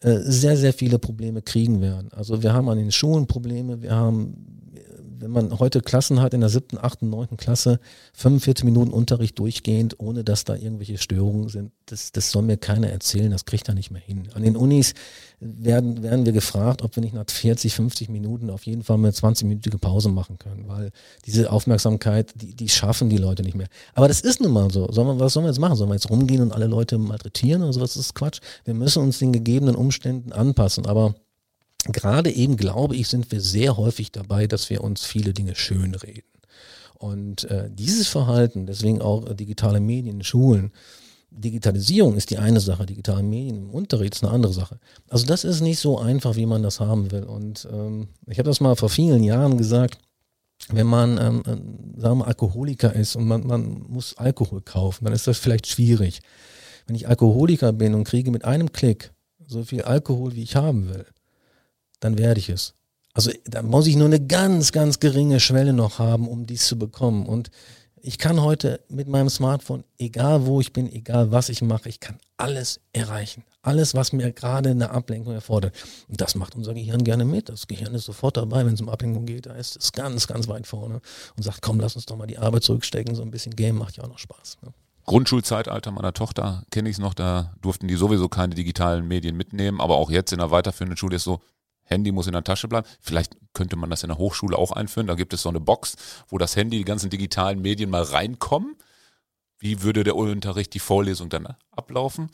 äh, 0.00 0.18
sehr, 0.24 0.56
sehr 0.56 0.72
viele 0.72 0.98
Probleme 0.98 1.40
kriegen 1.40 1.80
werden. 1.80 2.08
Also 2.12 2.42
wir 2.42 2.52
haben 2.52 2.68
an 2.68 2.78
den 2.78 2.90
Schulen 2.90 3.28
Probleme, 3.28 3.80
wir 3.80 3.94
haben 3.94 4.72
wenn 5.18 5.30
man 5.30 5.58
heute 5.58 5.80
Klassen 5.80 6.20
hat 6.20 6.34
in 6.34 6.40
der 6.40 6.48
siebten, 6.48 6.78
achten, 6.78 7.10
neunten 7.10 7.36
Klasse, 7.36 7.80
45 8.14 8.64
Minuten 8.64 8.90
Unterricht 8.90 9.38
durchgehend, 9.38 9.98
ohne 9.98 10.24
dass 10.24 10.44
da 10.44 10.54
irgendwelche 10.54 10.98
Störungen 10.98 11.48
sind, 11.48 11.72
das, 11.86 12.12
das 12.12 12.30
soll 12.30 12.42
mir 12.42 12.56
keiner 12.56 12.88
erzählen, 12.88 13.30
das 13.30 13.44
kriegt 13.44 13.68
er 13.68 13.74
nicht 13.74 13.90
mehr 13.90 14.00
hin. 14.00 14.28
An 14.34 14.42
den 14.42 14.56
Unis 14.56 14.94
werden, 15.40 16.02
werden 16.02 16.24
wir 16.24 16.32
gefragt, 16.32 16.82
ob 16.82 16.96
wir 16.96 17.02
nicht 17.02 17.14
nach 17.14 17.24
40, 17.28 17.74
50 17.74 18.08
Minuten 18.08 18.50
auf 18.50 18.66
jeden 18.66 18.82
Fall 18.82 18.98
mal 18.98 19.10
20-minütige 19.10 19.78
Pause 19.78 20.08
machen 20.08 20.38
können, 20.38 20.68
weil 20.68 20.90
diese 21.26 21.50
Aufmerksamkeit, 21.50 22.32
die, 22.36 22.54
die 22.54 22.68
schaffen 22.68 23.10
die 23.10 23.18
Leute 23.18 23.42
nicht 23.42 23.56
mehr. 23.56 23.68
Aber 23.94 24.08
das 24.08 24.20
ist 24.20 24.40
nun 24.40 24.52
mal 24.52 24.70
so. 24.70 24.90
Sollen 24.90 25.08
wir, 25.08 25.20
was 25.20 25.34
sollen 25.34 25.44
wir 25.44 25.50
jetzt 25.50 25.60
machen? 25.60 25.76
Sollen 25.76 25.90
wir 25.90 25.94
jetzt 25.94 26.10
rumgehen 26.10 26.42
und 26.42 26.52
alle 26.52 26.66
Leute 26.66 26.98
malträtieren 26.98 27.62
oder 27.62 27.72
sowas? 27.72 27.94
Das 27.94 28.06
ist 28.06 28.14
Quatsch. 28.14 28.40
Wir 28.64 28.74
müssen 28.74 29.02
uns 29.02 29.18
den 29.18 29.32
gegebenen 29.32 29.76
Umständen 29.76 30.32
anpassen. 30.32 30.86
Aber 30.86 31.14
gerade 31.92 32.30
eben, 32.30 32.56
glaube 32.56 32.96
ich, 32.96 33.08
sind 33.08 33.30
wir 33.32 33.40
sehr 33.40 33.76
häufig 33.76 34.12
dabei, 34.12 34.46
dass 34.46 34.70
wir 34.70 34.82
uns 34.82 35.04
viele 35.04 35.32
Dinge 35.32 35.54
schönreden. 35.54 36.30
Und 36.94 37.44
äh, 37.44 37.68
dieses 37.70 38.08
Verhalten, 38.08 38.66
deswegen 38.66 39.02
auch 39.02 39.26
äh, 39.26 39.34
digitale 39.34 39.80
Medien 39.80 40.22
Schulen, 40.22 40.72
Digitalisierung 41.30 42.16
ist 42.16 42.30
die 42.30 42.38
eine 42.38 42.60
Sache, 42.60 42.86
digitale 42.86 43.22
Medien 43.22 43.56
im 43.56 43.70
Unterricht 43.70 44.14
ist 44.14 44.24
eine 44.24 44.32
andere 44.32 44.52
Sache. 44.52 44.78
Also 45.08 45.26
das 45.26 45.44
ist 45.44 45.60
nicht 45.60 45.78
so 45.78 45.98
einfach, 45.98 46.36
wie 46.36 46.46
man 46.46 46.62
das 46.62 46.80
haben 46.80 47.10
will. 47.10 47.24
Und 47.24 47.68
ähm, 47.70 48.08
ich 48.26 48.38
habe 48.38 48.48
das 48.48 48.60
mal 48.60 48.76
vor 48.76 48.88
vielen 48.88 49.22
Jahren 49.22 49.58
gesagt, 49.58 49.98
wenn 50.70 50.86
man, 50.86 51.18
ähm, 51.18 51.42
äh, 51.46 52.00
sagen 52.00 52.18
wir, 52.18 52.26
Alkoholiker 52.26 52.94
ist 52.94 53.16
und 53.16 53.26
man, 53.26 53.46
man 53.46 53.84
muss 53.88 54.16
Alkohol 54.16 54.62
kaufen, 54.62 55.04
dann 55.04 55.12
ist 55.12 55.26
das 55.26 55.38
vielleicht 55.38 55.66
schwierig. 55.66 56.20
Wenn 56.86 56.96
ich 56.96 57.08
Alkoholiker 57.08 57.72
bin 57.72 57.94
und 57.94 58.04
kriege 58.04 58.30
mit 58.30 58.44
einem 58.44 58.72
Klick 58.72 59.12
so 59.46 59.64
viel 59.64 59.82
Alkohol, 59.82 60.34
wie 60.34 60.42
ich 60.42 60.56
haben 60.56 60.88
will, 60.88 61.06
dann 62.06 62.18
werde 62.18 62.40
ich 62.40 62.48
es. 62.48 62.74
Also 63.12 63.30
da 63.44 63.62
muss 63.62 63.86
ich 63.86 63.96
nur 63.96 64.06
eine 64.06 64.24
ganz, 64.24 64.72
ganz 64.72 65.00
geringe 65.00 65.40
Schwelle 65.40 65.72
noch 65.72 65.98
haben, 65.98 66.28
um 66.28 66.46
dies 66.46 66.66
zu 66.66 66.78
bekommen. 66.78 67.26
Und 67.26 67.50
ich 68.00 68.18
kann 68.18 68.40
heute 68.40 68.80
mit 68.88 69.08
meinem 69.08 69.30
Smartphone, 69.30 69.82
egal 69.98 70.46
wo 70.46 70.60
ich 70.60 70.72
bin, 70.72 70.90
egal 70.92 71.32
was 71.32 71.48
ich 71.48 71.62
mache, 71.62 71.88
ich 71.88 71.98
kann 71.98 72.18
alles 72.36 72.80
erreichen. 72.92 73.42
Alles, 73.62 73.94
was 73.94 74.12
mir 74.12 74.30
gerade 74.32 74.70
eine 74.70 74.90
Ablenkung 74.90 75.32
erfordert. 75.32 75.74
Und 76.08 76.20
das 76.20 76.36
macht 76.36 76.54
unser 76.54 76.74
Gehirn 76.74 77.02
gerne 77.02 77.24
mit. 77.24 77.48
Das 77.48 77.66
Gehirn 77.66 77.94
ist 77.94 78.04
sofort 78.04 78.36
dabei, 78.36 78.64
wenn 78.64 78.74
es 78.74 78.80
um 78.80 78.88
Ablenkung 78.88 79.26
geht. 79.26 79.46
Da 79.46 79.54
ist 79.54 79.76
es 79.76 79.90
ganz, 79.90 80.28
ganz 80.28 80.46
weit 80.46 80.66
vorne 80.66 81.00
und 81.36 81.42
sagt, 81.42 81.62
komm, 81.62 81.80
lass 81.80 81.96
uns 81.96 82.06
doch 82.06 82.16
mal 82.16 82.26
die 82.26 82.38
Arbeit 82.38 82.62
zurückstecken. 82.62 83.16
So 83.16 83.22
ein 83.22 83.32
bisschen 83.32 83.56
Game 83.56 83.78
macht 83.78 83.96
ja 83.96 84.04
auch 84.04 84.08
noch 84.08 84.18
Spaß. 84.18 84.58
Ne? 84.62 84.72
Grundschulzeitalter 85.06 85.92
meiner 85.92 86.12
Tochter 86.12 86.64
kenne 86.70 86.88
ich 86.88 86.96
es 86.96 87.00
noch, 87.00 87.14
da 87.14 87.54
durften 87.62 87.88
die 87.88 87.94
sowieso 87.94 88.28
keine 88.28 88.54
digitalen 88.54 89.06
Medien 89.06 89.36
mitnehmen, 89.36 89.80
aber 89.80 89.96
auch 89.96 90.10
jetzt 90.10 90.32
in 90.32 90.38
der 90.38 90.50
weiterführenden 90.50 90.96
Schule 90.96 91.16
ist 91.16 91.24
so, 91.24 91.40
Handy 91.86 92.12
muss 92.12 92.26
in 92.26 92.32
der 92.34 92.44
Tasche 92.44 92.68
bleiben. 92.68 92.86
Vielleicht 93.00 93.36
könnte 93.54 93.76
man 93.76 93.90
das 93.90 94.02
in 94.02 94.08
der 94.08 94.18
Hochschule 94.18 94.58
auch 94.58 94.72
einführen. 94.72 95.06
Da 95.06 95.14
gibt 95.14 95.32
es 95.32 95.42
so 95.42 95.48
eine 95.48 95.60
Box, 95.60 95.94
wo 96.28 96.38
das 96.38 96.54
Handy, 96.56 96.78
die 96.78 96.84
ganzen 96.84 97.10
digitalen 97.10 97.62
Medien 97.62 97.90
mal 97.90 98.02
reinkommen. 98.02 98.76
Wie 99.58 99.82
würde 99.82 100.04
der 100.04 100.16
Unterricht, 100.16 100.74
die 100.74 100.78
Vorlesung 100.78 101.30
dann 101.30 101.48
ablaufen? 101.70 102.30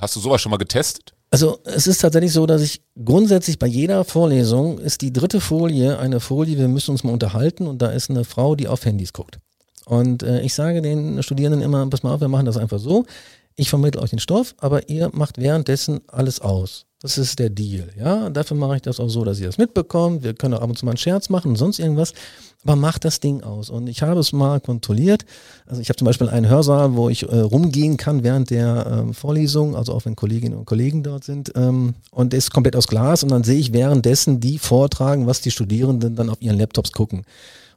Hast 0.00 0.16
du 0.16 0.20
sowas 0.20 0.40
schon 0.40 0.50
mal 0.50 0.56
getestet? 0.56 1.14
Also 1.30 1.58
es 1.64 1.86
ist 1.86 1.98
tatsächlich 1.98 2.32
so, 2.32 2.46
dass 2.46 2.62
ich 2.62 2.80
grundsätzlich 3.04 3.58
bei 3.58 3.66
jeder 3.66 4.04
Vorlesung 4.04 4.78
ist 4.78 5.02
die 5.02 5.12
dritte 5.12 5.40
Folie 5.40 5.98
eine 5.98 6.20
Folie, 6.20 6.56
wir 6.56 6.68
müssen 6.68 6.92
uns 6.92 7.04
mal 7.04 7.12
unterhalten 7.12 7.66
und 7.66 7.82
da 7.82 7.90
ist 7.90 8.08
eine 8.08 8.24
Frau, 8.24 8.54
die 8.54 8.66
auf 8.66 8.84
Handys 8.84 9.12
guckt. 9.12 9.38
Und 9.84 10.22
äh, 10.22 10.40
ich 10.40 10.54
sage 10.54 10.80
den 10.80 11.22
Studierenden 11.22 11.60
immer, 11.60 11.86
pass 11.88 12.02
mal 12.02 12.14
auf, 12.14 12.20
wir 12.20 12.28
machen 12.28 12.46
das 12.46 12.56
einfach 12.56 12.78
so. 12.78 13.04
Ich 13.56 13.68
vermittle 13.68 14.00
euch 14.00 14.10
den 14.10 14.20
Stoff, 14.20 14.54
aber 14.58 14.88
ihr 14.88 15.10
macht 15.12 15.38
währenddessen 15.38 16.00
alles 16.06 16.40
aus. 16.40 16.86
Das 17.00 17.16
ist 17.16 17.38
der 17.38 17.48
Deal, 17.48 17.90
ja. 17.96 18.28
Dafür 18.28 18.56
mache 18.56 18.74
ich 18.74 18.82
das 18.82 18.98
auch 18.98 19.08
so, 19.08 19.24
dass 19.24 19.38
ihr 19.38 19.46
das 19.46 19.56
mitbekommt. 19.56 20.24
Wir 20.24 20.34
können 20.34 20.54
auch 20.54 20.62
ab 20.62 20.68
und 20.68 20.76
zu 20.76 20.84
mal 20.84 20.90
einen 20.90 20.98
Scherz 20.98 21.28
machen 21.28 21.52
und 21.52 21.56
sonst 21.56 21.78
irgendwas. 21.78 22.12
Aber 22.64 22.74
macht 22.74 23.04
das 23.04 23.20
Ding 23.20 23.44
aus. 23.44 23.70
Und 23.70 23.86
ich 23.86 24.02
habe 24.02 24.18
es 24.18 24.32
mal 24.32 24.60
kontrolliert. 24.60 25.24
Also 25.66 25.80
ich 25.80 25.90
habe 25.90 25.96
zum 25.96 26.06
Beispiel 26.06 26.28
einen 26.28 26.48
Hörsaal, 26.48 26.96
wo 26.96 27.08
ich 27.08 27.22
äh, 27.22 27.38
rumgehen 27.38 27.98
kann 27.98 28.24
während 28.24 28.50
der 28.50 28.84
ähm, 28.90 29.14
Vorlesung, 29.14 29.76
also 29.76 29.92
auch 29.92 30.06
wenn 30.06 30.16
Kolleginnen 30.16 30.58
und 30.58 30.64
Kollegen 30.64 31.04
dort 31.04 31.22
sind. 31.22 31.52
Ähm, 31.54 31.94
und 32.10 32.34
ist 32.34 32.52
komplett 32.52 32.74
aus 32.74 32.88
Glas. 32.88 33.22
Und 33.22 33.30
dann 33.30 33.44
sehe 33.44 33.60
ich 33.60 33.72
währenddessen 33.72 34.40
die 34.40 34.58
vortragen, 34.58 35.28
was 35.28 35.40
die 35.40 35.52
Studierenden 35.52 36.16
dann 36.16 36.30
auf 36.30 36.42
ihren 36.42 36.58
Laptops 36.58 36.90
gucken. 36.90 37.24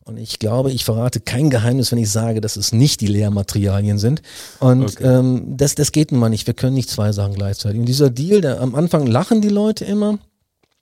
Und 0.04 0.18
ich 0.18 0.40
glaube, 0.40 0.72
ich 0.72 0.84
verrate 0.84 1.20
kein 1.20 1.50
Geheimnis, 1.50 1.92
wenn 1.92 2.00
ich 2.00 2.10
sage, 2.10 2.42
dass 2.42 2.56
es 2.56 2.72
nicht 2.72 3.02
die 3.02 3.08
Lehrmaterialien 3.08 4.00
sind. 4.00 4.22
Und 4.60 4.84
okay. 4.84 5.04
ähm, 5.04 5.56
das, 5.58 5.76
das 5.76 5.92
geht 5.92 6.12
nun 6.12 6.20
mal 6.20 6.30
nicht. 6.30 6.48
Wir 6.48 6.56
können 6.56 6.74
nicht 6.74 6.90
zwei 6.90 7.12
Sachen 7.12 7.34
gleichzeitig. 7.34 7.80
Und 7.80 7.86
dieser 7.86 8.10
Deal, 8.10 8.42
der, 8.42 8.62
am 8.62 8.74
Anfang 8.74 9.06
lachen 9.06 9.42
die 9.42 9.50
Leute 9.50 9.86
immer. 9.86 10.18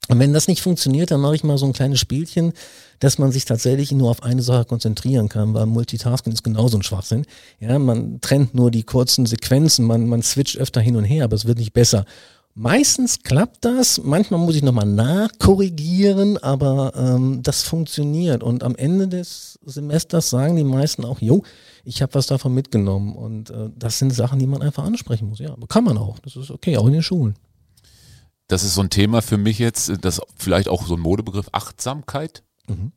Und 0.08 0.18
wenn 0.20 0.34
das 0.34 0.48
nicht 0.48 0.62
funktioniert, 0.62 1.12
dann 1.12 1.22
mache 1.22 1.36
ich 1.36 1.44
mal 1.44 1.58
so 1.58 1.68
ein 1.68 1.74
kleines 1.74 2.00
Spielchen, 2.00 2.54
dass 3.00 3.20
man 3.20 3.32
sich 3.32 3.46
tatsächlich 3.46 3.92
nur 3.92 4.10
auf 4.10 4.24
eine 4.24 4.42
Sache 4.42 4.66
konzentrieren 4.66 5.30
kann, 5.30 5.54
weil 5.54 5.68
Multitasking 5.68 6.34
ist 6.34 6.44
genauso 6.44 6.78
ein 6.78 6.84
Schwachsinn. 6.84 7.26
Ja, 7.60 7.78
man 7.78 8.20
trennt 8.20 8.56
nur 8.56 8.72
die 8.72 8.84
kurzen 8.84 9.26
Sequenzen, 9.26 9.86
man, 9.86 10.08
man 10.08 10.24
switcht 10.24 10.58
öfter 10.58 10.82
hin 10.82 10.96
und 10.96 11.04
her, 11.04 11.26
aber 11.26 11.36
es 11.36 11.46
wird 11.46 11.60
nicht 11.60 11.74
besser. 11.74 12.06
Meistens 12.62 13.24
klappt 13.24 13.64
das, 13.64 14.02
manchmal 14.04 14.42
muss 14.42 14.58
ich 14.58 14.64
nochmal 14.64 14.86
nachkorrigieren, 14.86 16.38
aber 16.40 16.92
ähm, 16.94 17.42
das 17.42 17.64
funktioniert. 17.64 18.44
Und 18.44 18.66
am 18.66 18.76
Ende 18.76 19.08
des 19.08 19.58
Semesters 19.64 20.30
sagen 20.30 20.58
die 20.58 20.66
meisten 20.66 21.06
auch, 21.06 21.22
jo, 21.22 21.44
ich 21.86 22.02
habe 22.02 22.16
was 22.16 22.28
davon 22.28 22.54
mitgenommen. 22.54 23.16
Und 23.16 23.50
äh, 23.50 23.70
das 23.74 23.98
sind 23.98 24.12
Sachen, 24.12 24.40
die 24.40 24.46
man 24.46 24.62
einfach 24.62 24.84
ansprechen 24.84 25.30
muss. 25.30 25.40
Ja, 25.40 25.54
aber 25.54 25.68
kann 25.68 25.86
man 25.86 25.98
auch. 25.98 26.20
Das 26.20 26.36
ist 26.36 26.52
okay, 26.52 26.76
auch 26.76 26.86
in 26.88 26.92
den 26.92 27.02
Schulen. 27.02 27.36
Das 28.50 28.66
ist 28.66 28.74
so 28.74 28.82
ein 28.82 28.90
Thema 28.90 29.22
für 29.22 29.38
mich 29.38 29.58
jetzt, 29.58 29.94
das 30.02 30.20
vielleicht 30.36 30.68
auch 30.68 30.86
so 30.86 30.96
ein 30.96 31.00
Modebegriff, 31.00 31.48
Achtsamkeit. 31.54 32.44
Mhm. 32.68 32.92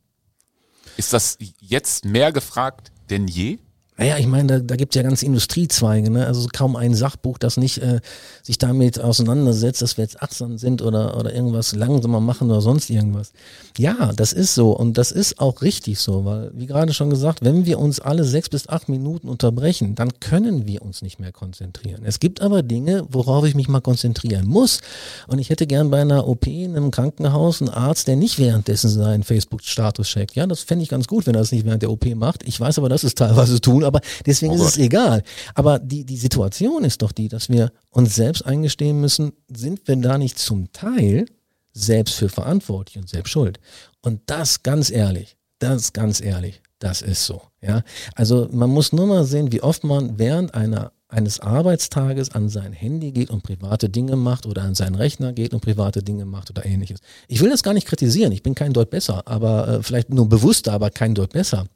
Ist 0.97 1.13
das 1.13 1.37
jetzt 1.61 2.03
mehr 2.03 2.33
gefragt 2.33 2.91
denn 3.09 3.29
je? 3.29 3.59
Naja, 3.95 4.17
ich 4.17 4.25
meine, 4.25 4.47
da, 4.47 4.59
da 4.59 4.75
gibt 4.75 4.95
es 4.95 4.97
ja 4.97 5.03
ganze 5.03 5.25
Industriezweige, 5.25 6.09
ne? 6.09 6.25
Also 6.25 6.47
kaum 6.51 6.75
ein 6.75 6.95
Sachbuch, 6.95 7.37
das 7.37 7.57
nicht 7.57 7.77
äh, 7.77 7.99
sich 8.41 8.57
damit 8.57 8.99
auseinandersetzt, 8.99 9.83
dass 9.83 9.97
wir 9.97 10.03
jetzt 10.03 10.21
achtsam 10.21 10.57
sind 10.57 10.81
oder, 10.81 11.15
oder 11.17 11.33
irgendwas 11.33 11.75
langsamer 11.75 12.19
machen 12.19 12.49
oder 12.49 12.61
sonst 12.61 12.89
irgendwas. 12.89 13.33
Ja, 13.77 14.11
das 14.15 14.33
ist 14.33 14.55
so 14.55 14.75
und 14.75 14.97
das 14.97 15.11
ist 15.11 15.39
auch 15.39 15.61
richtig 15.61 15.99
so, 15.99 16.25
weil, 16.25 16.51
wie 16.55 16.65
gerade 16.65 16.91
schon 16.93 17.11
gesagt, 17.11 17.43
wenn 17.43 17.67
wir 17.67 17.77
uns 17.77 17.99
alle 17.99 18.23
sechs 18.23 18.49
bis 18.49 18.67
acht 18.67 18.89
Minuten 18.89 19.29
unterbrechen, 19.29 19.93
dann 19.93 20.19
können 20.19 20.65
wir 20.65 20.81
uns 20.81 21.03
nicht 21.03 21.19
mehr 21.19 21.31
konzentrieren. 21.31 22.01
Es 22.03 22.19
gibt 22.19 22.41
aber 22.41 22.63
Dinge, 22.63 23.05
worauf 23.09 23.45
ich 23.45 23.53
mich 23.53 23.67
mal 23.67 23.81
konzentrieren 23.81 24.47
muss. 24.47 24.79
Und 25.27 25.37
ich 25.37 25.51
hätte 25.51 25.67
gern 25.67 25.91
bei 25.91 26.01
einer 26.01 26.27
OP 26.27 26.47
in 26.47 26.75
einem 26.75 26.89
Krankenhaus 26.89 27.61
einen 27.61 27.69
Arzt, 27.69 28.07
der 28.07 28.15
nicht 28.15 28.39
währenddessen 28.39 28.89
seinen 28.89 29.23
Facebook-Status 29.23 30.07
checkt. 30.07 30.35
Ja, 30.35 30.47
das 30.47 30.61
fände 30.61 30.81
ich 30.81 30.89
ganz 30.89 31.07
gut, 31.07 31.27
wenn 31.27 31.35
er 31.35 31.41
das 31.41 31.51
nicht 31.51 31.65
während 31.65 31.83
der 31.83 31.91
OP 31.91 32.05
macht. 32.15 32.43
Ich 32.47 32.59
weiß 32.59 32.79
aber, 32.79 32.89
dass 32.89 33.03
es 33.03 33.13
teilweise 33.13 33.61
tun 33.61 33.82
tun, 33.83 33.87
aber 33.87 34.01
deswegen 34.25 34.53
oh 34.53 34.55
ist 34.55 34.61
es 34.61 34.77
egal. 34.77 35.23
Aber 35.55 35.79
die, 35.79 36.05
die 36.05 36.17
Situation 36.17 36.83
ist 36.83 37.01
doch 37.01 37.11
die, 37.11 37.27
dass 37.27 37.49
wir 37.49 37.71
uns 37.89 38.15
selbst 38.15 38.45
eingestehen 38.45 38.99
müssen, 38.99 39.33
sind 39.53 39.87
wir 39.87 39.95
da 39.97 40.17
nicht 40.17 40.39
zum 40.39 40.71
Teil 40.71 41.25
selbst 41.73 42.15
für 42.15 42.29
verantwortlich 42.29 42.97
und 42.97 43.09
selbst 43.09 43.31
schuld. 43.31 43.59
Und 44.01 44.21
das 44.27 44.63
ganz 44.63 44.91
ehrlich, 44.91 45.37
das 45.59 45.93
ganz 45.93 46.21
ehrlich, 46.21 46.61
das 46.79 47.01
ist 47.01 47.25
so. 47.25 47.41
Ja, 47.61 47.83
also 48.15 48.49
man 48.51 48.69
muss 48.69 48.91
nur 48.91 49.07
mal 49.07 49.23
sehen, 49.23 49.51
wie 49.51 49.61
oft 49.61 49.83
man 49.83 50.19
während 50.19 50.53
einer 50.53 50.91
eines 51.13 51.39
Arbeitstages 51.39 52.31
an 52.31 52.49
sein 52.49 52.73
Handy 52.73 53.11
geht 53.11 53.29
und 53.29 53.43
private 53.43 53.87
Dinge 53.87 54.15
macht 54.15 54.45
oder 54.45 54.63
an 54.63 54.75
seinen 54.75 54.95
Rechner 54.95 55.31
geht 55.31 55.53
und 55.53 55.61
private 55.61 56.01
Dinge 56.01 56.25
macht 56.25 56.49
oder 56.49 56.65
ähnliches. 56.65 56.99
Ich 57.27 57.39
will 57.39 57.51
das 57.51 57.63
gar 57.63 57.73
nicht 57.73 57.87
kritisieren, 57.87 58.31
ich 58.31 58.43
bin 58.43 58.55
kein 58.55 58.73
Deut 58.73 58.89
besser, 58.89 59.27
aber 59.27 59.67
äh, 59.67 59.83
vielleicht 59.83 60.09
nur 60.09 60.27
bewusster, 60.27 60.73
aber 60.73 60.89
kein 60.89 61.13
Deut 61.13 61.31
besser. 61.31 61.67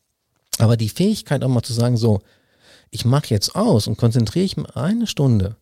Aber 0.58 0.78
die 0.78 0.90
Fähigkeit 0.90 1.44
auch 1.44 1.50
mal 1.50 1.62
zu 1.62 1.74
sagen, 1.74 1.98
so, 1.98 2.22
ich 2.90 3.06
mache 3.06 3.28
jetzt 3.30 3.56
aus 3.56 3.88
und 3.88 3.98
konzentriere 3.98 4.46
ich 4.46 4.58
mich 4.58 4.76
eine 4.76 5.08
Stunde 5.08 5.58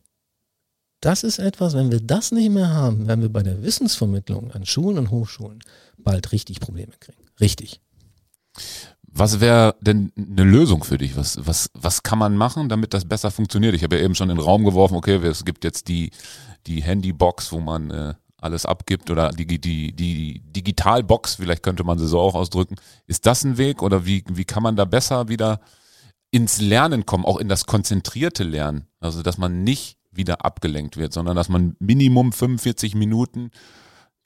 das 1.06 1.24
ist 1.24 1.38
etwas, 1.38 1.76
wenn 1.76 1.92
wir 1.92 2.00
das 2.00 2.32
nicht 2.32 2.50
mehr 2.50 2.70
haben, 2.70 3.08
werden 3.08 3.22
wir 3.22 3.30
bei 3.30 3.44
der 3.44 3.62
Wissensvermittlung 3.62 4.52
an 4.52 4.66
Schulen 4.66 4.98
und 4.98 5.12
Hochschulen 5.12 5.60
bald 6.00 6.32
richtig 6.32 6.60
Probleme 6.60 6.94
kriegen. 7.00 7.22
Richtig. 7.40 7.80
Was 9.04 9.40
wäre 9.40 9.76
denn 9.82 10.12
eine 10.18 10.44
Lösung 10.44 10.84
für 10.84 10.98
dich? 10.98 11.16
Was, 11.16 11.38
was, 11.46 11.70
was 11.76 12.02
kann 12.02 12.18
man 12.18 12.36
machen, 12.36 12.70
damit 12.70 12.96
das 12.96 13.06
besser 13.06 13.30
funktioniert? 13.30 13.76
Ich 13.76 13.84
habe 13.84 13.98
ja 13.98 14.04
eben 14.04 14.16
schon 14.16 14.32
in 14.32 14.38
den 14.38 14.44
Raum 14.44 14.66
geworfen, 14.66 14.96
okay, 14.96 15.18
es 15.18 15.46
gibt 15.46 15.64
jetzt 15.64 15.88
die, 15.90 16.10
die 16.66 16.82
Handybox, 16.82 17.52
wo 17.52 17.60
man 17.60 17.92
äh, 17.92 18.14
alles 18.46 18.66
abgibt 18.66 19.10
oder 19.10 19.30
die, 19.30 19.60
die, 19.60 19.92
die 19.94 20.42
Digitalbox, 20.46 21.36
vielleicht 21.36 21.64
könnte 21.64 21.84
man 21.84 21.98
sie 21.98 22.08
so 22.08 22.20
auch 22.20 22.36
ausdrücken. 22.36 22.76
Ist 23.08 23.26
das 23.26 23.44
ein 23.44 23.58
Weg 23.58 23.82
oder 23.82 24.06
wie, 24.06 24.24
wie 24.32 24.46
kann 24.46 24.64
man 24.64 24.76
da 24.76 24.86
besser 24.86 25.28
wieder 25.28 25.60
ins 26.32 26.62
Lernen 26.62 27.06
kommen, 27.06 27.26
auch 27.26 27.38
in 27.38 27.50
das 27.50 27.66
konzentrierte 27.66 28.44
Lernen? 28.44 28.88
Also, 29.00 29.22
dass 29.22 29.38
man 29.38 29.64
nicht 29.64 29.98
wieder 30.12 30.46
abgelenkt 30.46 30.96
wird, 30.96 31.12
sondern 31.12 31.36
dass 31.36 31.50
man 31.50 31.76
Minimum 31.80 32.32
45 32.32 32.96
Minuten 32.96 33.52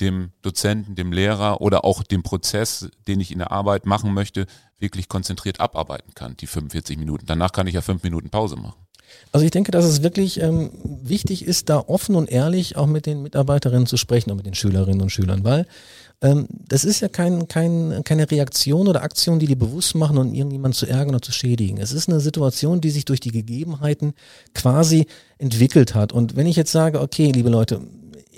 dem 0.01 0.32
Dozenten, 0.41 0.95
dem 0.95 1.11
Lehrer 1.11 1.61
oder 1.61 1.84
auch 1.84 2.03
dem 2.03 2.24
Prozess, 2.24 2.89
den 3.07 3.20
ich 3.20 3.32
in 3.32 3.39
der 3.39 3.51
Arbeit 3.51 3.86
machen 3.86 4.13
möchte, 4.13 4.45
wirklich 4.78 5.09
konzentriert 5.09 5.59
abarbeiten 5.59 6.13
kann, 6.13 6.38
die 6.38 6.47
45 6.47 6.97
Minuten. 6.97 7.26
Danach 7.26 7.51
kann 7.51 7.67
ich 7.67 7.74
ja 7.74 7.82
fünf 7.82 8.03
Minuten 8.03 8.30
Pause 8.30 8.55
machen. 8.55 8.86
Also 9.32 9.45
ich 9.45 9.51
denke, 9.51 9.72
dass 9.72 9.86
es 9.86 10.03
wirklich 10.03 10.41
ähm, 10.41 10.72
wichtig 11.03 11.45
ist, 11.45 11.70
da 11.70 11.80
offen 11.80 12.16
und 12.16 12.32
ehrlich 12.32 12.78
auch 12.78 12.88
mit 12.88 13.05
den 13.05 13.22
Mitarbeiterinnen 13.22 13.86
zu 13.86 13.97
sprechen 13.97 14.32
und 14.32 14.38
mit 14.38 14.45
den 14.45 14.55
Schülerinnen 14.55 15.01
und 15.01 15.12
Schülern, 15.12 15.43
weil 15.43 15.66
ähm, 16.22 16.47
das 16.49 16.84
ist 16.84 16.99
ja 16.99 17.07
kein, 17.07 17.47
kein, 17.47 18.01
keine 18.03 18.30
Reaktion 18.30 18.88
oder 18.88 19.03
Aktion, 19.03 19.39
die 19.39 19.47
die 19.47 19.55
bewusst 19.55 19.95
machen 19.95 20.18
um 20.18 20.34
irgendjemanden 20.34 20.78
zu 20.78 20.86
ärgern 20.86 21.16
oder 21.16 21.22
zu 21.22 21.32
schädigen. 21.32 21.78
Es 21.78 21.91
ist 21.91 22.10
eine 22.10 22.20
Situation, 22.20 22.82
die 22.82 22.89
sich 22.89 23.05
durch 23.05 23.20
die 23.20 23.32
Gegebenheiten 23.32 24.14
quasi 24.53 25.05
entwickelt 25.38 25.95
hat. 25.95 26.12
Und 26.12 26.36
wenn 26.36 26.47
ich 26.47 26.55
jetzt 26.55 26.72
sage, 26.72 26.99
okay, 26.99 27.32
liebe 27.32 27.49
Leute, 27.49 27.80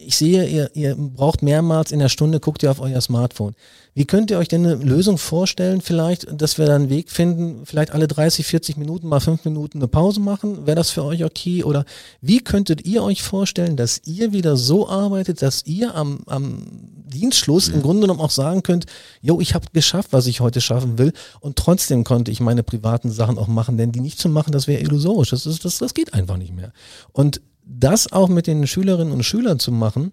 ich 0.06 0.18
sehe, 0.18 0.46
ihr, 0.48 0.72
ihr 0.74 0.96
braucht 0.96 1.42
mehrmals 1.42 1.92
in 1.92 2.00
der 2.00 2.10
Stunde, 2.10 2.40
guckt 2.40 2.64
ihr 2.64 2.72
auf 2.72 2.80
euer 2.80 3.02
Smartphone. 3.02 3.56
Wie 3.94 4.06
könnt 4.06 4.32
ihr 4.32 4.38
euch 4.38 4.48
denn 4.48 4.66
eine 4.66 4.76
Lösung 4.76 5.18
vorstellen, 5.18 5.82
vielleicht, 5.82 6.26
dass 6.32 6.58
wir 6.58 6.66
da 6.66 6.76
einen 6.76 6.90
Weg 6.90 7.10
finden, 7.12 7.66
vielleicht 7.66 7.92
alle 7.92 8.08
30, 8.08 8.46
40 8.46 8.78
Minuten 8.78 9.08
mal 9.08 9.20
fünf 9.20 9.44
Minuten 9.44 9.80
eine 9.80 9.90
Pause 9.90 10.22
machen? 10.22 10.66
Wäre 10.66 10.76
das 10.76 10.92
für 10.92 11.04
euch 11.04 11.26
okay? 11.26 11.66
Oder 11.66 11.84
wie 12.22 12.40
könntet 12.40 12.86
ihr 12.86 13.04
euch 13.04 13.22
vorstellen, 13.22 13.76
dass 13.76 14.02
ihr 14.06 14.32
wieder 14.32 14.56
so 14.56 14.88
arbeitet, 14.88 15.42
dass 15.42 15.66
ihr 15.66 15.94
am, 15.94 16.22
am 16.28 16.66
Dienstschluss 17.12 17.68
mhm. 17.68 17.76
im 17.76 17.82
Grunde 17.82 18.02
genommen 18.04 18.22
auch 18.22 18.32
sagen 18.32 18.64
könnt, 18.64 18.86
jo, 19.22 19.42
ich 19.42 19.56
habe 19.56 19.68
geschafft, 19.74 20.14
was 20.14 20.26
ich 20.26 20.40
heute 20.40 20.62
schaffen 20.62 20.98
will 20.98 21.12
und 21.42 21.58
trotzdem 21.58 22.06
konnte 22.06 22.32
ich 22.32 22.40
meine 22.40 22.64
privaten 22.64 23.12
Sachen 23.12 23.38
auch 23.38 23.48
machen, 23.48 23.78
denn 23.78 23.92
die 23.92 24.00
nicht 24.00 24.20
zu 24.20 24.30
machen, 24.30 24.54
das 24.54 24.68
wäre 24.68 24.82
illusorisch. 24.82 25.32
Das, 25.32 25.46
ist, 25.46 25.66
das, 25.66 25.80
das 25.80 25.94
geht 25.94 26.14
einfach 26.14 26.38
nicht 26.38 26.54
mehr. 26.54 26.72
Und 27.12 27.42
das 27.72 28.12
auch 28.12 28.30
mit 28.30 28.48
den 28.48 28.68
Schülerinnen 28.68 29.14
und 29.14 29.24
Schülern 29.24 29.60
zu 29.60 29.72
machen, 29.72 30.12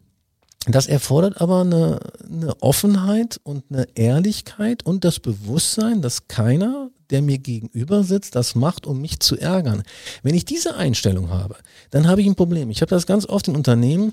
das 0.66 0.86
erfordert 0.86 1.40
aber 1.40 1.62
eine, 1.62 2.00
eine 2.24 2.62
Offenheit 2.62 3.40
und 3.42 3.64
eine 3.70 3.86
Ehrlichkeit 3.94 4.84
und 4.84 5.04
das 5.04 5.20
Bewusstsein, 5.20 6.02
dass 6.02 6.28
keiner, 6.28 6.90
der 7.10 7.22
mir 7.22 7.38
gegenüber 7.38 8.02
sitzt, 8.02 8.34
das 8.34 8.54
macht, 8.54 8.86
um 8.86 9.00
mich 9.00 9.20
zu 9.20 9.38
ärgern. 9.38 9.82
Wenn 10.22 10.34
ich 10.34 10.44
diese 10.44 10.76
Einstellung 10.76 11.30
habe, 11.30 11.56
dann 11.90 12.06
habe 12.06 12.20
ich 12.20 12.26
ein 12.26 12.34
Problem. 12.34 12.70
Ich 12.70 12.82
habe 12.82 12.90
das 12.90 13.06
ganz 13.06 13.24
oft 13.26 13.48
in 13.48 13.56
Unternehmen, 13.56 14.12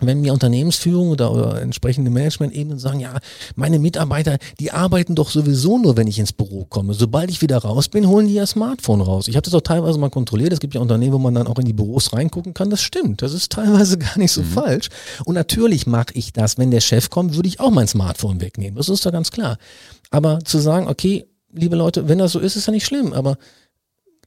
wenn 0.00 0.20
mir 0.20 0.32
Unternehmensführung 0.32 1.08
oder, 1.08 1.32
oder 1.32 1.62
entsprechende 1.62 2.10
Management-Ebenen 2.10 2.78
sagen, 2.78 3.00
ja, 3.00 3.18
meine 3.54 3.78
Mitarbeiter, 3.78 4.38
die 4.60 4.70
arbeiten 4.70 5.14
doch 5.14 5.30
sowieso 5.30 5.78
nur, 5.78 5.96
wenn 5.96 6.06
ich 6.06 6.18
ins 6.18 6.32
Büro 6.32 6.64
komme. 6.64 6.94
Sobald 6.94 7.30
ich 7.30 7.40
wieder 7.40 7.58
raus 7.58 7.88
bin, 7.88 8.06
holen 8.06 8.26
die 8.26 8.34
ihr 8.34 8.46
Smartphone 8.46 9.00
raus. 9.00 9.28
Ich 9.28 9.36
habe 9.36 9.44
das 9.44 9.54
auch 9.54 9.62
teilweise 9.62 9.98
mal 9.98 10.10
kontrolliert. 10.10 10.52
Es 10.52 10.60
gibt 10.60 10.74
ja 10.74 10.80
Unternehmen, 10.80 11.14
wo 11.14 11.18
man 11.18 11.34
dann 11.34 11.46
auch 11.46 11.58
in 11.58 11.64
die 11.64 11.72
Büros 11.72 12.12
reingucken 12.12 12.52
kann. 12.52 12.70
Das 12.70 12.82
stimmt. 12.82 13.22
Das 13.22 13.32
ist 13.32 13.52
teilweise 13.52 13.98
gar 13.98 14.18
nicht 14.18 14.32
so 14.32 14.42
mhm. 14.42 14.46
falsch. 14.46 14.88
Und 15.24 15.34
natürlich 15.34 15.86
mache 15.86 16.12
ich 16.14 16.32
das. 16.32 16.58
Wenn 16.58 16.70
der 16.70 16.80
Chef 16.80 17.10
kommt, 17.10 17.34
würde 17.34 17.48
ich 17.48 17.60
auch 17.60 17.70
mein 17.70 17.88
Smartphone 17.88 18.40
wegnehmen. 18.40 18.76
Das 18.76 18.88
ist 18.88 19.06
doch 19.06 19.12
ganz 19.12 19.30
klar. 19.30 19.56
Aber 20.10 20.40
zu 20.40 20.58
sagen, 20.58 20.88
okay, 20.88 21.26
liebe 21.52 21.76
Leute, 21.76 22.08
wenn 22.08 22.18
das 22.18 22.32
so 22.32 22.38
ist, 22.38 22.56
ist 22.56 22.66
ja 22.66 22.72
nicht 22.72 22.86
schlimm. 22.86 23.12
Aber 23.12 23.38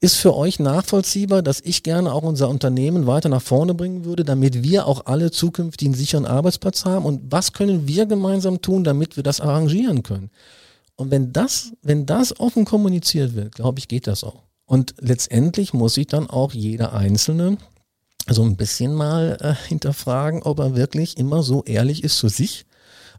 ist 0.02 0.16
für 0.16 0.36
euch 0.36 0.60
nachvollziehbar, 0.60 1.42
dass 1.42 1.60
ich 1.60 1.84
gerne 1.84 2.14
auch 2.14 2.24
unser 2.24 2.48
Unternehmen 2.50 3.06
weiter 3.06 3.28
nach 3.30 3.42
vorne 3.42 3.74
bringen 3.74 4.06
würde, 4.06 4.24
damit 4.24 4.64
wir 4.64 4.88
auch 4.88 5.06
alle 5.08 5.32
zukünftig 5.32 5.88
einen 5.88 5.96
sicheren 5.96 6.26
Arbeitsplatz 6.26 6.86
haben? 6.86 7.06
Und 7.06 7.32
was 7.32 7.54
können 7.54 7.88
wir 7.88 8.06
gemeinsam 8.06 8.62
tun, 8.62 8.84
damit 8.84 9.18
wir 9.18 9.24
das 9.24 9.42
arrangieren 9.42 10.04
können? 10.04 10.30
Und 10.96 11.12
wenn 11.12 11.34
das, 11.34 11.74
wenn 11.82 12.06
das 12.06 12.40
offen 12.40 12.66
kommuniziert 12.66 13.36
wird, 13.36 13.56
glaube 13.56 13.80
ich, 13.80 13.88
geht 13.88 14.08
das 14.08 14.24
auch. 14.24 14.44
Und 14.66 14.96
letztendlich 15.00 15.74
muss 15.74 15.96
sich 15.96 16.08
dann 16.08 16.30
auch 16.30 16.54
jeder 16.54 16.94
Einzelne 16.94 17.58
so 18.28 18.44
ein 18.44 18.56
bisschen 18.56 18.94
mal 18.94 19.38
äh, 19.42 19.68
hinterfragen, 19.68 20.44
ob 20.44 20.60
er 20.60 20.76
wirklich 20.76 21.18
immer 21.18 21.42
so 21.42 21.64
ehrlich 21.64 22.04
ist 22.04 22.18
zu 22.18 22.30
sich, 22.30 22.66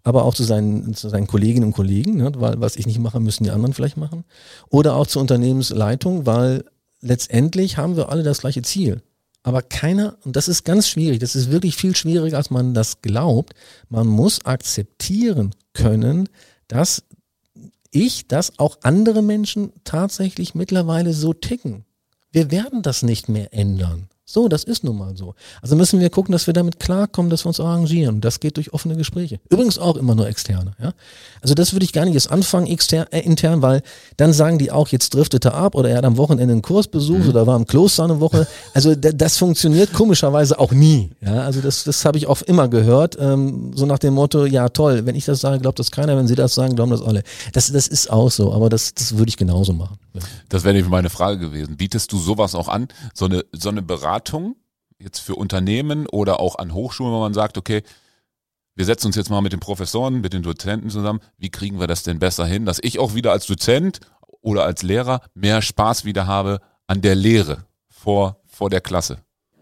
aber 0.02 0.24
auch 0.24 0.34
zu 0.34 0.44
seinen, 0.44 0.94
zu 0.94 1.08
seinen 1.08 1.26
Kolleginnen 1.26 1.66
und 1.66 1.72
Kollegen, 1.72 2.16
ne, 2.16 2.32
weil 2.36 2.60
was 2.60 2.76
ich 2.76 2.86
nicht 2.86 2.98
mache, 2.98 3.20
müssen 3.20 3.44
die 3.44 3.50
anderen 3.50 3.74
vielleicht 3.74 3.96
machen. 3.96 4.24
Oder 4.68 4.94
auch 4.96 5.06
zur 5.06 5.22
Unternehmensleitung, 5.22 6.26
weil 6.26 6.64
letztendlich 7.00 7.76
haben 7.76 7.96
wir 7.96 8.08
alle 8.08 8.22
das 8.22 8.40
gleiche 8.40 8.62
Ziel. 8.62 9.02
Aber 9.42 9.62
keiner, 9.62 10.16
und 10.24 10.36
das 10.36 10.48
ist 10.48 10.64
ganz 10.64 10.88
schwierig, 10.88 11.18
das 11.18 11.34
ist 11.34 11.50
wirklich 11.50 11.76
viel 11.76 11.96
schwieriger, 11.96 12.36
als 12.36 12.50
man 12.50 12.74
das 12.74 13.00
glaubt, 13.00 13.54
man 13.88 14.06
muss 14.06 14.44
akzeptieren 14.44 15.54
können, 15.72 16.28
dass 16.68 17.04
ich, 17.90 18.28
dass 18.28 18.58
auch 18.58 18.78
andere 18.82 19.22
Menschen 19.22 19.72
tatsächlich 19.84 20.54
mittlerweile 20.54 21.12
so 21.12 21.32
ticken. 21.32 21.84
Wir 22.32 22.50
werden 22.50 22.82
das 22.82 23.02
nicht 23.02 23.28
mehr 23.28 23.52
ändern. 23.52 24.08
So, 24.32 24.46
das 24.46 24.62
ist 24.62 24.84
nun 24.84 24.96
mal 24.96 25.16
so. 25.16 25.34
Also 25.60 25.74
müssen 25.74 25.98
wir 25.98 26.08
gucken, 26.08 26.30
dass 26.30 26.46
wir 26.46 26.54
damit 26.54 26.78
klarkommen, 26.78 27.30
dass 27.30 27.44
wir 27.44 27.48
uns 27.48 27.58
arrangieren. 27.58 28.20
Das 28.20 28.38
geht 28.38 28.58
durch 28.58 28.72
offene 28.72 28.94
Gespräche. 28.94 29.40
Übrigens 29.48 29.76
auch 29.76 29.96
immer 29.96 30.14
nur 30.14 30.28
externe. 30.28 30.70
Ja? 30.80 30.92
Also 31.42 31.54
das 31.54 31.72
würde 31.72 31.84
ich 31.84 31.92
gar 31.92 32.04
nicht 32.04 32.14
jetzt 32.14 32.30
anfangen 32.30 32.68
extern, 32.68 33.06
äh, 33.10 33.22
intern, 33.22 33.60
weil 33.60 33.82
dann 34.18 34.32
sagen 34.32 34.58
die 34.58 34.70
auch, 34.70 34.86
jetzt 34.86 35.14
driftet 35.14 35.46
er 35.46 35.54
ab 35.54 35.74
oder 35.74 35.90
er 35.90 35.96
hat 35.96 36.04
am 36.04 36.16
Wochenende 36.16 36.52
einen 36.52 36.62
Kurs 36.62 36.86
besucht 36.86 37.24
mhm. 37.24 37.30
oder 37.30 37.48
war 37.48 37.56
im 37.56 37.66
Kloster 37.66 38.04
eine 38.04 38.20
Woche. 38.20 38.46
Also 38.72 38.94
das 38.94 39.36
funktioniert 39.36 39.92
komischerweise 39.92 40.60
auch 40.60 40.70
nie. 40.70 41.10
Ja? 41.20 41.40
Also 41.40 41.60
das, 41.60 41.82
das 41.82 42.04
habe 42.04 42.16
ich 42.16 42.28
auch 42.28 42.40
immer 42.42 42.68
gehört. 42.68 43.16
Ähm, 43.18 43.72
so 43.74 43.84
nach 43.84 43.98
dem 43.98 44.14
Motto, 44.14 44.46
ja 44.46 44.68
toll, 44.68 45.06
wenn 45.06 45.16
ich 45.16 45.24
das 45.24 45.40
sage, 45.40 45.58
glaubt 45.58 45.80
das 45.80 45.90
keiner. 45.90 46.16
Wenn 46.16 46.28
Sie 46.28 46.36
das 46.36 46.54
sagen, 46.54 46.76
glauben 46.76 46.92
das 46.92 47.02
alle. 47.02 47.24
Das, 47.52 47.72
das 47.72 47.88
ist 47.88 48.08
auch 48.08 48.30
so, 48.30 48.52
aber 48.52 48.68
das, 48.68 48.94
das 48.94 49.18
würde 49.18 49.30
ich 49.30 49.36
genauso 49.36 49.72
machen. 49.72 49.98
Ja. 50.14 50.20
Das 50.48 50.62
wäre 50.62 50.74
nämlich 50.74 50.90
meine 50.90 51.10
Frage 51.10 51.38
gewesen. 51.40 51.76
Bietest 51.76 52.12
du 52.12 52.18
sowas 52.18 52.54
auch 52.54 52.68
an? 52.68 52.86
So 53.12 53.24
eine, 53.24 53.44
so 53.52 53.70
eine 53.70 53.82
Beratung 53.82 54.19
Beratung 54.20 54.56
jetzt 54.98 55.20
für 55.20 55.34
Unternehmen 55.34 56.06
oder 56.06 56.40
auch 56.40 56.56
an 56.58 56.74
Hochschulen, 56.74 57.12
wo 57.12 57.20
man 57.20 57.32
sagt, 57.32 57.56
okay, 57.56 57.82
wir 58.76 58.84
setzen 58.84 59.06
uns 59.06 59.16
jetzt 59.16 59.30
mal 59.30 59.40
mit 59.40 59.52
den 59.52 59.60
Professoren, 59.60 60.20
mit 60.20 60.34
den 60.34 60.42
Dozenten 60.42 60.90
zusammen. 60.90 61.20
Wie 61.38 61.50
kriegen 61.50 61.80
wir 61.80 61.86
das 61.86 62.02
denn 62.02 62.18
besser 62.18 62.44
hin, 62.44 62.66
dass 62.66 62.78
ich 62.82 62.98
auch 62.98 63.14
wieder 63.14 63.32
als 63.32 63.46
Dozent 63.46 64.00
oder 64.42 64.64
als 64.64 64.82
Lehrer 64.82 65.22
mehr 65.34 65.62
Spaß 65.62 66.04
wieder 66.04 66.26
habe 66.26 66.60
an 66.86 67.00
der 67.00 67.14
Lehre 67.14 67.64
vor, 67.88 68.42
vor 68.46 68.68
der 68.68 68.82
Klasse? 68.82 69.18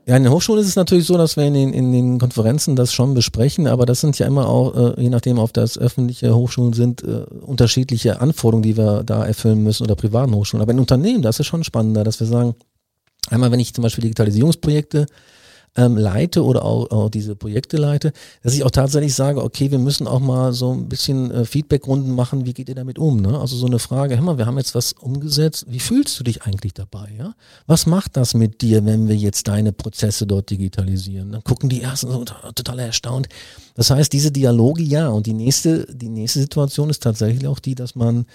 Ja, 0.07 0.17
in 0.17 0.25
den 0.25 0.33
Hochschulen 0.33 0.61
ist 0.61 0.69
es 0.69 0.77
natürlich 0.77 1.07
so, 1.07 1.17
dass 1.19 1.37
wir 1.37 1.45
in 1.45 1.55
den, 1.55 1.73
in 1.73 1.93
den 1.93 2.19
Konferenzen 2.19 2.75
das 2.75 2.93
schon 2.93 3.15
besprechen, 3.15 3.67
aber 3.67 3.87
das 3.87 4.01
sind 4.01 4.19
ja 4.19 4.27
immer 4.27 4.49
auch, 4.49 4.75
äh, 4.97 5.03
je 5.03 5.11
nachdem, 5.11 5.39
ob 5.39 5.53
das 5.53 5.79
öffentliche 5.79 6.35
Hochschulen 6.35 6.73
sind, 6.73 7.05
äh, 7.05 7.27
unterschiedliche 7.43 8.21
Anforderungen, 8.21 8.63
die 8.63 8.77
wir 8.77 9.05
da 9.05 9.25
erfüllen 9.25 9.63
müssen 9.63 9.85
oder 9.85 9.95
privaten 9.95 10.35
Hochschulen. 10.35 10.63
Aber 10.63 10.73
in 10.73 10.81
Unternehmen, 10.81 11.23
das 11.23 11.39
ist 11.39 11.47
schon 11.47 11.63
spannender, 11.63 12.05
dass 12.05 12.21
wir 12.21 12.27
sagen, 12.27 12.55
Einmal, 13.31 13.51
wenn 13.53 13.61
ich 13.61 13.75
zum 13.75 13.83
Beispiel 13.83 14.03
Digitalisierungsprojekte 14.03 15.07
ähm, 15.79 15.97
leite 15.97 16.45
oder 16.45 16.65
auch, 16.65 16.91
auch 16.91 17.09
diese 17.09 17.37
Projekte 17.37 17.77
leite, 17.77 18.13
dass 18.43 18.55
ich 18.55 18.65
auch 18.65 18.71
tatsächlich 18.71 19.15
sage, 19.15 19.43
okay, 19.43 19.71
wir 19.71 19.79
müssen 19.79 20.09
auch 20.09 20.19
mal 20.19 20.53
so 20.53 20.73
ein 20.73 20.89
bisschen 20.89 21.31
äh, 21.31 21.45
Feedbackrunden 21.45 22.15
machen, 22.15 22.47
wie 22.47 22.53
geht 22.53 22.69
ihr 22.69 22.75
damit 22.75 22.99
um? 22.99 23.21
Ne? 23.21 23.39
Also 23.39 23.57
so 23.57 23.67
eine 23.67 23.79
Frage, 23.79 24.17
hör 24.17 24.23
mal, 24.23 24.39
wir 24.39 24.47
haben 24.47 24.59
jetzt 24.59 24.75
was 24.75 24.93
umgesetzt, 24.93 25.67
wie 25.69 25.79
fühlst 25.79 26.19
du 26.19 26.25
dich 26.25 26.43
eigentlich 26.43 26.75
dabei? 26.75 27.13
Ja? 27.17 27.35
Was 27.67 27.87
macht 27.87 28.17
das 28.17 28.35
mit 28.35 28.61
dir, 28.61 28.85
wenn 28.85 29.09
wir 29.09 29.17
jetzt 29.17 29.47
deine 29.47 29.73
Prozesse 29.73 30.27
dort 30.27 30.51
digitalisieren? 30.51 31.31
Dann 31.31 31.45
gucken 31.45 31.69
die 31.69 31.83
ersten 31.83 32.11
so 32.11 32.25
total 32.25 32.81
erstaunt. 32.81 33.29
Das 33.75 33.91
heißt, 33.91 34.13
diese 34.13 34.33
Dialoge 34.33 34.83
ja 34.83 35.09
und 35.09 35.27
die 35.27 35.35
nächste, 35.35 35.87
die 35.95 36.09
nächste 36.09 36.41
Situation 36.41 36.91
ist 36.91 37.05
tatsächlich 37.05 37.47
auch 37.47 37.61
die, 37.61 37.77
dass 37.77 37.95
man 37.95 38.27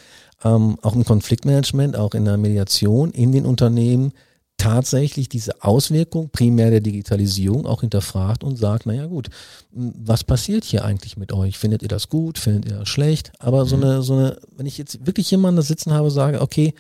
ähm, 0.46 0.78
auch 0.82 0.96
im 0.96 1.04
Konfliktmanagement, 1.04 1.98
auch 1.98 2.14
in 2.14 2.24
der 2.24 2.38
Mediation 2.38 3.12
in 3.12 3.34
den 3.34 3.46
Unternehmen 3.46 4.14
tatsächlich 4.58 5.30
diese 5.30 5.64
Auswirkung 5.64 6.30
primär 6.30 6.70
der 6.70 6.80
Digitalisierung 6.80 7.66
auch 7.66 7.82
hinterfragt 7.82 8.44
und 8.44 8.56
sagt, 8.56 8.86
naja 8.86 9.08
gut, 9.08 9.30
was 9.72 10.24
passiert 10.24 10.64
hier 10.64 10.86
eigentlich 10.86 11.18
mit 11.18 11.34
euch? 11.34 11.58
Findet 11.58 11.82
ihr 11.82 11.90
das 11.90 12.08
gut? 12.08 12.38
Findet 12.38 12.72
ihr 12.72 12.78
das 12.78 12.90
schlecht? 12.90 13.32
Aber 13.40 13.66
so 13.66 13.76
mhm. 13.78 13.84
eine, 13.84 14.02
so 14.04 14.14
eine, 14.14 14.38
wenn 14.56 14.66
ich 14.66 14.78
jetzt 14.78 15.06
wirklich 15.06 15.30
jemanden 15.32 15.58
da 15.58 15.62
sitzen 15.64 15.92
habe, 15.94 16.12
sage, 16.12 16.42
okay, 16.42 16.74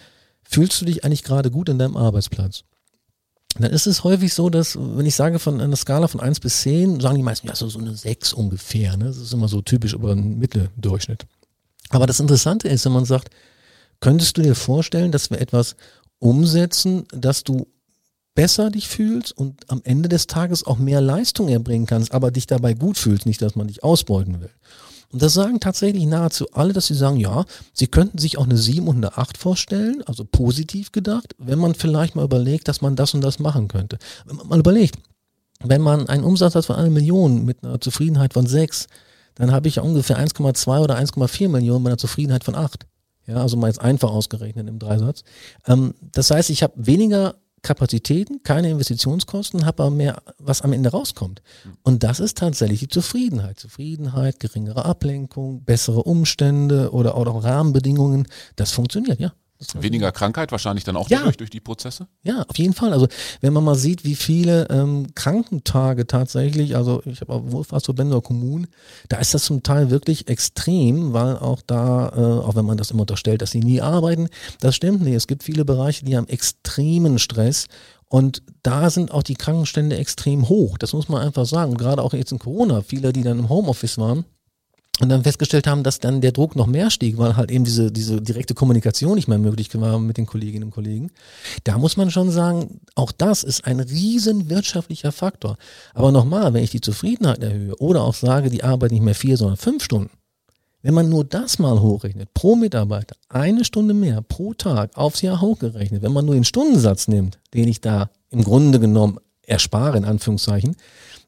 fühlst 0.43 0.79
du 0.79 0.85
dich 0.85 1.03
eigentlich 1.03 1.23
gerade 1.23 1.51
gut 1.51 1.69
in 1.69 1.79
deinem 1.79 1.97
Arbeitsplatz? 1.97 2.63
Dann 3.59 3.71
ist 3.71 3.85
es 3.85 4.03
häufig 4.03 4.33
so, 4.33 4.49
dass, 4.49 4.77
wenn 4.77 5.05
ich 5.05 5.15
sage 5.15 5.37
von 5.37 5.61
einer 5.61 5.75
Skala 5.75 6.07
von 6.07 6.21
1 6.21 6.39
bis 6.39 6.61
10, 6.61 6.99
sagen 6.99 7.17
die 7.17 7.23
meisten, 7.23 7.47
ja, 7.47 7.55
so, 7.55 7.69
so 7.69 7.79
eine 7.79 7.95
6 7.95 8.33
ungefähr. 8.33 8.97
Ne? 8.97 9.05
Das 9.05 9.17
ist 9.17 9.33
immer 9.33 9.47
so 9.47 9.61
typisch 9.61 9.93
über 9.93 10.11
einen 10.11 10.39
Mitteldurchschnitt. 10.39 11.25
Aber 11.89 12.07
das 12.07 12.19
Interessante 12.19 12.67
ist, 12.67 12.85
wenn 12.85 12.93
man 12.93 13.05
sagt, 13.05 13.29
könntest 13.99 14.37
du 14.37 14.41
dir 14.41 14.55
vorstellen, 14.55 15.11
dass 15.11 15.29
wir 15.29 15.39
etwas 15.39 15.75
umsetzen, 16.23 17.05
dass 17.11 17.43
du 17.43 17.67
besser 18.33 18.71
dich 18.71 18.87
fühlst 18.87 19.37
und 19.37 19.69
am 19.69 19.81
Ende 19.83 20.09
des 20.09 20.25
Tages 20.25 20.65
auch 20.65 20.77
mehr 20.77 21.01
Leistung 21.01 21.49
erbringen 21.49 21.85
kannst, 21.85 22.13
aber 22.13 22.31
dich 22.31 22.47
dabei 22.47 22.73
gut 22.73 22.97
fühlst, 22.97 23.25
nicht, 23.25 23.41
dass 23.41 23.55
man 23.55 23.67
dich 23.67 23.83
ausbeuten 23.83 24.39
will. 24.39 24.49
Und 25.11 25.21
das 25.21 25.33
sagen 25.33 25.59
tatsächlich 25.59 26.05
nahezu 26.05 26.47
alle, 26.53 26.73
dass 26.73 26.87
sie 26.87 26.95
sagen, 26.95 27.17
ja, 27.17 27.45
sie 27.73 27.87
könnten 27.87 28.17
sich 28.17 28.39
auch 28.39 28.45
eine 28.45 28.57
7 28.57 28.87
und 28.87 28.97
eine 28.97 29.17
8 29.17 29.37
vorstellen, 29.37 30.01
also 30.07 30.25
positiv 30.25 30.91
gedacht, 30.91 31.35
wenn 31.37 31.59
man 31.59 31.75
vielleicht 31.75 32.15
mal 32.15 32.25
überlegt, 32.25 32.67
dass 32.67 32.81
man 32.81 32.95
das 32.95 33.13
und 33.13 33.21
das 33.21 33.37
machen 33.37 33.67
könnte. 33.67 33.99
Wenn 34.25 34.37
man 34.37 34.47
mal 34.47 34.59
überlegt, 34.59 34.95
wenn 35.61 35.81
man 35.81 36.07
einen 36.07 36.23
Umsatz 36.23 36.55
hat 36.55 36.65
von 36.65 36.77
einer 36.77 36.89
Million 36.89 37.45
mit 37.45 37.63
einer 37.63 37.79
Zufriedenheit 37.79 38.33
von 38.33 38.47
6, 38.47 38.87
dann 39.35 39.51
habe 39.51 39.67
ich 39.67 39.79
ungefähr 39.79 40.17
1,2 40.17 40.79
oder 40.79 40.97
1,4 40.97 41.49
Millionen 41.49 41.83
mit 41.83 41.91
einer 41.91 41.97
Zufriedenheit 41.97 42.43
von 42.43 42.55
8. 42.55 42.87
Ja, 43.25 43.37
also 43.37 43.57
mal 43.57 43.67
jetzt 43.67 43.81
einfach 43.81 44.11
ausgerechnet 44.11 44.67
im 44.67 44.79
Dreisatz. 44.79 45.23
Ähm, 45.67 45.93
das 46.11 46.31
heißt, 46.31 46.49
ich 46.49 46.63
habe 46.63 46.73
weniger 46.75 47.35
Kapazitäten, 47.63 48.43
keine 48.43 48.69
Investitionskosten, 48.69 49.65
habe 49.65 49.83
aber 49.83 49.95
mehr, 49.95 50.21
was 50.37 50.61
am 50.61 50.73
Ende 50.73 50.89
rauskommt. 50.89 51.41
Und 51.81 52.03
das 52.03 52.19
ist 52.19 52.37
tatsächlich 52.37 52.81
die 52.81 52.87
Zufriedenheit. 52.89 53.57
Zufriedenheit, 53.57 54.41
geringere 54.41 54.83
Ablenkung, 54.83 55.63
bessere 55.63 56.03
Umstände 56.03 56.91
oder 56.91 57.15
auch 57.15 57.43
Rahmenbedingungen. 57.43 58.27
Das 58.57 58.71
funktioniert, 58.71 59.19
ja. 59.21 59.31
Weniger 59.79 60.11
Krankheit 60.11 60.51
wahrscheinlich 60.51 60.83
dann 60.83 60.95
auch 60.95 61.09
ja. 61.09 61.19
dadurch, 61.19 61.37
durch 61.37 61.49
die 61.49 61.59
Prozesse? 61.59 62.07
Ja, 62.23 62.43
auf 62.47 62.57
jeden 62.57 62.73
Fall. 62.73 62.93
Also 62.93 63.07
wenn 63.41 63.53
man 63.53 63.63
mal 63.63 63.75
sieht, 63.75 64.03
wie 64.03 64.15
viele 64.15 64.67
ähm, 64.69 65.07
Krankentage 65.15 66.07
tatsächlich, 66.07 66.75
also 66.75 67.01
ich 67.05 67.21
habe 67.21 67.33
auch 67.33 67.41
Wohlfahrtsverbände 67.45 68.15
oder 68.15 68.23
Kommunen, 68.23 68.67
da 69.09 69.17
ist 69.17 69.33
das 69.33 69.45
zum 69.45 69.63
Teil 69.63 69.89
wirklich 69.89 70.27
extrem, 70.27 71.13
weil 71.13 71.37
auch 71.37 71.61
da, 71.65 72.09
äh, 72.09 72.45
auch 72.45 72.55
wenn 72.55 72.65
man 72.65 72.77
das 72.77 72.91
immer 72.91 73.01
unterstellt, 73.01 73.41
dass 73.41 73.51
sie 73.51 73.59
nie 73.59 73.81
arbeiten, 73.81 74.29
das 74.59 74.75
stimmt 74.75 75.01
nicht. 75.01 75.15
Es 75.15 75.27
gibt 75.27 75.43
viele 75.43 75.65
Bereiche, 75.65 76.05
die 76.05 76.17
haben 76.17 76.27
extremen 76.27 77.19
Stress 77.19 77.67
und 78.13 78.43
da 78.61 78.91
sind 78.91 79.11
auch 79.11 79.23
die 79.23 79.33
Krankenstände 79.33 79.97
extrem 79.97 80.47
hoch. 80.47 80.77
Das 80.77 80.93
muss 80.93 81.09
man 81.09 81.23
einfach 81.23 81.47
sagen. 81.47 81.71
Und 81.71 81.79
gerade 81.79 82.03
auch 82.03 82.13
jetzt 82.13 82.31
in 82.31 82.37
Corona, 82.37 82.83
viele, 82.83 83.11
die 83.11 83.23
dann 83.23 83.39
im 83.39 83.49
Homeoffice 83.49 83.97
waren, 83.97 84.25
und 84.99 85.09
dann 85.09 85.23
festgestellt 85.23 85.65
haben, 85.65 85.83
dass 85.83 85.99
dann 85.99 86.21
der 86.21 86.31
Druck 86.31 86.55
noch 86.55 86.67
mehr 86.67 86.91
stieg, 86.91 87.17
weil 87.17 87.35
halt 87.35 87.49
eben 87.49 87.63
diese, 87.63 87.91
diese 87.91 88.21
direkte 88.21 88.53
Kommunikation 88.53 89.15
nicht 89.15 89.27
mehr 89.27 89.39
möglich 89.39 89.69
war 89.73 89.99
mit 89.99 90.17
den 90.17 90.27
Kolleginnen 90.27 90.65
und 90.65 90.71
Kollegen. 90.71 91.09
Da 91.63 91.79
muss 91.79 91.97
man 91.97 92.11
schon 92.11 92.29
sagen, 92.29 92.79
auch 92.93 93.11
das 93.11 93.43
ist 93.43 93.65
ein 93.65 93.79
riesen 93.79 94.49
wirtschaftlicher 94.51 95.11
Faktor. 95.11 95.57
Aber 95.95 96.11
nochmal, 96.11 96.53
wenn 96.53 96.63
ich 96.63 96.69
die 96.69 96.81
Zufriedenheit 96.81 97.41
erhöhe 97.41 97.75
oder 97.77 98.03
auch 98.03 98.13
sage, 98.13 98.51
die 98.51 98.63
Arbeit 98.63 98.91
nicht 98.91 99.01
mehr 99.01 99.15
vier, 99.15 99.35
sondern 99.35 99.57
fünf 99.57 99.83
Stunden, 99.83 100.11
wenn 100.83 100.93
man 100.93 101.09
nur 101.09 101.23
das 101.23 101.57
mal 101.57 101.79
hochrechnet, 101.79 102.33
pro 102.35 102.55
Mitarbeiter, 102.55 103.15
eine 103.29 103.65
Stunde 103.65 103.95
mehr 103.95 104.21
pro 104.21 104.53
Tag 104.53 104.95
aufs 104.95 105.21
Jahr 105.21 105.41
hochgerechnet, 105.41 106.03
wenn 106.03 106.13
man 106.13 106.25
nur 106.25 106.35
den 106.35 106.43
Stundensatz 106.43 107.07
nimmt, 107.07 107.39
den 107.53 107.67
ich 107.67 107.81
da 107.81 108.11
im 108.29 108.43
Grunde 108.43 108.79
genommen 108.79 109.17
erspare, 109.47 109.97
in 109.97 110.05
Anführungszeichen, 110.05 110.75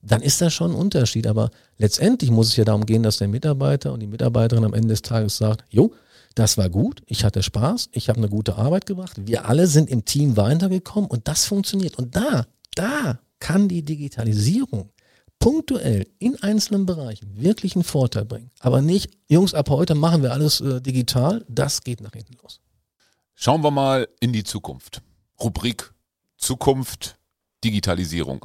dann 0.06 0.22
ist 0.22 0.41
das 0.41 0.53
schon 0.53 0.72
ein 0.72 0.78
Unterschied. 0.78 1.28
Aber 1.28 1.51
letztendlich 1.78 2.32
muss 2.32 2.49
es 2.49 2.56
ja 2.56 2.64
darum 2.64 2.86
gehen, 2.86 3.03
dass 3.03 3.18
der 3.18 3.28
Mitarbeiter 3.28 3.93
und 3.93 3.99
die 3.99 4.08
Mitarbeiterin 4.08 4.64
am 4.64 4.74
Ende 4.74 4.89
des 4.89 5.01
Tages 5.01 5.38
sagt, 5.38 5.64
jo, 5.70 5.93
das 6.36 6.58
war 6.58 6.70
gut, 6.70 7.01
ich 7.06 7.24
hatte 7.24 7.41
Spaß, 7.41 7.89
ich 7.93 8.10
habe 8.10 8.18
eine 8.18 8.30
gute 8.30 8.58
Arbeit 8.58 8.86
gemacht, 8.86 9.16
wir 9.26 9.47
alle 9.47 9.68
sind 9.68 9.89
im 9.89 10.03
Team 10.03 10.36
weitergekommen 10.36 11.10
und 11.10 11.28
das 11.28 11.45
funktioniert. 11.45 11.97
Und 11.97 12.16
da, 12.16 12.45
da 12.76 13.20
kann 13.39 13.70
die 13.70 13.84
Digitalisierung 13.84 14.89
punktuell 15.39 16.08
in 16.20 16.41
einzelnen 16.41 16.86
Bereichen 16.86 17.41
wirklich 17.41 17.76
einen 17.76 17.84
Vorteil 17.84 18.26
bringen. 18.26 18.51
Aber 18.60 18.82
nicht, 18.82 19.12
Jungs, 19.28 19.53
ab 19.53 19.70
heute 19.70 19.95
machen 19.95 20.24
wir 20.24 20.34
alles 20.34 20.60
äh, 20.62 20.82
digital, 20.82 21.45
das 21.47 21.84
geht 21.84 22.01
nach 22.01 22.14
hinten 22.14 22.34
los. 22.41 22.60
Schauen 23.34 23.64
wir 23.64 23.72
mal 23.72 24.08
in 24.20 24.34
die 24.34 24.43
Zukunft. 24.43 25.01
Rubrik 25.41 25.93
Zukunft, 26.38 27.18
Digitalisierung. 27.64 28.43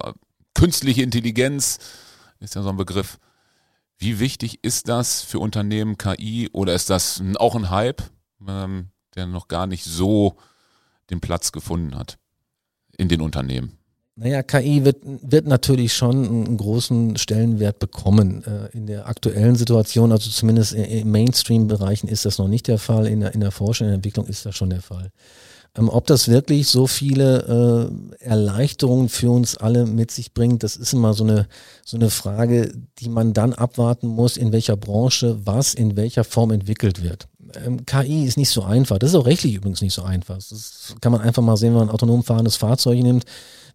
Künstliche 0.55 1.03
Intelligenz 1.03 1.79
ist 2.41 2.55
ja 2.55 2.63
so 2.63 2.71
ein 2.71 2.77
Begriff. 2.77 3.19
Wie 3.99 4.19
wichtig 4.19 4.61
ist 4.63 4.89
das 4.89 5.23
für 5.23 5.39
Unternehmen 5.39 5.99
KI 5.99 6.49
oder 6.53 6.75
ist 6.75 6.91
das 6.91 7.23
auch 7.37 7.55
ein 7.55 7.71
Hype, 7.71 8.03
ähm, 8.47 8.89
der 9.15 9.27
noch 9.27 9.49
gar 9.49 9.67
nicht 9.67 9.85
so 9.85 10.37
den 11.11 11.21
Platz 11.21 11.53
gefunden 11.53 11.97
hat 11.97 12.19
in 12.97 13.09
den 13.09 13.21
Unternehmen? 13.21 13.77
Naja, 14.17 14.43
KI 14.43 14.85
wird, 14.85 14.99
wird 15.03 15.47
natürlich 15.47 15.95
schon 15.95 16.27
einen 16.27 16.57
großen 16.57 17.17
Stellenwert 17.17 17.79
bekommen. 17.79 18.45
Äh, 18.45 18.77
in 18.77 18.87
der 18.87 19.07
aktuellen 19.09 19.57
Situation, 19.57 20.13
also 20.13 20.31
zumindest 20.31 20.73
in 20.73 21.11
Mainstream-Bereichen 21.11 22.09
ist 22.09 22.27
das 22.27 22.39
noch 22.39 22.49
nicht 22.49 22.69
der 22.69 22.79
Fall. 22.79 23.07
In 23.07 23.21
der, 23.21 23.35
in 23.35 23.41
der 23.41 23.51
Forschung, 23.51 23.87
in 23.87 23.91
der 23.91 23.97
Entwicklung 23.97 24.27
ist 24.27 24.45
das 24.45 24.55
schon 24.55 24.71
der 24.71 24.83
Fall. 24.83 25.11
Ähm, 25.77 25.89
ob 25.89 26.07
das 26.07 26.29
wirklich 26.29 26.67
so 26.67 26.87
viele 26.87 27.91
äh, 28.21 28.25
Erleichterungen 28.25 29.09
für 29.09 29.31
uns 29.31 29.57
alle 29.57 29.87
mit 29.87 30.11
sich 30.11 30.35
bringt, 30.35 30.63
das 30.63 30.77
ist 30.77 30.93
immer 30.93 31.15
so 31.15 31.25
eine, 31.25 31.47
so 31.85 31.97
eine 31.97 32.11
Frage, 32.11 32.73
die 32.99 33.09
man 33.09 33.33
dann 33.33 33.53
abwarten 33.53 34.09
muss, 34.09 34.37
in 34.37 34.53
welcher 34.53 34.77
Branche 34.77 35.39
was 35.45 35.75
in 35.75 35.97
welcher 35.97 36.25
Form 36.25 36.51
entwickelt 36.51 37.03
wird. 37.03 37.29
Ähm, 37.65 37.87
KI 37.87 38.25
ist 38.25 38.37
nicht 38.37 38.51
so 38.51 38.63
einfach. 38.63 38.99
Das 38.99 39.11
ist 39.11 39.17
auch 39.17 39.27
rechtlich 39.27 39.55
übrigens 39.55 39.81
nicht 39.81 39.95
so 39.95 40.03
einfach. 40.03 40.37
Das 40.37 40.95
kann 41.01 41.13
man 41.13 41.21
einfach 41.21 41.43
mal 41.43 41.57
sehen, 41.57 41.71
wenn 41.71 41.81
man 41.81 41.89
ein 41.89 41.95
autonom 41.95 42.25
fahrendes 42.25 42.57
Fahrzeug 42.57 43.01
nimmt. 43.01 43.25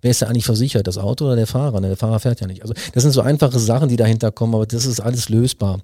Wer 0.01 0.11
ist 0.11 0.21
da 0.21 0.27
eigentlich 0.27 0.45
versichert? 0.45 0.87
Das 0.87 0.97
Auto 0.97 1.25
oder 1.25 1.35
der 1.35 1.47
Fahrer? 1.47 1.79
Ne, 1.79 1.87
der 1.87 1.97
Fahrer 1.97 2.19
fährt 2.19 2.41
ja 2.41 2.47
nicht. 2.47 2.61
Also 2.61 2.73
das 2.93 3.03
sind 3.03 3.11
so 3.11 3.21
einfache 3.21 3.59
Sachen, 3.59 3.89
die 3.89 3.95
dahinter 3.95 4.31
kommen, 4.31 4.53
aber 4.53 4.65
das 4.65 4.85
ist 4.85 4.99
alles 4.99 5.29
lösbar. 5.29 5.79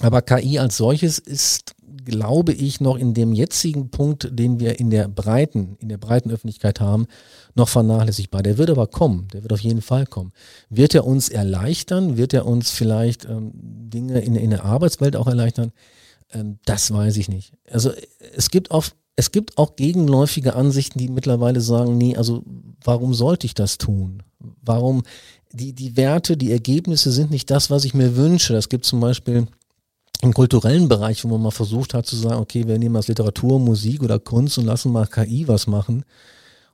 Aber 0.00 0.22
KI 0.22 0.58
als 0.58 0.76
solches 0.76 1.18
ist 1.18 1.72
glaube 2.04 2.52
ich, 2.52 2.80
noch 2.80 2.96
in 2.96 3.14
dem 3.14 3.32
jetzigen 3.32 3.90
Punkt, 3.90 4.28
den 4.32 4.60
wir 4.60 4.78
in 4.80 4.90
der 4.90 5.08
breiten, 5.08 5.76
in 5.80 5.88
der 5.88 5.98
breiten 5.98 6.30
Öffentlichkeit 6.30 6.80
haben, 6.80 7.06
noch 7.54 7.68
vernachlässigbar. 7.68 8.42
Der 8.42 8.58
wird 8.58 8.70
aber 8.70 8.86
kommen, 8.86 9.28
der 9.32 9.42
wird 9.42 9.52
auf 9.52 9.60
jeden 9.60 9.82
Fall 9.82 10.06
kommen. 10.06 10.32
Wird 10.70 10.94
er 10.94 11.06
uns 11.06 11.28
erleichtern? 11.28 12.16
Wird 12.16 12.34
er 12.34 12.46
uns 12.46 12.70
vielleicht 12.70 13.24
ähm, 13.24 13.52
Dinge 13.54 14.20
in, 14.20 14.36
in 14.36 14.50
der 14.50 14.64
Arbeitswelt 14.64 15.16
auch 15.16 15.26
erleichtern? 15.26 15.72
Ähm, 16.32 16.58
das 16.64 16.92
weiß 16.92 17.16
ich 17.16 17.28
nicht. 17.28 17.52
Also 17.70 17.92
es 18.34 18.50
gibt 18.50 18.70
oft 18.70 18.96
es 19.14 19.30
gibt 19.30 19.58
auch 19.58 19.76
gegenläufige 19.76 20.56
Ansichten, 20.56 20.98
die 20.98 21.08
mittlerweile 21.08 21.60
sagen, 21.60 21.98
nee, 21.98 22.16
also 22.16 22.42
warum 22.82 23.12
sollte 23.12 23.46
ich 23.46 23.52
das 23.52 23.76
tun? 23.76 24.22
Warum 24.62 25.02
die, 25.52 25.74
die 25.74 25.96
Werte, 25.96 26.36
die 26.36 26.50
Ergebnisse 26.50 27.12
sind 27.12 27.30
nicht 27.30 27.50
das, 27.50 27.70
was 27.70 27.84
ich 27.84 27.94
mir 27.94 28.16
wünsche. 28.16 28.54
Das 28.54 28.68
gibt 28.68 28.86
zum 28.86 29.00
Beispiel 29.00 29.46
im 30.22 30.32
kulturellen 30.32 30.88
Bereich, 30.88 31.24
wo 31.24 31.28
man 31.28 31.42
mal 31.42 31.50
versucht 31.50 31.94
hat 31.94 32.06
zu 32.06 32.16
sagen, 32.16 32.36
okay, 32.36 32.66
wir 32.66 32.78
nehmen 32.78 32.96
als 32.96 33.08
Literatur, 33.08 33.58
Musik 33.58 34.02
oder 34.02 34.20
Kunst 34.20 34.56
und 34.56 34.64
lassen 34.64 34.92
mal 34.92 35.06
KI 35.06 35.48
was 35.48 35.66
machen. 35.66 36.04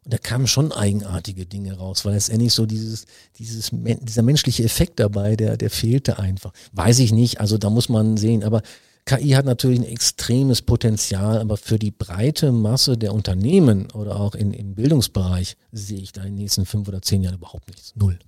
Und 0.05 0.13
da 0.13 0.19
kamen 0.19 0.47
schon 0.47 0.71
eigenartige 0.71 1.47
Dinge 1.47 1.77
raus, 1.79 2.05
weil 2.05 2.13
letztendlich 2.13 2.53
so 2.53 2.67
dieses, 2.67 3.07
dieses, 3.39 3.71
dieser 3.73 4.23
menschliche 4.23 4.65
Effekt 4.65 5.01
dabei, 5.01 5.35
der, 5.35 5.57
der 5.57 5.71
fehlte 5.71 6.19
einfach. 6.19 6.53
Weiß 6.73 6.99
ich 6.99 7.11
nicht, 7.11 7.41
also 7.41 7.57
da 7.57 7.71
muss 7.71 7.89
man 7.89 8.19
sehen, 8.19 8.45
aber 8.45 8.61
KI 9.07 9.31
hat 9.31 9.47
natürlich 9.47 9.81
ein 9.81 9.87
extremes 9.87 10.61
Potenzial, 10.61 11.39
aber 11.39 11.57
für 11.57 11.79
die 11.79 11.91
breite 11.91 12.53
Masse 12.53 12.99
der 12.99 13.15
Unternehmen 13.15 13.91
oder 13.93 14.21
auch 14.21 14.35
in, 14.35 14.53
im 14.53 14.75
Bildungsbereich 14.75 15.57
sehe 15.73 16.01
ich 16.01 16.13
da 16.13 16.21
in 16.21 16.35
den 16.35 16.43
nächsten 16.43 16.67
fünf 16.67 16.87
oder 16.87 17.01
zehn 17.01 17.23
Jahren 17.23 17.37
überhaupt 17.37 17.69
nichts. 17.69 17.95
Null. 17.97 18.19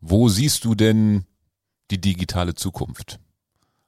Wo 0.00 0.30
siehst 0.30 0.64
du 0.64 0.74
denn 0.74 1.24
die 1.90 2.00
digitale 2.00 2.54
Zukunft? 2.54 3.20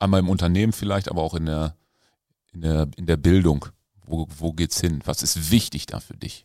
Einmal 0.01 0.21
im 0.21 0.29
Unternehmen 0.29 0.73
vielleicht, 0.73 1.11
aber 1.11 1.23
auch 1.23 1.35
in 1.35 1.47
der, 1.47 1.77
in 2.53 2.63
der, 2.63 2.89
in 2.97 3.07
der 3.07 3.17
Bildung. 3.17 3.67
Wo, 4.07 4.27
wo 4.39 4.53
geht's 4.53 4.81
hin? 4.81 5.01
Was 5.05 5.23
ist 5.23 5.51
wichtig 5.51 5.87
da 5.87 6.01
für 6.01 6.17
dich? 6.17 6.43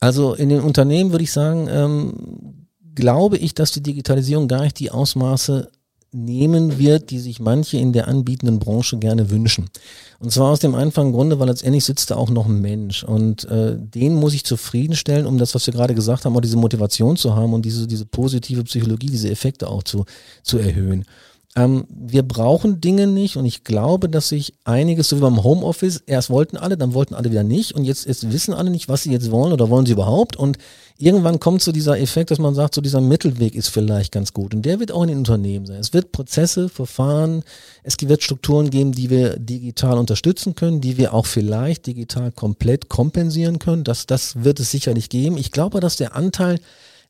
Also 0.00 0.34
in 0.34 0.50
den 0.50 0.60
Unternehmen 0.60 1.12
würde 1.12 1.24
ich 1.24 1.32
sagen, 1.32 1.68
ähm, 1.70 2.66
glaube 2.94 3.38
ich, 3.38 3.54
dass 3.54 3.72
die 3.72 3.82
Digitalisierung 3.82 4.48
gar 4.48 4.62
nicht 4.62 4.78
die 4.78 4.90
Ausmaße 4.90 5.70
nehmen 6.12 6.78
wird, 6.78 7.10
die 7.10 7.18
sich 7.18 7.40
manche 7.40 7.76
in 7.76 7.92
der 7.92 8.08
anbietenden 8.08 8.58
Branche 8.58 8.98
gerne 8.98 9.30
wünschen. 9.30 9.68
Und 10.18 10.32
zwar 10.32 10.50
aus 10.50 10.60
dem 10.60 10.74
einfachen 10.74 11.12
Grunde, 11.12 11.38
weil 11.38 11.48
letztendlich 11.48 11.84
sitzt 11.84 12.10
da 12.10 12.16
auch 12.16 12.30
noch 12.30 12.46
ein 12.46 12.60
Mensch 12.60 13.04
und 13.04 13.44
äh, 13.44 13.76
den 13.76 14.14
muss 14.14 14.32
ich 14.32 14.44
zufriedenstellen, 14.44 15.26
um 15.26 15.36
das, 15.36 15.54
was 15.54 15.66
wir 15.66 15.74
gerade 15.74 15.94
gesagt 15.94 16.24
haben, 16.24 16.34
auch 16.36 16.40
diese 16.40 16.56
Motivation 16.56 17.16
zu 17.16 17.36
haben 17.36 17.52
und 17.52 17.64
diese, 17.66 17.86
diese 17.86 18.06
positive 18.06 18.64
Psychologie, 18.64 19.08
diese 19.08 19.30
Effekte 19.30 19.68
auch 19.68 19.82
zu, 19.82 20.04
zu 20.42 20.58
erhöhen. 20.58 21.04
Ähm, 21.56 21.86
wir 21.88 22.22
brauchen 22.22 22.82
Dinge 22.82 23.06
nicht 23.06 23.38
und 23.38 23.46
ich 23.46 23.64
glaube, 23.64 24.10
dass 24.10 24.28
sich 24.28 24.52
einiges, 24.64 25.08
so 25.08 25.16
wie 25.16 25.22
beim 25.22 25.42
Homeoffice, 25.42 26.02
erst 26.06 26.28
wollten 26.28 26.58
alle, 26.58 26.76
dann 26.76 26.92
wollten 26.92 27.14
alle 27.14 27.30
wieder 27.30 27.44
nicht 27.44 27.72
und 27.72 27.84
jetzt, 27.84 28.06
jetzt 28.06 28.30
wissen 28.30 28.52
alle 28.52 28.68
nicht, 28.68 28.90
was 28.90 29.04
sie 29.04 29.10
jetzt 29.10 29.30
wollen 29.30 29.54
oder 29.54 29.70
wollen 29.70 29.86
sie 29.86 29.92
überhaupt 29.92 30.36
und 30.36 30.58
irgendwann 30.98 31.40
kommt 31.40 31.62
so 31.62 31.72
dieser 31.72 31.98
Effekt, 31.98 32.30
dass 32.30 32.38
man 32.38 32.54
sagt, 32.54 32.74
so 32.74 32.82
dieser 32.82 33.00
Mittelweg 33.00 33.54
ist 33.54 33.68
vielleicht 33.68 34.12
ganz 34.12 34.34
gut 34.34 34.54
und 34.54 34.66
der 34.66 34.80
wird 34.80 34.92
auch 34.92 35.02
in 35.02 35.08
den 35.08 35.18
Unternehmen 35.18 35.64
sein. 35.64 35.80
Es 35.80 35.94
wird 35.94 36.12
Prozesse, 36.12 36.68
Verfahren, 36.68 37.42
es 37.82 37.96
wird 38.02 38.22
Strukturen 38.22 38.68
geben, 38.68 38.92
die 38.92 39.08
wir 39.08 39.38
digital 39.38 39.96
unterstützen 39.96 40.56
können, 40.56 40.82
die 40.82 40.98
wir 40.98 41.14
auch 41.14 41.24
vielleicht 41.24 41.86
digital 41.86 42.32
komplett 42.32 42.90
kompensieren 42.90 43.58
können. 43.58 43.82
Das, 43.82 44.04
das 44.04 44.44
wird 44.44 44.60
es 44.60 44.70
sicherlich 44.70 45.08
geben. 45.08 45.38
Ich 45.38 45.52
glaube, 45.52 45.80
dass 45.80 45.96
der 45.96 46.14
Anteil 46.14 46.60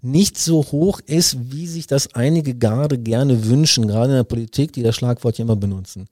nicht 0.03 0.39
so 0.39 0.65
hoch 0.65 1.01
ist, 1.07 1.53
wie 1.53 1.67
sich 1.67 1.87
das 1.87 2.15
einige 2.15 2.55
gerade 2.55 2.99
gerne 2.99 3.47
wünschen, 3.47 3.87
gerade 3.89 4.11
in 4.11 4.17
der 4.17 4.25
Politik, 4.25 4.73
die 4.73 4.83
das 4.83 4.95
Schlagwort 4.95 5.39
ja 5.39 5.45
immer 5.45 5.57
benutzen. 5.57 6.09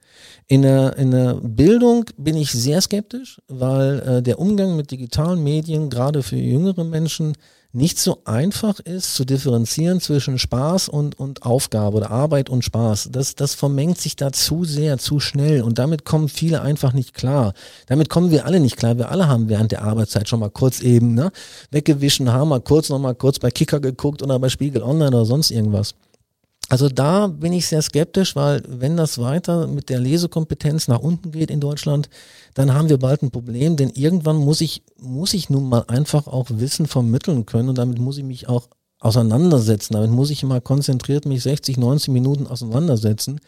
In 0.47 0.63
der, 0.63 0.97
in 0.97 1.11
der 1.11 1.35
Bildung 1.35 2.05
bin 2.17 2.37
ich 2.37 2.51
sehr 2.51 2.81
skeptisch, 2.81 3.41
weil 3.49 4.01
äh, 4.01 4.23
der 4.23 4.39
Umgang 4.39 4.77
mit 4.77 4.91
digitalen 4.91 5.43
Medien 5.43 5.91
gerade 5.91 6.23
für 6.23 6.37
jüngere 6.37 6.85
Menschen 6.85 7.35
nicht 7.75 7.99
so 7.99 8.23
einfach 8.25 8.79
ist 8.79 9.17
zu 9.17 9.25
differenzieren 9.25 10.01
zwischen 10.01 10.39
Spaß 10.39 10.89
und, 10.89 11.19
und 11.19 11.43
Aufgabe 11.43 11.97
oder 11.97 12.11
Arbeit 12.11 12.49
und 12.49 12.65
Spaß. 12.65 13.09
Das, 13.11 13.35
das 13.35 13.55
vermengt 13.55 13.99
sich 13.99 14.15
da 14.15 14.31
zu 14.33 14.65
sehr, 14.65 14.97
zu 14.99 15.19
schnell 15.19 15.63
und 15.63 15.79
damit 15.79 16.05
kommen 16.05 16.29
viele 16.29 16.63
einfach 16.63 16.93
nicht 16.93 17.15
klar. 17.15 17.53
Damit 17.89 18.09
kommen 18.09 18.31
wir 18.31 18.47
alle 18.47 18.61
nicht 18.61 18.77
klar. 18.77 18.97
Wir 18.97 19.11
alle 19.11 19.27
haben 19.27 19.49
während 19.49 19.73
der 19.73 19.83
Arbeitszeit 19.83 20.29
schon 20.29 20.41
mal 20.41 20.51
kurz 20.51 20.81
eben 20.81 21.15
ne, 21.15 21.33
weggewischen, 21.73 22.33
haben 22.33 22.51
mal 22.51 22.61
kurz 22.61 22.91
noch 22.91 23.01
mal 23.01 23.15
kurz 23.15 23.41
bei 23.41 23.51
Kicker 23.51 23.81
geguckt 23.81 24.23
oder 24.23 24.39
bei 24.39 24.49
Spiegel 24.49 24.83
Online 24.83 25.09
oder 25.09 25.25
sonst 25.25 25.51
irgendwas. 25.51 25.95
Also 26.75 26.89
da 26.89 27.29
bin 27.29 27.53
ich 27.53 27.69
sehr 27.69 27.83
skeptisch, 27.83 28.35
weil 28.35 28.61
wenn 28.67 28.97
das 28.97 29.19
weiter 29.19 29.69
mit 29.69 29.91
der 29.91 30.01
Lesekompetenz 30.01 30.89
nach 30.89 30.99
unten 30.99 31.31
geht 31.31 31.49
in 31.49 31.61
Deutschland, 31.61 32.09
dann 32.55 32.75
haben 32.75 32.89
wir 32.89 32.99
bald 32.99 33.23
ein 33.23 33.31
Problem, 33.31 33.77
denn 33.77 33.91
irgendwann 33.91 34.39
muss 34.39 34.61
ich, 34.61 34.83
muss 35.01 35.35
ich 35.35 35.49
nun 35.49 35.69
mal 35.69 35.85
einfach 35.87 36.27
auch 36.27 36.49
Wissen 36.51 36.89
vermitteln 36.89 37.47
können 37.47 37.69
und 37.69 37.79
damit 37.79 38.01
muss 38.01 38.19
ich 38.19 38.25
mich 38.25 38.49
auch 38.49 38.67
auseinandersetzen. 38.99 39.93
Damit 39.93 40.11
muss 40.11 40.31
ich 40.31 40.43
mal 40.43 40.61
konzentriert 40.61 41.27
mich 41.27 41.45
60, 41.45 41.77
90 41.77 42.13
Minuten 42.13 42.49
auseinandersetzen. 42.49 43.39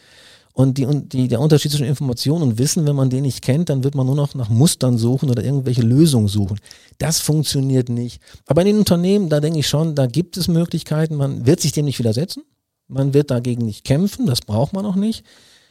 Und 0.52 0.78
die, 0.78 0.86
die, 0.86 1.26
der 1.26 1.40
Unterschied 1.40 1.72
zwischen 1.72 1.88
Information 1.88 2.42
und 2.42 2.58
Wissen, 2.58 2.86
wenn 2.86 2.94
man 2.94 3.10
den 3.10 3.22
nicht 3.22 3.42
kennt, 3.42 3.70
dann 3.70 3.82
wird 3.82 3.96
man 3.96 4.06
nur 4.06 4.14
noch 4.14 4.36
nach 4.36 4.50
Mustern 4.50 4.98
suchen 4.98 5.30
oder 5.30 5.42
irgendwelche 5.42 5.82
Lösungen 5.82 6.28
suchen. 6.28 6.60
Das 6.98 7.18
funktioniert 7.18 7.88
nicht. 7.88 8.22
Aber 8.46 8.60
in 8.60 8.68
den 8.68 8.78
Unternehmen, 8.78 9.28
da 9.28 9.40
denke 9.40 9.58
ich 9.58 9.66
schon, 9.66 9.96
da 9.96 10.06
gibt 10.06 10.36
es 10.36 10.46
Möglichkeiten. 10.46 11.16
Man 11.16 11.44
wird 11.44 11.58
sich 11.58 11.72
dem 11.72 11.86
nicht 11.86 11.98
widersetzen. 11.98 12.44
Man 12.88 13.14
wird 13.14 13.30
dagegen 13.30 13.64
nicht 13.64 13.84
kämpfen, 13.84 14.26
das 14.26 14.40
braucht 14.40 14.72
man 14.72 14.86
auch 14.86 14.96
nicht. 14.96 15.24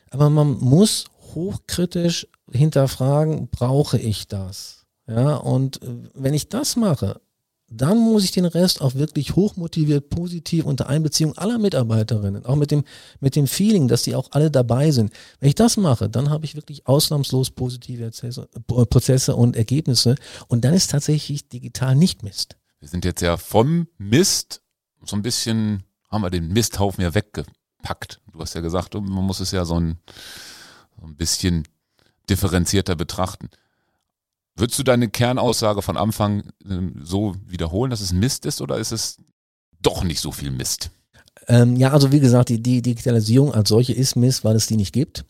Aber 0.10 0.30
man 0.30 0.60
muss 0.60 1.06
hochkritisch 1.34 2.28
hinterfragen, 2.52 3.48
brauche 3.50 3.98
ich 3.98 4.28
das? 4.28 4.86
Ja, 5.08 5.36
und 5.36 5.82
äh, 5.82 5.88
wenn 6.14 6.34
ich 6.34 6.50
das 6.50 6.76
mache, 6.76 7.22
dann 7.68 7.98
muss 7.98 8.24
ich 8.24 8.32
den 8.32 8.46
Rest 8.46 8.82
auch 8.82 8.94
wirklich 8.96 9.36
hochmotiviert, 9.36 10.10
positiv 10.10 10.66
unter 10.66 10.88
Einbeziehung 10.88 11.38
aller 11.38 11.58
Mitarbeiterinnen, 11.58 12.46
auch 12.46 12.56
mit 12.56 12.72
dem, 12.72 12.84
mit 13.20 13.36
dem 13.36 13.48
Feeling, 13.48 13.88
dass 13.88 14.04
die 14.04 14.16
auch 14.16 14.30
alle 14.32 14.52
dabei 14.52 14.92
sind. 14.92 15.12
Wenn 15.40 15.50
ich 15.50 15.56
das 15.56 15.78
mache, 15.78 16.08
dann 16.08 16.30
habe 16.30 16.46
ich 16.46 16.56
wirklich 16.56 16.86
ausnahmslos 16.86 17.52
positive 17.52 18.12
Prozesse 18.68 19.36
und 19.36 19.56
Ergebnisse. 19.56 20.16
Und 20.48 20.64
dann 20.64 20.74
ist 20.74 20.92
tatsächlich 20.92 21.50
digital 21.50 21.96
nicht 21.96 22.24
Mist. 22.24 22.56
Wir 22.80 22.90
sind 22.90 23.04
jetzt 23.04 23.22
ja 23.22 23.36
vom 23.38 23.88
Mist 23.98 24.62
so 25.04 25.16
ein 25.16 25.24
bisschen 25.24 25.84
haben 26.10 26.22
wir 26.22 26.30
den 26.30 26.48
Misthaufen 26.50 27.04
ja 27.04 27.14
weggepackt. 27.14 28.22
Du 28.32 28.40
hast 28.40 28.54
ja 28.54 28.62
gesagt, 28.62 28.94
man 28.94 29.24
muss 29.24 29.40
es 29.40 29.52
ja 29.52 29.66
so 29.66 29.80
ein, 29.80 29.98
so 31.00 31.06
ein 31.06 31.16
bisschen 31.16 31.68
differenzierter 32.30 32.96
betrachten. 32.96 33.50
Würdest 34.56 34.80
du 34.80 34.84
deine 34.84 35.10
Kernaussage 35.10 35.82
von 35.82 35.98
Anfang 35.98 36.52
äh, 36.68 36.80
so 37.02 37.36
wiederholen, 37.46 37.90
dass 37.90 38.02
es 38.02 38.14
Mist 38.14 38.46
ist 38.46 38.62
oder 38.62 38.78
ist 38.78 38.92
es 38.92 39.18
doch 39.82 40.04
nicht 40.04 40.22
so 40.22 40.32
viel 40.32 40.52
Mist? 40.52 40.92
Ähm, 41.48 41.76
ja, 41.76 41.92
also 41.92 42.12
wie 42.12 42.22
gesagt, 42.22 42.50
die, 42.50 42.62
die 42.62 42.82
Digitalisierung 42.82 43.54
als 43.54 43.70
solche 43.70 43.94
ist 43.94 44.16
Mist, 44.16 44.44
weil 44.44 44.56
es 44.56 44.68
die 44.68 44.78
nicht 44.78 44.94
gibt 44.94 45.26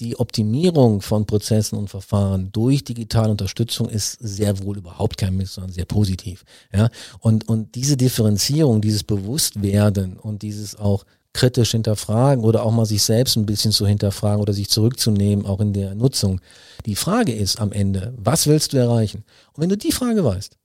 die 0.00 0.18
Optimierung 0.18 1.02
von 1.02 1.26
Prozessen 1.26 1.78
und 1.78 1.88
Verfahren 1.88 2.50
durch 2.52 2.82
digitale 2.82 3.30
Unterstützung 3.30 3.88
ist 3.88 4.18
sehr 4.20 4.62
wohl 4.64 4.78
überhaupt 4.78 5.18
kein 5.18 5.36
Mist, 5.36 5.54
sondern 5.54 5.72
sehr 5.72 5.84
positiv. 5.84 6.44
Ja, 6.72 6.88
und, 7.20 7.48
und 7.48 7.74
diese 7.74 7.96
Differenzierung, 7.96 8.80
dieses 8.80 9.04
Bewusstwerden 9.04 10.16
und 10.16 10.42
dieses 10.42 10.74
auch 10.74 11.04
kritisch 11.32 11.72
hinterfragen 11.72 12.44
oder 12.44 12.64
auch 12.64 12.72
mal 12.72 12.86
sich 12.86 13.02
selbst 13.02 13.36
ein 13.36 13.46
bisschen 13.46 13.72
zu 13.72 13.86
hinterfragen 13.86 14.40
oder 14.40 14.52
sich 14.52 14.68
zurückzunehmen, 14.68 15.46
auch 15.46 15.60
in 15.60 15.72
der 15.72 15.94
Nutzung. 15.94 16.40
Die 16.86 16.96
Frage 16.96 17.32
ist 17.32 17.60
am 17.60 17.70
Ende, 17.70 18.14
was 18.16 18.46
willst 18.46 18.72
du 18.72 18.78
erreichen? 18.78 19.24
Und 19.52 19.62
wenn 19.62 19.68
du 19.68 19.76
die 19.76 19.92
Frage 19.92 20.24
weißt, 20.24 20.56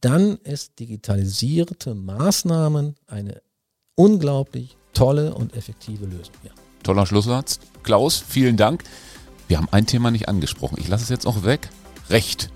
dann 0.00 0.38
ist 0.38 0.78
digitalisierte 0.78 1.94
Maßnahmen 1.94 2.96
eine 3.06 3.42
unglaublich 3.94 4.76
tolle 4.94 5.34
und 5.34 5.54
effektive 5.54 6.06
Lösung. 6.06 6.34
Ja. 6.42 6.50
Toller 6.82 7.06
Schlusssatz. 7.06 7.60
Klaus, 7.82 8.22
vielen 8.26 8.56
Dank. 8.56 8.82
Wir 9.48 9.58
haben 9.58 9.68
ein 9.70 9.86
Thema 9.86 10.10
nicht 10.10 10.28
angesprochen. 10.28 10.76
Ich 10.78 10.88
lasse 10.88 11.02
es 11.02 11.08
jetzt 11.08 11.26
auch 11.26 11.44
weg. 11.44 11.68
Recht. 12.08 12.50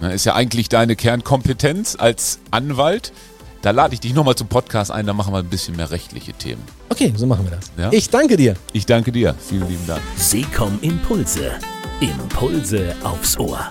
Das 0.00 0.14
ist 0.14 0.24
ja 0.24 0.34
eigentlich 0.34 0.68
deine 0.68 0.96
Kernkompetenz 0.96 1.96
als 1.98 2.38
Anwalt. 2.50 3.12
Da 3.62 3.72
lade 3.72 3.94
ich 3.94 4.00
dich 4.00 4.14
nochmal 4.14 4.36
zum 4.36 4.46
Podcast 4.46 4.90
ein, 4.92 5.06
da 5.06 5.12
machen 5.12 5.32
wir 5.32 5.38
ein 5.38 5.48
bisschen 5.48 5.76
mehr 5.76 5.90
rechtliche 5.90 6.32
Themen. 6.32 6.62
Okay, 6.88 7.12
so 7.16 7.26
machen 7.26 7.44
wir 7.44 7.56
das. 7.56 7.70
Ja? 7.76 7.90
Ich 7.92 8.08
danke 8.08 8.36
dir. 8.36 8.54
Ich 8.72 8.86
danke 8.86 9.10
dir. 9.10 9.34
Vielen 9.34 9.68
lieben 9.68 9.86
Dank. 9.86 10.00
Seekom 10.16 10.78
Impulse. 10.80 11.52
Impulse 12.00 12.94
aufs 13.02 13.36
Ohr. 13.38 13.68